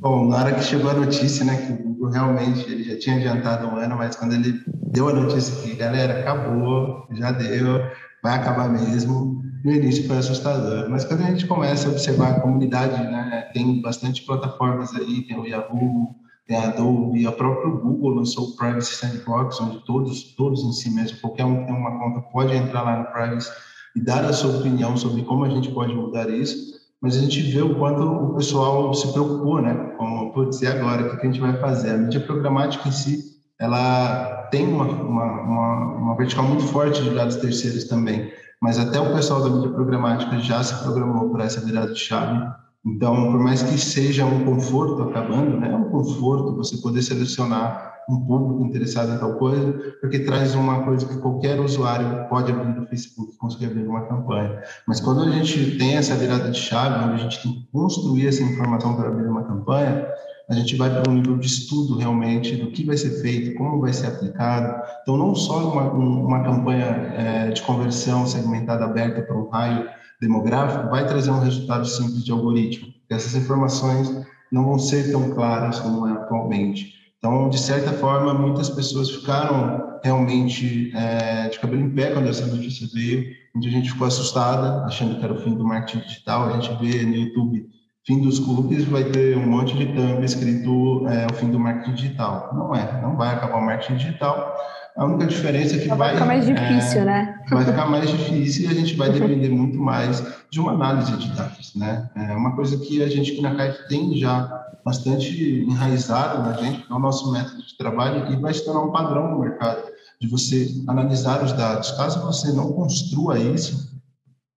Bom, 0.00 0.28
na 0.28 0.36
hora 0.36 0.54
que 0.54 0.64
chegou 0.64 0.90
a 0.90 0.94
notícia, 0.94 1.44
né, 1.44 1.56
que 1.56 1.72
o 1.72 1.76
Google 1.76 2.10
realmente 2.10 2.70
ele 2.70 2.84
já 2.84 2.98
tinha 2.98 3.16
adiantado 3.16 3.66
um 3.66 3.76
ano, 3.76 3.96
mas 3.96 4.16
quando 4.16 4.32
ele 4.32 4.58
deu 4.90 5.08
a 5.10 5.12
notícia 5.12 5.54
que, 5.62 5.76
galera, 5.76 6.20
acabou, 6.20 7.06
já 7.12 7.32
deu, 7.32 7.82
vai 8.22 8.38
acabar 8.38 8.70
mesmo, 8.70 9.44
no 9.64 9.72
início 9.72 10.06
foi 10.06 10.18
assustador. 10.18 10.88
Mas 10.88 11.04
quando 11.04 11.22
a 11.22 11.26
gente 11.26 11.46
começa 11.46 11.88
a 11.88 11.90
observar 11.90 12.30
a 12.30 12.40
comunidade, 12.40 12.94
né, 12.94 13.50
tem 13.52 13.80
bastante 13.80 14.22
plataformas 14.24 14.94
aí, 14.94 15.22
tem 15.22 15.38
o 15.38 15.46
Yahoo, 15.46 16.14
tem 16.46 16.56
a 16.56 16.68
Adobe, 16.68 17.26
a 17.26 17.32
própria 17.32 17.70
Google 17.70 18.14
lançou 18.14 18.48
o 18.48 18.56
Privacy 18.56 18.94
Sandbox, 18.96 19.60
onde 19.60 19.84
todos, 19.84 20.34
todos 20.34 20.62
em 20.64 20.72
si 20.72 20.90
mesmo, 20.90 21.20
qualquer 21.20 21.44
um 21.44 21.60
que 21.60 21.66
tem 21.66 21.74
uma 21.74 21.98
conta 21.98 22.20
pode 22.32 22.54
entrar 22.54 22.82
lá 22.82 22.98
no 22.98 23.06
Privacy 23.06 23.50
e 23.94 24.00
dar 24.00 24.24
a 24.24 24.32
sua 24.32 24.58
opinião 24.58 24.96
sobre 24.96 25.22
como 25.22 25.44
a 25.44 25.50
gente 25.50 25.70
pode 25.70 25.94
mudar 25.94 26.28
isso 26.28 26.80
mas 27.00 27.16
a 27.16 27.20
gente 27.20 27.40
vê 27.40 27.62
o 27.62 27.76
quanto 27.76 28.02
o 28.02 28.34
pessoal 28.34 28.92
se 28.92 29.10
preocupou, 29.12 29.62
né? 29.62 29.74
Como, 29.96 30.32
putz, 30.32 30.60
e 30.60 30.66
agora? 30.66 31.02
O 31.02 31.16
que 31.16 31.26
a 31.26 31.30
gente 31.30 31.40
vai 31.40 31.56
fazer? 31.58 31.92
A 31.92 31.96
mídia 31.96 32.20
programática 32.20 32.86
em 32.88 32.92
si, 32.92 33.40
ela 33.58 34.48
tem 34.50 34.66
uma, 34.66 34.84
uma, 34.84 35.40
uma, 35.40 35.94
uma 35.94 36.16
vertical 36.16 36.44
muito 36.44 36.64
forte 36.64 37.02
de 37.02 37.14
dados 37.14 37.36
terceiros 37.36 37.84
também, 37.84 38.30
mas 38.60 38.78
até 38.78 39.00
o 39.00 39.14
pessoal 39.14 39.42
da 39.42 39.48
mídia 39.48 39.70
programática 39.70 40.38
já 40.38 40.62
se 40.62 40.82
programou 40.82 41.30
para 41.30 41.44
essa 41.44 41.60
virada 41.60 41.92
de 41.92 41.98
chave. 41.98 42.46
Então, 42.84 43.30
por 43.30 43.40
mais 43.40 43.62
que 43.62 43.78
seja 43.78 44.24
um 44.24 44.44
conforto 44.44 45.02
acabando, 45.02 45.58
né? 45.58 45.70
É 45.70 45.76
um 45.76 45.90
conforto 45.90 46.56
você 46.56 46.76
poder 46.78 47.02
selecionar 47.02 47.90
um 48.08 48.26
público 48.26 48.64
interessado 48.64 49.12
em 49.12 49.18
tal 49.18 49.34
coisa, 49.34 49.72
porque 50.00 50.20
traz 50.20 50.54
uma 50.54 50.82
coisa 50.82 51.06
que 51.06 51.18
qualquer 51.18 51.60
usuário 51.60 52.28
pode 52.28 52.50
abrir 52.50 52.74
no 52.74 52.86
Facebook, 52.86 53.36
conseguir 53.36 53.66
abrir 53.66 53.86
uma 53.86 54.06
campanha. 54.06 54.62
Mas 54.86 55.00
quando 55.00 55.22
a 55.22 55.30
gente 55.30 55.78
tem 55.78 55.96
essa 55.96 56.14
virada 56.16 56.50
de 56.50 56.58
chave, 56.58 57.04
onde 57.04 57.14
a 57.14 57.24
gente 57.24 57.42
tem 57.42 57.52
que 57.52 57.68
construir 57.72 58.26
essa 58.26 58.42
informação 58.42 58.96
para 58.96 59.08
abrir 59.08 59.28
uma 59.28 59.44
campanha, 59.44 60.06
a 60.50 60.54
gente 60.54 60.76
vai 60.76 60.90
para 60.90 61.08
um 61.08 61.14
nível 61.14 61.38
de 61.38 61.46
estudo 61.46 61.96
realmente 61.96 62.56
do 62.56 62.72
que 62.72 62.84
vai 62.84 62.96
ser 62.96 63.22
feito, 63.22 63.56
como 63.56 63.80
vai 63.80 63.92
ser 63.92 64.08
aplicado. 64.08 64.82
Então, 65.00 65.16
não 65.16 65.32
só 65.32 65.72
uma, 65.72 65.92
uma 65.92 66.42
campanha 66.42 66.86
é, 66.86 67.50
de 67.50 67.62
conversão 67.62 68.26
segmentada 68.26 68.84
aberta 68.84 69.22
para 69.22 69.36
um 69.36 69.48
raio 69.48 69.88
demográfico 70.20 70.90
vai 70.90 71.06
trazer 71.06 71.30
um 71.30 71.38
resultado 71.38 71.86
simples 71.86 72.24
de 72.24 72.32
algoritmo. 72.32 72.88
Essas 73.08 73.36
informações 73.36 74.12
não 74.50 74.64
vão 74.64 74.78
ser 74.78 75.12
tão 75.12 75.30
claras 75.30 75.78
como 75.78 76.08
é 76.08 76.12
atualmente. 76.12 76.94
Então, 77.18 77.48
de 77.48 77.58
certa 77.60 77.92
forma, 77.92 78.34
muitas 78.34 78.68
pessoas 78.68 79.08
ficaram 79.08 80.00
realmente 80.02 80.90
é, 80.96 81.48
de 81.48 81.60
cabelo 81.60 81.82
em 81.82 81.90
pé 81.90 82.10
quando 82.10 82.28
essa 82.28 82.44
notícia 82.46 82.88
veio. 82.92 83.24
Muita 83.54 83.70
gente 83.70 83.92
ficou 83.92 84.08
assustada, 84.08 84.84
achando 84.84 85.16
que 85.16 85.24
era 85.24 85.32
o 85.32 85.40
fim 85.40 85.54
do 85.54 85.64
marketing 85.64 86.04
digital. 86.06 86.48
A 86.48 86.60
gente 86.60 86.74
vê 86.82 87.04
no 87.04 87.14
YouTube, 87.14 87.68
fim 88.10 88.20
dos 88.20 88.40
clubes, 88.40 88.84
vai 88.86 89.04
ter 89.04 89.36
um 89.36 89.46
monte 89.46 89.76
de 89.76 89.86
thumb 89.86 90.24
escrito 90.24 91.06
é, 91.06 91.28
o 91.30 91.34
fim 91.34 91.48
do 91.48 91.60
marketing 91.60 91.94
digital. 91.94 92.50
Não 92.52 92.74
é, 92.74 93.00
não 93.00 93.16
vai 93.16 93.32
acabar 93.32 93.58
o 93.58 93.64
marketing 93.64 93.98
digital. 93.98 94.56
A 94.96 95.04
única 95.04 95.26
diferença 95.26 95.76
é 95.76 95.78
que 95.78 95.88
vai, 95.88 95.98
vai 95.98 96.12
ficar 96.14 96.26
mais 96.26 96.44
difícil, 96.44 97.02
é, 97.02 97.04
né? 97.04 97.40
Vai 97.48 97.64
ficar 97.64 97.86
mais 97.86 98.10
difícil 98.10 98.64
e 98.64 98.66
a 98.68 98.74
gente 98.74 98.96
vai 98.96 99.10
depender 99.14 99.48
muito 99.48 99.78
mais 99.78 100.26
de 100.50 100.58
uma 100.58 100.72
análise 100.72 101.16
de 101.16 101.30
dados, 101.30 101.72
né? 101.76 102.10
É 102.16 102.34
uma 102.34 102.56
coisa 102.56 102.76
que 102.78 103.00
a 103.00 103.08
gente 103.08 103.30
aqui 103.30 103.42
na 103.42 103.54
CAIF 103.54 103.88
tem 103.88 104.16
já 104.16 104.66
bastante 104.84 105.64
enraizado 105.68 106.42
na 106.42 106.54
gente, 106.54 106.82
que 106.82 106.92
é 106.92 106.96
o 106.96 106.98
nosso 106.98 107.30
método 107.30 107.64
de 107.64 107.76
trabalho, 107.76 108.32
e 108.32 108.36
vai 108.40 108.52
se 108.52 108.64
tornar 108.64 108.82
um 108.82 108.90
padrão 108.90 109.30
no 109.30 109.38
mercado, 109.38 109.82
de 110.20 110.26
você 110.26 110.68
analisar 110.88 111.44
os 111.44 111.52
dados. 111.52 111.92
Caso 111.92 112.20
você 112.22 112.50
não 112.50 112.72
construa 112.72 113.38
isso, 113.38 113.88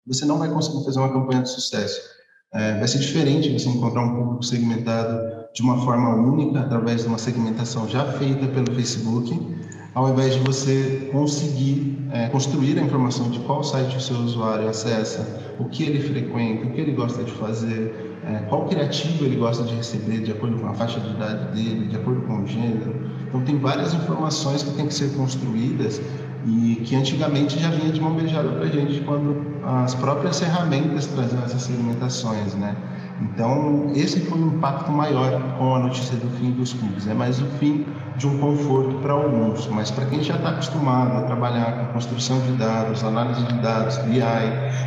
você 0.07 0.25
não 0.25 0.39
vai 0.39 0.49
conseguir 0.49 0.83
fazer 0.87 0.99
uma 1.01 1.13
campanha 1.13 1.43
de 1.43 1.51
sucesso. 1.51 2.01
É, 2.55 2.79
vai 2.79 2.87
ser 2.87 2.99
diferente 2.99 3.51
você 3.51 3.69
encontrar 3.71 4.03
um 4.03 4.15
público 4.15 4.43
segmentado 4.43 5.43
de 5.55 5.63
uma 5.63 5.79
forma 5.85 6.15
única, 6.15 6.61
através 6.61 7.03
de 7.03 7.09
uma 7.09 7.17
segmentação 7.17 7.89
já 7.89 8.05
feita 8.13 8.47
pelo 8.47 8.75
Facebook, 8.75 9.41
ao 9.95 10.11
invés 10.11 10.35
de 10.35 10.41
você 10.41 11.09
conseguir 11.11 11.99
é, 12.11 12.29
construir 12.29 12.79
a 12.79 12.83
informação 12.83 13.31
de 13.31 13.39
qual 13.41 13.65
site 13.65 13.97
o 13.97 14.01
seu 14.01 14.17
usuário 14.17 14.69
acessa, 14.69 15.55
o 15.59 15.65
que 15.65 15.83
ele 15.83 16.01
frequenta, 16.01 16.67
o 16.67 16.73
que 16.73 16.81
ele 16.81 16.93
gosta 16.93 17.25
de 17.25 17.33
fazer, 17.33 18.19
é, 18.25 18.41
qual 18.49 18.67
criativo 18.67 19.25
ele 19.25 19.37
gosta 19.37 19.65
de 19.65 19.75
receber 19.75 20.21
de 20.21 20.33
acordo 20.33 20.59
com 20.59 20.67
a 20.67 20.75
faixa 20.75 21.01
de 21.01 21.11
idade 21.11 21.55
dele, 21.55 21.89
de 21.89 21.97
acordo 21.97 22.21
com 22.27 22.43
o 22.43 22.47
gênero. 22.47 23.11
Então, 23.29 23.43
tem 23.45 23.59
várias 23.59 23.95
informações 23.95 24.63
que 24.63 24.71
têm 24.73 24.87
que 24.87 24.95
ser 24.95 25.11
construídas 25.17 26.01
e 26.47 26.77
que 26.85 26.97
antigamente 26.97 27.59
já 27.59 27.71
vinha 27.71 27.93
de 27.93 28.01
mão 28.01 28.15
beijada 28.15 28.49
para 28.49 28.65
a 28.65 28.69
gente 28.69 29.01
quando 29.03 29.61
as 29.65 29.95
próprias 29.95 30.41
ferramentas 30.41 31.07
traziam 31.07 31.43
essas 31.45 31.63
segmentações, 31.63 32.55
né? 32.55 32.77
Então, 33.21 33.93
esse 33.95 34.21
foi 34.21 34.39
o 34.39 34.47
impacto 34.49 34.91
maior 34.91 35.41
com 35.57 35.77
a 35.77 35.79
notícia 35.79 36.17
do 36.17 36.29
fim 36.31 36.51
dos 36.51 36.73
clubes, 36.73 37.07
é 37.07 37.15
mais 37.15 37.41
o 37.41 37.47
fim 37.59 37.87
de 38.17 38.27
um 38.27 38.39
conforto 38.39 38.97
para 38.97 39.13
alguns, 39.13 39.67
mas 39.69 39.91
para 39.91 40.07
quem 40.07 40.23
já 40.23 40.37
está 40.37 40.51
acostumado 40.51 41.19
a 41.19 41.23
trabalhar 41.23 41.87
com 41.87 41.93
construção 41.93 42.41
de 42.41 42.53
dados, 42.53 43.05
análise 43.05 43.43
de 43.45 43.59
dados, 43.61 43.99
BI, 43.99 44.21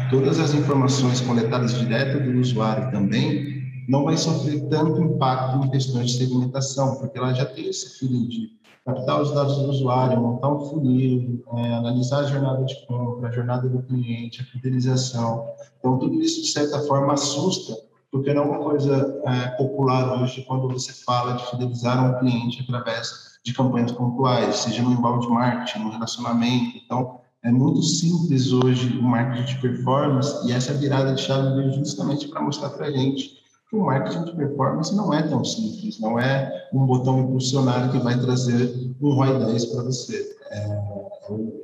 todas 0.10 0.40
as 0.40 0.54
informações 0.54 1.22
coletadas 1.22 1.78
direto 1.78 2.20
do 2.24 2.40
usuário 2.40 2.92
também, 2.92 3.64
não 3.88 4.04
vai 4.04 4.18
sofrer 4.18 4.62
tanto 4.70 5.02
impacto 5.02 5.66
em 5.66 5.70
questões 5.70 6.12
de 6.12 6.18
segmentação, 6.18 6.96
porque 6.96 7.18
ela 7.18 7.34
já 7.34 7.46
tem 7.46 7.68
esse 7.70 8.00
feeling 8.00 8.28
de 8.28 8.50
captar 8.86 9.20
os 9.20 9.32
dados 9.32 9.58
do 9.58 9.70
usuário, 9.70 10.22
montar 10.22 10.50
um 10.50 10.60
funil, 10.70 11.44
é, 11.56 11.74
analisar 11.74 12.20
a 12.20 12.24
jornada 12.26 12.64
de 12.64 12.86
compra, 12.86 13.30
a 13.30 13.32
jornada 13.32 13.68
do 13.68 13.82
cliente, 13.82 14.42
a 14.42 14.46
fidelização. 14.46 15.48
Então, 15.80 15.98
tudo 15.98 16.22
isso, 16.22 16.44
de 16.44 16.50
certa 16.50 16.80
forma, 16.82 17.14
assusta, 17.14 17.76
porque 18.12 18.32
não 18.32 18.44
é 18.44 18.46
uma 18.46 18.60
coisa 18.60 19.22
é, 19.26 19.48
popular 19.58 20.22
hoje 20.22 20.46
quando 20.48 20.70
você 20.70 20.94
fala 21.04 21.34
de 21.34 21.50
fidelizar 21.50 22.16
um 22.16 22.20
cliente 22.20 22.62
através 22.62 23.40
de 23.44 23.54
campanhas 23.54 23.92
pontuais, 23.92 24.58
seja 24.58 24.84
no 24.84 24.92
inbound 24.92 25.28
marketing, 25.30 25.80
no 25.80 25.90
relacionamento. 25.92 26.78
Então, 26.78 27.22
é 27.44 27.52
muito 27.52 27.82
simples 27.82 28.52
hoje 28.52 28.98
o 28.98 29.04
marketing 29.04 29.46
de 29.46 29.62
performance 29.62 30.48
e 30.48 30.52
essa 30.52 30.74
virada 30.74 31.14
de 31.14 31.22
chave 31.22 31.56
veio 31.56 31.72
justamente 31.74 32.28
para 32.28 32.42
mostrar 32.42 32.70
para 32.70 32.88
a 32.88 32.92
gente 32.92 33.45
que 33.70 33.76
o 33.76 33.86
marketing 33.86 34.26
de 34.26 34.36
performance 34.36 34.96
não 34.96 35.14
é 35.14 35.24
tão 35.24 35.44
simples, 35.44 36.00
não 36.00 36.20
é 36.20 36.68
um 36.74 36.86
botão 36.86 37.20
impulsionário 37.20 37.92
que 37.92 37.98
vai 38.00 38.20
trazer 38.20 38.96
um 39.02 39.14
ROI 39.16 39.40
10 39.46 39.66
para 39.66 39.84
você. 39.84 40.36
É, 40.52 41.06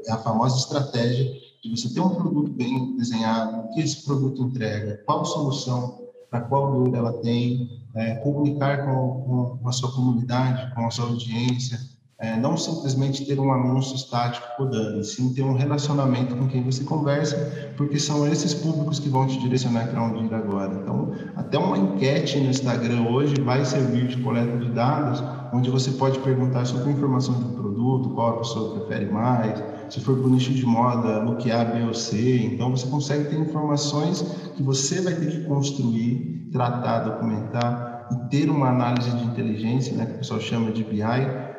é 0.07 0.11
a 0.11 0.17
famosa 0.17 0.57
estratégia 0.57 1.31
de 1.63 1.69
você 1.69 1.93
ter 1.93 2.01
um 2.01 2.15
produto 2.15 2.51
bem 2.51 2.95
desenhado, 2.97 3.59
o 3.59 3.73
que 3.73 3.81
esse 3.81 4.03
produto 4.03 4.41
entrega, 4.41 5.01
qual 5.05 5.23
solução 5.23 6.01
para 6.31 6.41
qual 6.41 6.71
dor 6.71 6.95
ela 6.95 7.13
tem, 7.21 7.81
é, 7.93 8.15
comunicar 8.15 8.85
com, 8.85 9.59
com, 9.61 9.67
a 9.67 9.71
sua 9.71 9.91
comunidade, 9.91 10.73
com 10.73 10.87
a 10.87 10.89
sua 10.89 11.05
audiência, 11.05 11.77
é, 12.21 12.37
não 12.37 12.55
simplesmente 12.55 13.25
ter 13.25 13.39
um 13.39 13.51
anúncio 13.51 13.95
estático 13.95 14.45
podando, 14.55 15.03
sim 15.03 15.33
ter 15.33 15.41
um 15.41 15.53
relacionamento 15.53 16.35
com 16.35 16.47
quem 16.47 16.63
você 16.63 16.83
conversa, 16.83 17.35
porque 17.75 17.97
são 17.97 18.27
esses 18.27 18.53
públicos 18.53 18.99
que 18.99 19.09
vão 19.09 19.25
te 19.25 19.39
direcionar 19.39 19.87
para 19.87 20.03
onde 20.03 20.25
ir 20.25 20.33
agora. 20.33 20.79
Então, 20.83 21.13
até 21.35 21.57
uma 21.57 21.77
enquete 21.77 22.39
no 22.39 22.51
Instagram 22.51 23.09
hoje 23.09 23.33
vai 23.41 23.65
servir 23.65 24.07
de 24.07 24.17
coleta 24.17 24.55
de 24.57 24.69
dados, 24.69 25.23
onde 25.51 25.71
você 25.71 25.89
pode 25.91 26.19
perguntar 26.19 26.65
sobre 26.65 26.91
informação 26.91 27.33
do 27.33 27.55
produto, 27.55 28.11
qual 28.11 28.35
a 28.35 28.37
pessoa 28.37 28.79
prefere 28.79 29.11
mais, 29.11 29.61
se 29.89 29.99
for 29.99 30.15
para 30.15 30.27
o 30.27 30.29
nicho 30.29 30.53
de 30.53 30.65
moda, 30.65 31.23
look 31.23 31.51
A, 31.51 31.65
B 31.65 31.83
ou 31.85 31.93
C. 31.93 32.37
Então, 32.53 32.69
você 32.69 32.87
consegue 32.87 33.25
ter 33.25 33.39
informações 33.39 34.21
que 34.55 34.61
você 34.61 35.01
vai 35.01 35.15
ter 35.15 35.31
que 35.31 35.43
construir, 35.45 36.49
tratar, 36.51 36.99
documentar 36.99 38.07
e 38.11 38.29
ter 38.29 38.49
uma 38.49 38.69
análise 38.69 39.09
de 39.09 39.23
inteligência, 39.23 39.95
né, 39.95 40.05
que 40.05 40.13
o 40.13 40.17
pessoal 40.19 40.39
chama 40.39 40.71
de 40.71 40.83
BI, 40.83 41.01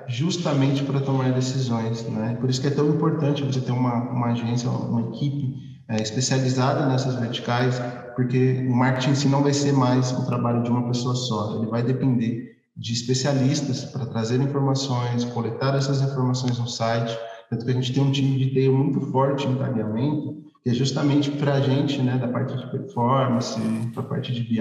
justamente 0.08 0.82
para 0.82 1.00
tomar 1.00 1.32
decisões. 1.32 2.02
Né? 2.08 2.36
Por 2.40 2.50
isso 2.50 2.60
que 2.60 2.68
é 2.68 2.70
tão 2.70 2.88
importante 2.88 3.42
você 3.42 3.60
ter 3.60 3.72
uma, 3.72 4.10
uma 4.10 4.32
agência, 4.32 4.68
uma 4.68 5.02
equipe 5.14 5.54
é, 5.88 6.00
especializada 6.00 6.86
nessas 6.86 7.14
verticais, 7.16 7.80
porque 8.14 8.66
o 8.68 8.74
marketing 8.74 9.10
em 9.10 9.14
si 9.14 9.28
não 9.28 9.42
vai 9.42 9.52
ser 9.52 9.72
mais 9.72 10.12
o 10.12 10.26
trabalho 10.26 10.62
de 10.62 10.70
uma 10.70 10.86
pessoa 10.86 11.14
só, 11.14 11.56
ele 11.56 11.66
vai 11.66 11.82
depender 11.82 12.52
de 12.76 12.92
especialistas 12.92 13.84
para 13.84 14.06
trazer 14.06 14.40
informações, 14.40 15.24
coletar 15.26 15.74
essas 15.74 16.00
informações 16.00 16.58
no 16.58 16.66
site, 16.66 17.16
tanto 17.50 17.64
que 17.64 17.70
a 17.70 17.74
gente 17.74 17.92
tem 17.92 18.02
um 18.02 18.10
time 18.10 18.38
de 18.38 18.50
TI 18.50 18.68
muito 18.70 19.00
forte 19.12 19.46
em 19.46 19.56
pagamento, 19.56 20.41
que 20.62 20.70
é 20.70 20.74
justamente 20.74 21.30
para 21.32 21.54
a 21.54 21.60
gente, 21.60 22.00
né, 22.00 22.16
da 22.16 22.28
parte 22.28 22.56
de 22.56 22.70
performance, 22.70 23.60
para 23.92 24.02
a 24.02 24.06
parte 24.06 24.32
de 24.32 24.42
BI, 24.42 24.60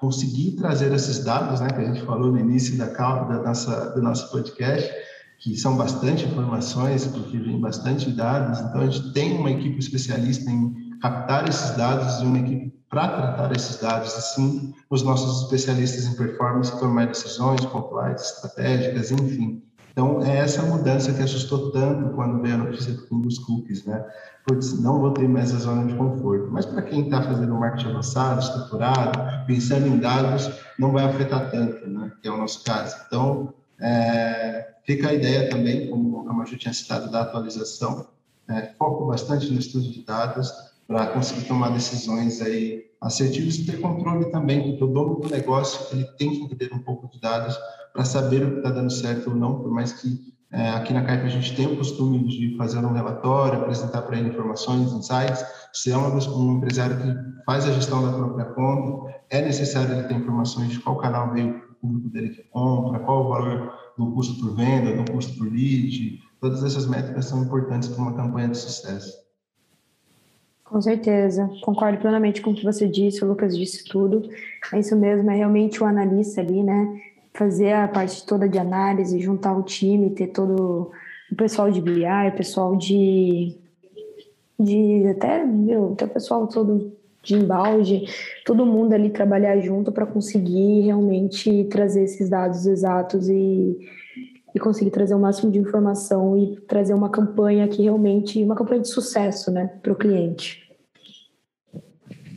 conseguir 0.00 0.52
trazer 0.52 0.92
esses 0.92 1.24
dados, 1.24 1.60
né, 1.60 1.68
que 1.68 1.80
a 1.80 1.84
gente 1.84 2.02
falou 2.02 2.32
no 2.32 2.38
início 2.38 2.76
da, 2.76 2.86
da 2.86 3.42
nossa, 3.42 3.90
do 3.90 4.02
nosso 4.02 4.30
podcast, 4.30 4.90
que 5.38 5.56
são 5.56 5.76
bastante 5.76 6.26
informações, 6.26 7.06
porque 7.06 7.38
vem 7.38 7.60
bastante 7.60 8.10
dados, 8.10 8.58
então 8.60 8.80
a 8.80 8.86
gente 8.86 9.12
tem 9.12 9.38
uma 9.38 9.50
equipe 9.50 9.78
especialista 9.78 10.50
em 10.50 10.98
captar 11.00 11.48
esses 11.48 11.76
dados 11.76 12.20
e 12.20 12.24
uma 12.24 12.38
equipe 12.38 12.70
para 12.90 13.08
tratar 13.08 13.52
esses 13.56 13.80
dados, 13.80 14.12
assim, 14.14 14.74
os 14.90 15.02
nossos 15.02 15.44
especialistas 15.44 16.06
em 16.06 16.16
performance 16.16 16.76
tomar 16.80 17.06
decisões 17.06 17.64
pontuais, 17.66 18.20
estratégicas, 18.20 19.12
enfim. 19.12 19.62
Então, 19.92 20.22
é 20.22 20.38
essa 20.38 20.62
mudança 20.62 21.12
que 21.12 21.22
assustou 21.22 21.70
tanto 21.72 22.14
quando 22.14 22.40
veio 22.40 22.54
a 22.54 22.58
notícia 22.58 22.92
do 22.92 23.06
fim 23.06 23.22
cookies, 23.44 23.84
né? 23.84 24.04
Putz, 24.46 24.80
não 24.80 25.00
vou 25.00 25.12
ter 25.12 25.28
mais 25.28 25.54
a 25.54 25.58
zona 25.58 25.86
de 25.86 25.94
conforto. 25.94 26.48
Mas 26.50 26.64
para 26.64 26.82
quem 26.82 27.04
está 27.04 27.22
fazendo 27.22 27.54
marketing 27.54 27.90
avançado, 27.90 28.40
estruturado, 28.40 29.46
pensando 29.46 29.86
em 29.86 29.98
dados, 29.98 30.50
não 30.78 30.92
vai 30.92 31.04
afetar 31.04 31.50
tanto, 31.50 31.86
né? 31.86 32.12
Que 32.22 32.28
é 32.28 32.30
o 32.30 32.38
nosso 32.38 32.64
caso. 32.64 32.96
Então, 33.06 33.52
é, 33.80 34.74
fica 34.84 35.08
a 35.08 35.14
ideia 35.14 35.50
também, 35.50 35.90
como 35.90 36.28
a 36.28 36.32
Maju 36.32 36.56
tinha 36.56 36.72
citado, 36.72 37.10
da 37.10 37.22
atualização. 37.22 38.08
É, 38.48 38.72
foco 38.78 39.06
bastante 39.06 39.50
no 39.52 39.58
estudo 39.58 39.90
de 39.90 40.04
dados 40.04 40.52
para 40.86 41.06
conseguir 41.08 41.46
tomar 41.46 41.70
decisões 41.70 42.40
aí 42.42 42.84
assertivas 43.00 43.54
e 43.56 43.64
ter 43.64 43.80
controle 43.80 44.30
também, 44.30 44.70
porque 44.70 44.84
o 44.84 44.88
dono 44.88 45.20
do 45.20 45.30
negócio 45.30 45.86
ele 45.96 46.04
tem 46.18 46.30
que 46.30 46.42
entender 46.42 46.74
um 46.74 46.80
pouco 46.80 47.08
de 47.08 47.20
dados 47.20 47.56
para 47.92 48.04
saber 48.04 48.44
o 48.44 48.50
que 48.52 48.56
está 48.58 48.70
dando 48.70 48.90
certo 48.90 49.30
ou 49.30 49.36
não, 49.36 49.60
por 49.60 49.70
mais 49.70 49.92
que 49.92 50.30
é, 50.52 50.70
aqui 50.70 50.92
na 50.92 51.04
CAIP 51.04 51.26
a 51.26 51.28
gente 51.28 51.54
tem 51.54 51.66
o 51.66 51.76
costume 51.76 52.26
de 52.26 52.56
fazer 52.56 52.78
um 52.78 52.92
relatório, 52.92 53.60
apresentar 53.60 54.02
para 54.02 54.18
ele 54.18 54.30
informações, 54.30 54.92
insights. 54.92 55.44
Se 55.72 55.92
é 55.92 55.96
uma, 55.96 56.12
um 56.12 56.56
empresário 56.56 56.96
que 56.96 57.44
faz 57.44 57.66
a 57.66 57.72
gestão 57.72 58.04
da 58.04 58.12
própria 58.12 58.46
conta, 58.46 59.14
é 59.30 59.42
necessário 59.42 59.94
ele 59.94 60.08
ter 60.08 60.14
informações 60.14 60.70
de 60.70 60.80
qual 60.80 60.96
canal 60.96 61.32
veio 61.32 61.56
o 61.70 61.74
público 61.74 62.08
dele 62.08 62.30
que 62.30 62.42
compra, 62.50 62.98
qual 62.98 63.26
o 63.26 63.28
valor 63.28 63.72
do 63.96 64.10
custo 64.12 64.40
por 64.40 64.56
venda, 64.56 64.96
do 64.96 65.12
custo 65.12 65.38
por 65.38 65.46
lead. 65.46 66.18
Todas 66.40 66.64
essas 66.64 66.86
métricas 66.86 67.26
são 67.26 67.44
importantes 67.44 67.88
para 67.88 68.02
uma 68.02 68.14
campanha 68.14 68.48
de 68.48 68.56
sucesso. 68.56 69.20
Com 70.64 70.80
certeza, 70.80 71.50
concordo 71.62 71.98
plenamente 71.98 72.40
com 72.40 72.52
o 72.52 72.54
que 72.54 72.64
você 72.64 72.86
disse, 72.86 73.24
o 73.24 73.28
Lucas 73.28 73.58
disse 73.58 73.84
tudo. 73.84 74.28
É 74.72 74.78
isso 74.78 74.96
mesmo, 74.96 75.28
é 75.30 75.36
realmente 75.36 75.82
o 75.82 75.86
analista 75.86 76.40
ali, 76.40 76.62
né? 76.62 77.00
Fazer 77.32 77.72
a 77.72 77.88
parte 77.88 78.24
toda 78.26 78.48
de 78.48 78.58
análise, 78.58 79.20
juntar 79.20 79.56
o 79.56 79.62
time, 79.62 80.10
ter 80.10 80.28
todo 80.28 80.90
o 81.30 81.36
pessoal 81.36 81.70
de 81.70 81.80
BI, 81.80 82.04
pessoal 82.36 82.76
de, 82.76 83.56
de 84.58 85.06
até, 85.08 85.44
meu, 85.44 85.92
até 85.92 86.04
o 86.04 86.08
pessoal 86.08 86.46
todo 86.46 86.92
de 87.22 87.34
embalde, 87.34 88.04
todo 88.46 88.64
mundo 88.64 88.94
ali 88.94 89.10
trabalhar 89.10 89.60
junto 89.60 89.92
para 89.92 90.06
conseguir 90.06 90.82
realmente 90.82 91.64
trazer 91.64 92.04
esses 92.04 92.30
dados 92.30 92.66
exatos 92.66 93.28
e, 93.28 93.78
e 94.54 94.58
conseguir 94.58 94.90
trazer 94.90 95.14
o 95.14 95.18
máximo 95.18 95.52
de 95.52 95.58
informação 95.58 96.36
e 96.36 96.56
trazer 96.66 96.94
uma 96.94 97.10
campanha 97.10 97.68
que 97.68 97.82
realmente, 97.82 98.42
uma 98.42 98.54
campanha 98.54 98.80
de 98.80 98.88
sucesso, 98.88 99.50
né, 99.50 99.70
para 99.82 99.92
o 99.92 99.96
cliente. 99.96 100.62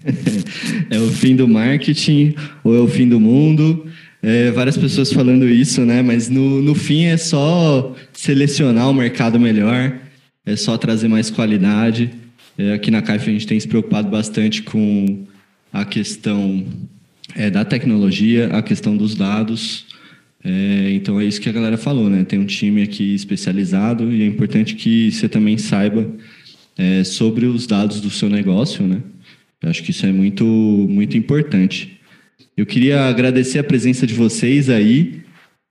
é 0.91 0.97
o 0.97 1.07
fim 1.07 1.33
do 1.33 1.47
marketing 1.47 2.35
ou 2.61 2.75
é 2.75 2.79
o 2.79 2.87
fim 2.87 3.07
do 3.07 3.21
mundo? 3.21 3.85
É, 4.25 4.51
várias 4.51 4.77
pessoas 4.77 5.11
falando 5.11 5.49
isso, 5.49 5.81
né? 5.81 6.01
Mas 6.01 6.29
no, 6.29 6.61
no 6.61 6.73
fim 6.73 7.03
é 7.03 7.17
só 7.17 7.93
selecionar 8.13 8.89
o 8.89 8.93
mercado 8.93 9.37
melhor, 9.37 9.99
é 10.45 10.55
só 10.55 10.77
trazer 10.77 11.09
mais 11.09 11.29
qualidade. 11.29 12.09
É, 12.57 12.71
aqui 12.71 12.89
na 12.89 13.01
CAIF 13.01 13.29
a 13.29 13.33
gente 13.33 13.45
tem 13.45 13.59
se 13.59 13.67
preocupado 13.67 14.09
bastante 14.09 14.63
com 14.63 15.25
a 15.73 15.83
questão 15.83 16.65
é, 17.35 17.49
da 17.49 17.65
tecnologia, 17.65 18.47
a 18.53 18.61
questão 18.61 18.95
dos 18.95 19.13
dados. 19.13 19.87
É, 20.41 20.91
então 20.93 21.19
é 21.19 21.25
isso 21.25 21.41
que 21.41 21.49
a 21.49 21.53
galera 21.53 21.77
falou, 21.77 22.09
né? 22.09 22.23
Tem 22.23 22.39
um 22.39 22.45
time 22.45 22.81
aqui 22.81 23.13
especializado 23.13 24.09
e 24.09 24.23
é 24.23 24.25
importante 24.25 24.75
que 24.75 25.11
você 25.11 25.27
também 25.27 25.57
saiba 25.57 26.09
é, 26.77 27.03
sobre 27.03 27.45
os 27.45 27.67
dados 27.67 27.99
do 27.99 28.09
seu 28.09 28.29
negócio, 28.29 28.87
né? 28.87 29.01
Eu 29.61 29.69
acho 29.69 29.83
que 29.83 29.91
isso 29.91 30.05
é 30.05 30.13
muito, 30.13 30.45
muito 30.45 31.17
importante. 31.17 31.99
Eu 32.55 32.67
queria 32.67 33.05
agradecer 33.05 33.57
a 33.57 33.63
presença 33.63 34.05
de 34.05 34.13
vocês 34.13 34.69
aí, 34.69 35.21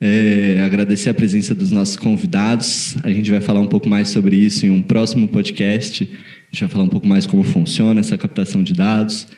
é, 0.00 0.60
agradecer 0.64 1.10
a 1.10 1.14
presença 1.14 1.54
dos 1.54 1.70
nossos 1.70 1.94
convidados. 1.94 2.96
A 3.04 3.10
gente 3.10 3.30
vai 3.30 3.40
falar 3.40 3.60
um 3.60 3.68
pouco 3.68 3.88
mais 3.88 4.08
sobre 4.08 4.34
isso 4.34 4.66
em 4.66 4.70
um 4.70 4.82
próximo 4.82 5.28
podcast. 5.28 6.02
A 6.02 6.52
gente 6.52 6.60
vai 6.60 6.68
falar 6.68 6.82
um 6.82 6.88
pouco 6.88 7.06
mais 7.06 7.24
como 7.24 7.44
funciona 7.44 8.00
essa 8.00 8.18
captação 8.18 8.64
de 8.64 8.72
dados. 8.72 9.28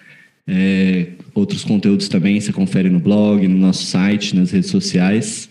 É, 0.46 1.08
outros 1.34 1.64
conteúdos 1.64 2.08
também 2.08 2.40
você 2.40 2.50
confere 2.50 2.88
no 2.88 2.98
blog, 2.98 3.46
no 3.46 3.58
nosso 3.58 3.84
site, 3.84 4.34
nas 4.34 4.50
redes 4.50 4.70
sociais 4.70 5.50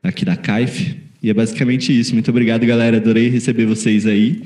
aqui 0.00 0.24
da 0.24 0.36
CAIF. 0.36 0.96
E 1.20 1.28
é 1.28 1.34
basicamente 1.34 1.98
isso. 1.98 2.12
Muito 2.12 2.30
obrigado, 2.30 2.64
galera. 2.64 2.98
Adorei 2.98 3.28
receber 3.28 3.66
vocês 3.66 4.06
aí. 4.06 4.42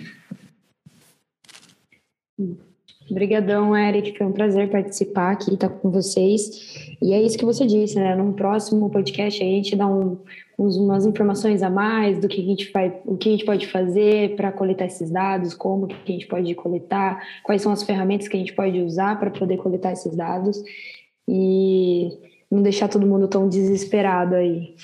Obrigadão, 3.10 3.76
Eric. 3.76 4.16
Foi 4.18 4.26
um 4.26 4.32
prazer 4.32 4.70
participar 4.70 5.32
aqui, 5.32 5.54
estar 5.54 5.68
com 5.68 5.90
vocês. 5.90 6.96
E 7.00 7.12
é 7.12 7.22
isso 7.22 7.38
que 7.38 7.44
você 7.44 7.64
disse, 7.64 7.96
né? 7.96 8.16
Num 8.16 8.32
próximo 8.32 8.90
podcast 8.90 9.42
a 9.42 9.46
gente 9.46 9.76
dá 9.76 9.86
um, 9.86 10.18
uns, 10.58 10.76
umas 10.76 11.06
informações 11.06 11.62
a 11.62 11.70
mais 11.70 12.20
do 12.20 12.26
que 12.26 12.40
a 12.40 12.44
gente 12.44 12.72
vai, 12.72 13.00
o 13.04 13.16
que 13.16 13.28
a 13.28 13.32
gente 13.32 13.44
pode 13.44 13.66
fazer 13.66 14.34
para 14.34 14.50
coletar 14.50 14.86
esses 14.86 15.10
dados, 15.10 15.54
como 15.54 15.86
que 15.86 15.94
a 16.12 16.12
gente 16.12 16.26
pode 16.26 16.52
coletar, 16.54 17.22
quais 17.44 17.62
são 17.62 17.70
as 17.70 17.82
ferramentas 17.82 18.26
que 18.26 18.36
a 18.36 18.40
gente 18.40 18.54
pode 18.54 18.80
usar 18.80 19.18
para 19.20 19.30
poder 19.30 19.58
coletar 19.58 19.92
esses 19.92 20.16
dados 20.16 20.62
e 21.28 22.10
não 22.50 22.62
deixar 22.62 22.88
todo 22.88 23.06
mundo 23.06 23.28
tão 23.28 23.48
desesperado 23.48 24.34
aí. 24.34 24.74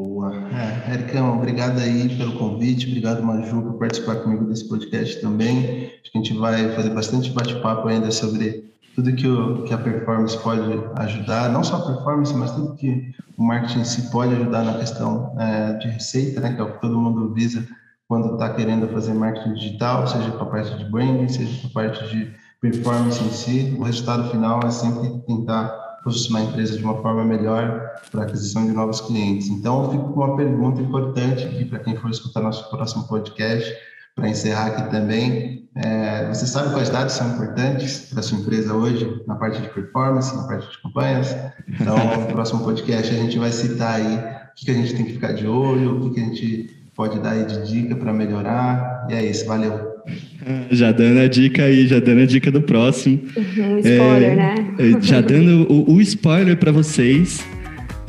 Boa. 0.00 0.32
É, 0.34 0.94
Ericão, 0.94 1.36
obrigado 1.36 1.78
aí 1.78 2.08
pelo 2.16 2.32
convite, 2.38 2.86
obrigado 2.86 3.22
Maju 3.22 3.62
por 3.62 3.74
participar 3.74 4.16
comigo 4.16 4.46
desse 4.46 4.66
podcast 4.66 5.20
também. 5.20 5.92
Acho 6.00 6.10
que 6.10 6.18
a 6.18 6.22
gente 6.22 6.38
vai 6.38 6.72
fazer 6.72 6.88
bastante 6.88 7.30
bate-papo 7.30 7.86
ainda 7.86 8.10
sobre 8.10 8.72
tudo 8.94 9.14
que, 9.14 9.28
o, 9.28 9.62
que 9.64 9.74
a 9.74 9.78
performance 9.78 10.38
pode 10.38 10.62
ajudar, 10.96 11.50
não 11.50 11.62
só 11.62 11.76
a 11.76 11.94
performance, 11.94 12.34
mas 12.34 12.50
tudo 12.50 12.76
que 12.76 13.14
o 13.36 13.42
marketing 13.42 13.84
si 13.84 14.10
pode 14.10 14.34
ajudar 14.34 14.64
na 14.64 14.78
questão 14.78 15.36
é, 15.38 15.74
de 15.74 15.88
receita, 15.88 16.40
né, 16.40 16.54
que 16.54 16.60
é 16.60 16.64
o 16.64 16.72
que 16.72 16.80
todo 16.80 16.98
mundo 16.98 17.34
visa 17.34 17.68
quando 18.08 18.32
está 18.32 18.54
querendo 18.54 18.88
fazer 18.88 19.12
marketing 19.12 19.52
digital, 19.52 20.06
seja 20.06 20.30
para 20.30 20.42
a 20.42 20.46
parte 20.46 20.78
de 20.78 20.90
branding, 20.90 21.28
seja 21.28 21.68
para 21.68 21.68
a 21.68 21.90
parte 21.90 22.08
de 22.08 22.32
performance 22.58 23.22
em 23.22 23.30
si. 23.30 23.76
O 23.78 23.82
resultado 23.82 24.30
final 24.30 24.60
é 24.64 24.70
sempre 24.70 25.10
tentar 25.26 25.89
posicionar 26.02 26.42
a 26.42 26.44
empresa 26.46 26.76
de 26.76 26.84
uma 26.84 27.00
forma 27.00 27.24
melhor 27.24 27.90
para 28.10 28.22
aquisição 28.22 28.66
de 28.66 28.72
novos 28.72 29.00
clientes. 29.00 29.48
Então, 29.48 29.84
eu 29.84 29.90
fico 29.90 30.12
com 30.12 30.20
uma 30.20 30.36
pergunta 30.36 30.80
importante 30.80 31.44
aqui 31.44 31.64
para 31.64 31.78
quem 31.80 31.96
for 31.96 32.10
escutar 32.10 32.40
nosso 32.40 32.68
próximo 32.70 33.06
podcast, 33.06 33.74
para 34.14 34.28
encerrar 34.28 34.66
aqui 34.66 34.90
também. 34.90 35.68
É, 35.76 36.28
você 36.28 36.46
sabe 36.46 36.72
quais 36.72 36.90
dados 36.90 37.14
são 37.14 37.28
importantes 37.34 38.08
para 38.10 38.20
a 38.20 38.22
sua 38.22 38.38
empresa 38.38 38.74
hoje, 38.74 39.22
na 39.26 39.36
parte 39.36 39.62
de 39.62 39.68
performance, 39.68 40.34
na 40.36 40.44
parte 40.44 40.70
de 40.70 40.82
campanhas? 40.82 41.36
Então, 41.68 41.96
no 41.96 42.26
próximo 42.32 42.64
podcast, 42.64 43.14
a 43.14 43.18
gente 43.18 43.38
vai 43.38 43.52
citar 43.52 43.94
aí 43.94 44.16
o 44.16 44.54
que, 44.56 44.64
que 44.64 44.70
a 44.70 44.74
gente 44.74 44.94
tem 44.94 45.04
que 45.04 45.12
ficar 45.12 45.32
de 45.32 45.46
olho, 45.46 45.96
o 45.96 46.00
que, 46.00 46.14
que 46.14 46.20
a 46.20 46.24
gente 46.24 46.90
pode 46.94 47.18
dar 47.20 47.30
aí 47.30 47.44
de 47.44 47.66
dica 47.66 47.94
para 47.94 48.12
melhorar. 48.12 49.06
E 49.08 49.14
é 49.14 49.24
isso, 49.24 49.46
valeu. 49.46 49.89
Já 50.70 50.92
dando 50.92 51.20
a 51.20 51.28
dica 51.28 51.64
aí, 51.64 51.86
já 51.86 52.00
dando 52.00 52.22
a 52.22 52.26
dica 52.26 52.50
do 52.50 52.62
próximo. 52.62 53.20
Uhum, 53.36 53.78
spoiler, 53.78 54.30
é, 54.30 54.36
né? 54.36 54.54
É, 54.78 55.00
já 55.00 55.20
dando 55.20 55.66
o, 55.70 55.94
o 55.94 56.00
spoiler 56.00 56.56
para 56.56 56.72
vocês. 56.72 57.44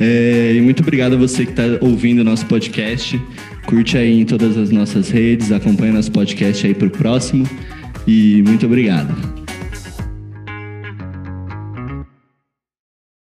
É, 0.00 0.52
e 0.54 0.60
muito 0.60 0.82
obrigado 0.82 1.14
a 1.14 1.16
você 1.16 1.44
que 1.44 1.52
está 1.52 1.64
ouvindo 1.80 2.20
o 2.20 2.24
nosso 2.24 2.46
podcast. 2.46 3.20
Curte 3.66 3.96
aí 3.96 4.20
em 4.20 4.24
todas 4.24 4.56
as 4.56 4.70
nossas 4.70 5.10
redes, 5.10 5.52
acompanha 5.52 5.92
nosso 5.92 6.10
podcast 6.10 6.66
aí 6.66 6.74
para 6.74 6.88
o 6.88 6.90
próximo. 6.90 7.46
E 8.06 8.42
muito 8.46 8.66
obrigado. 8.66 9.41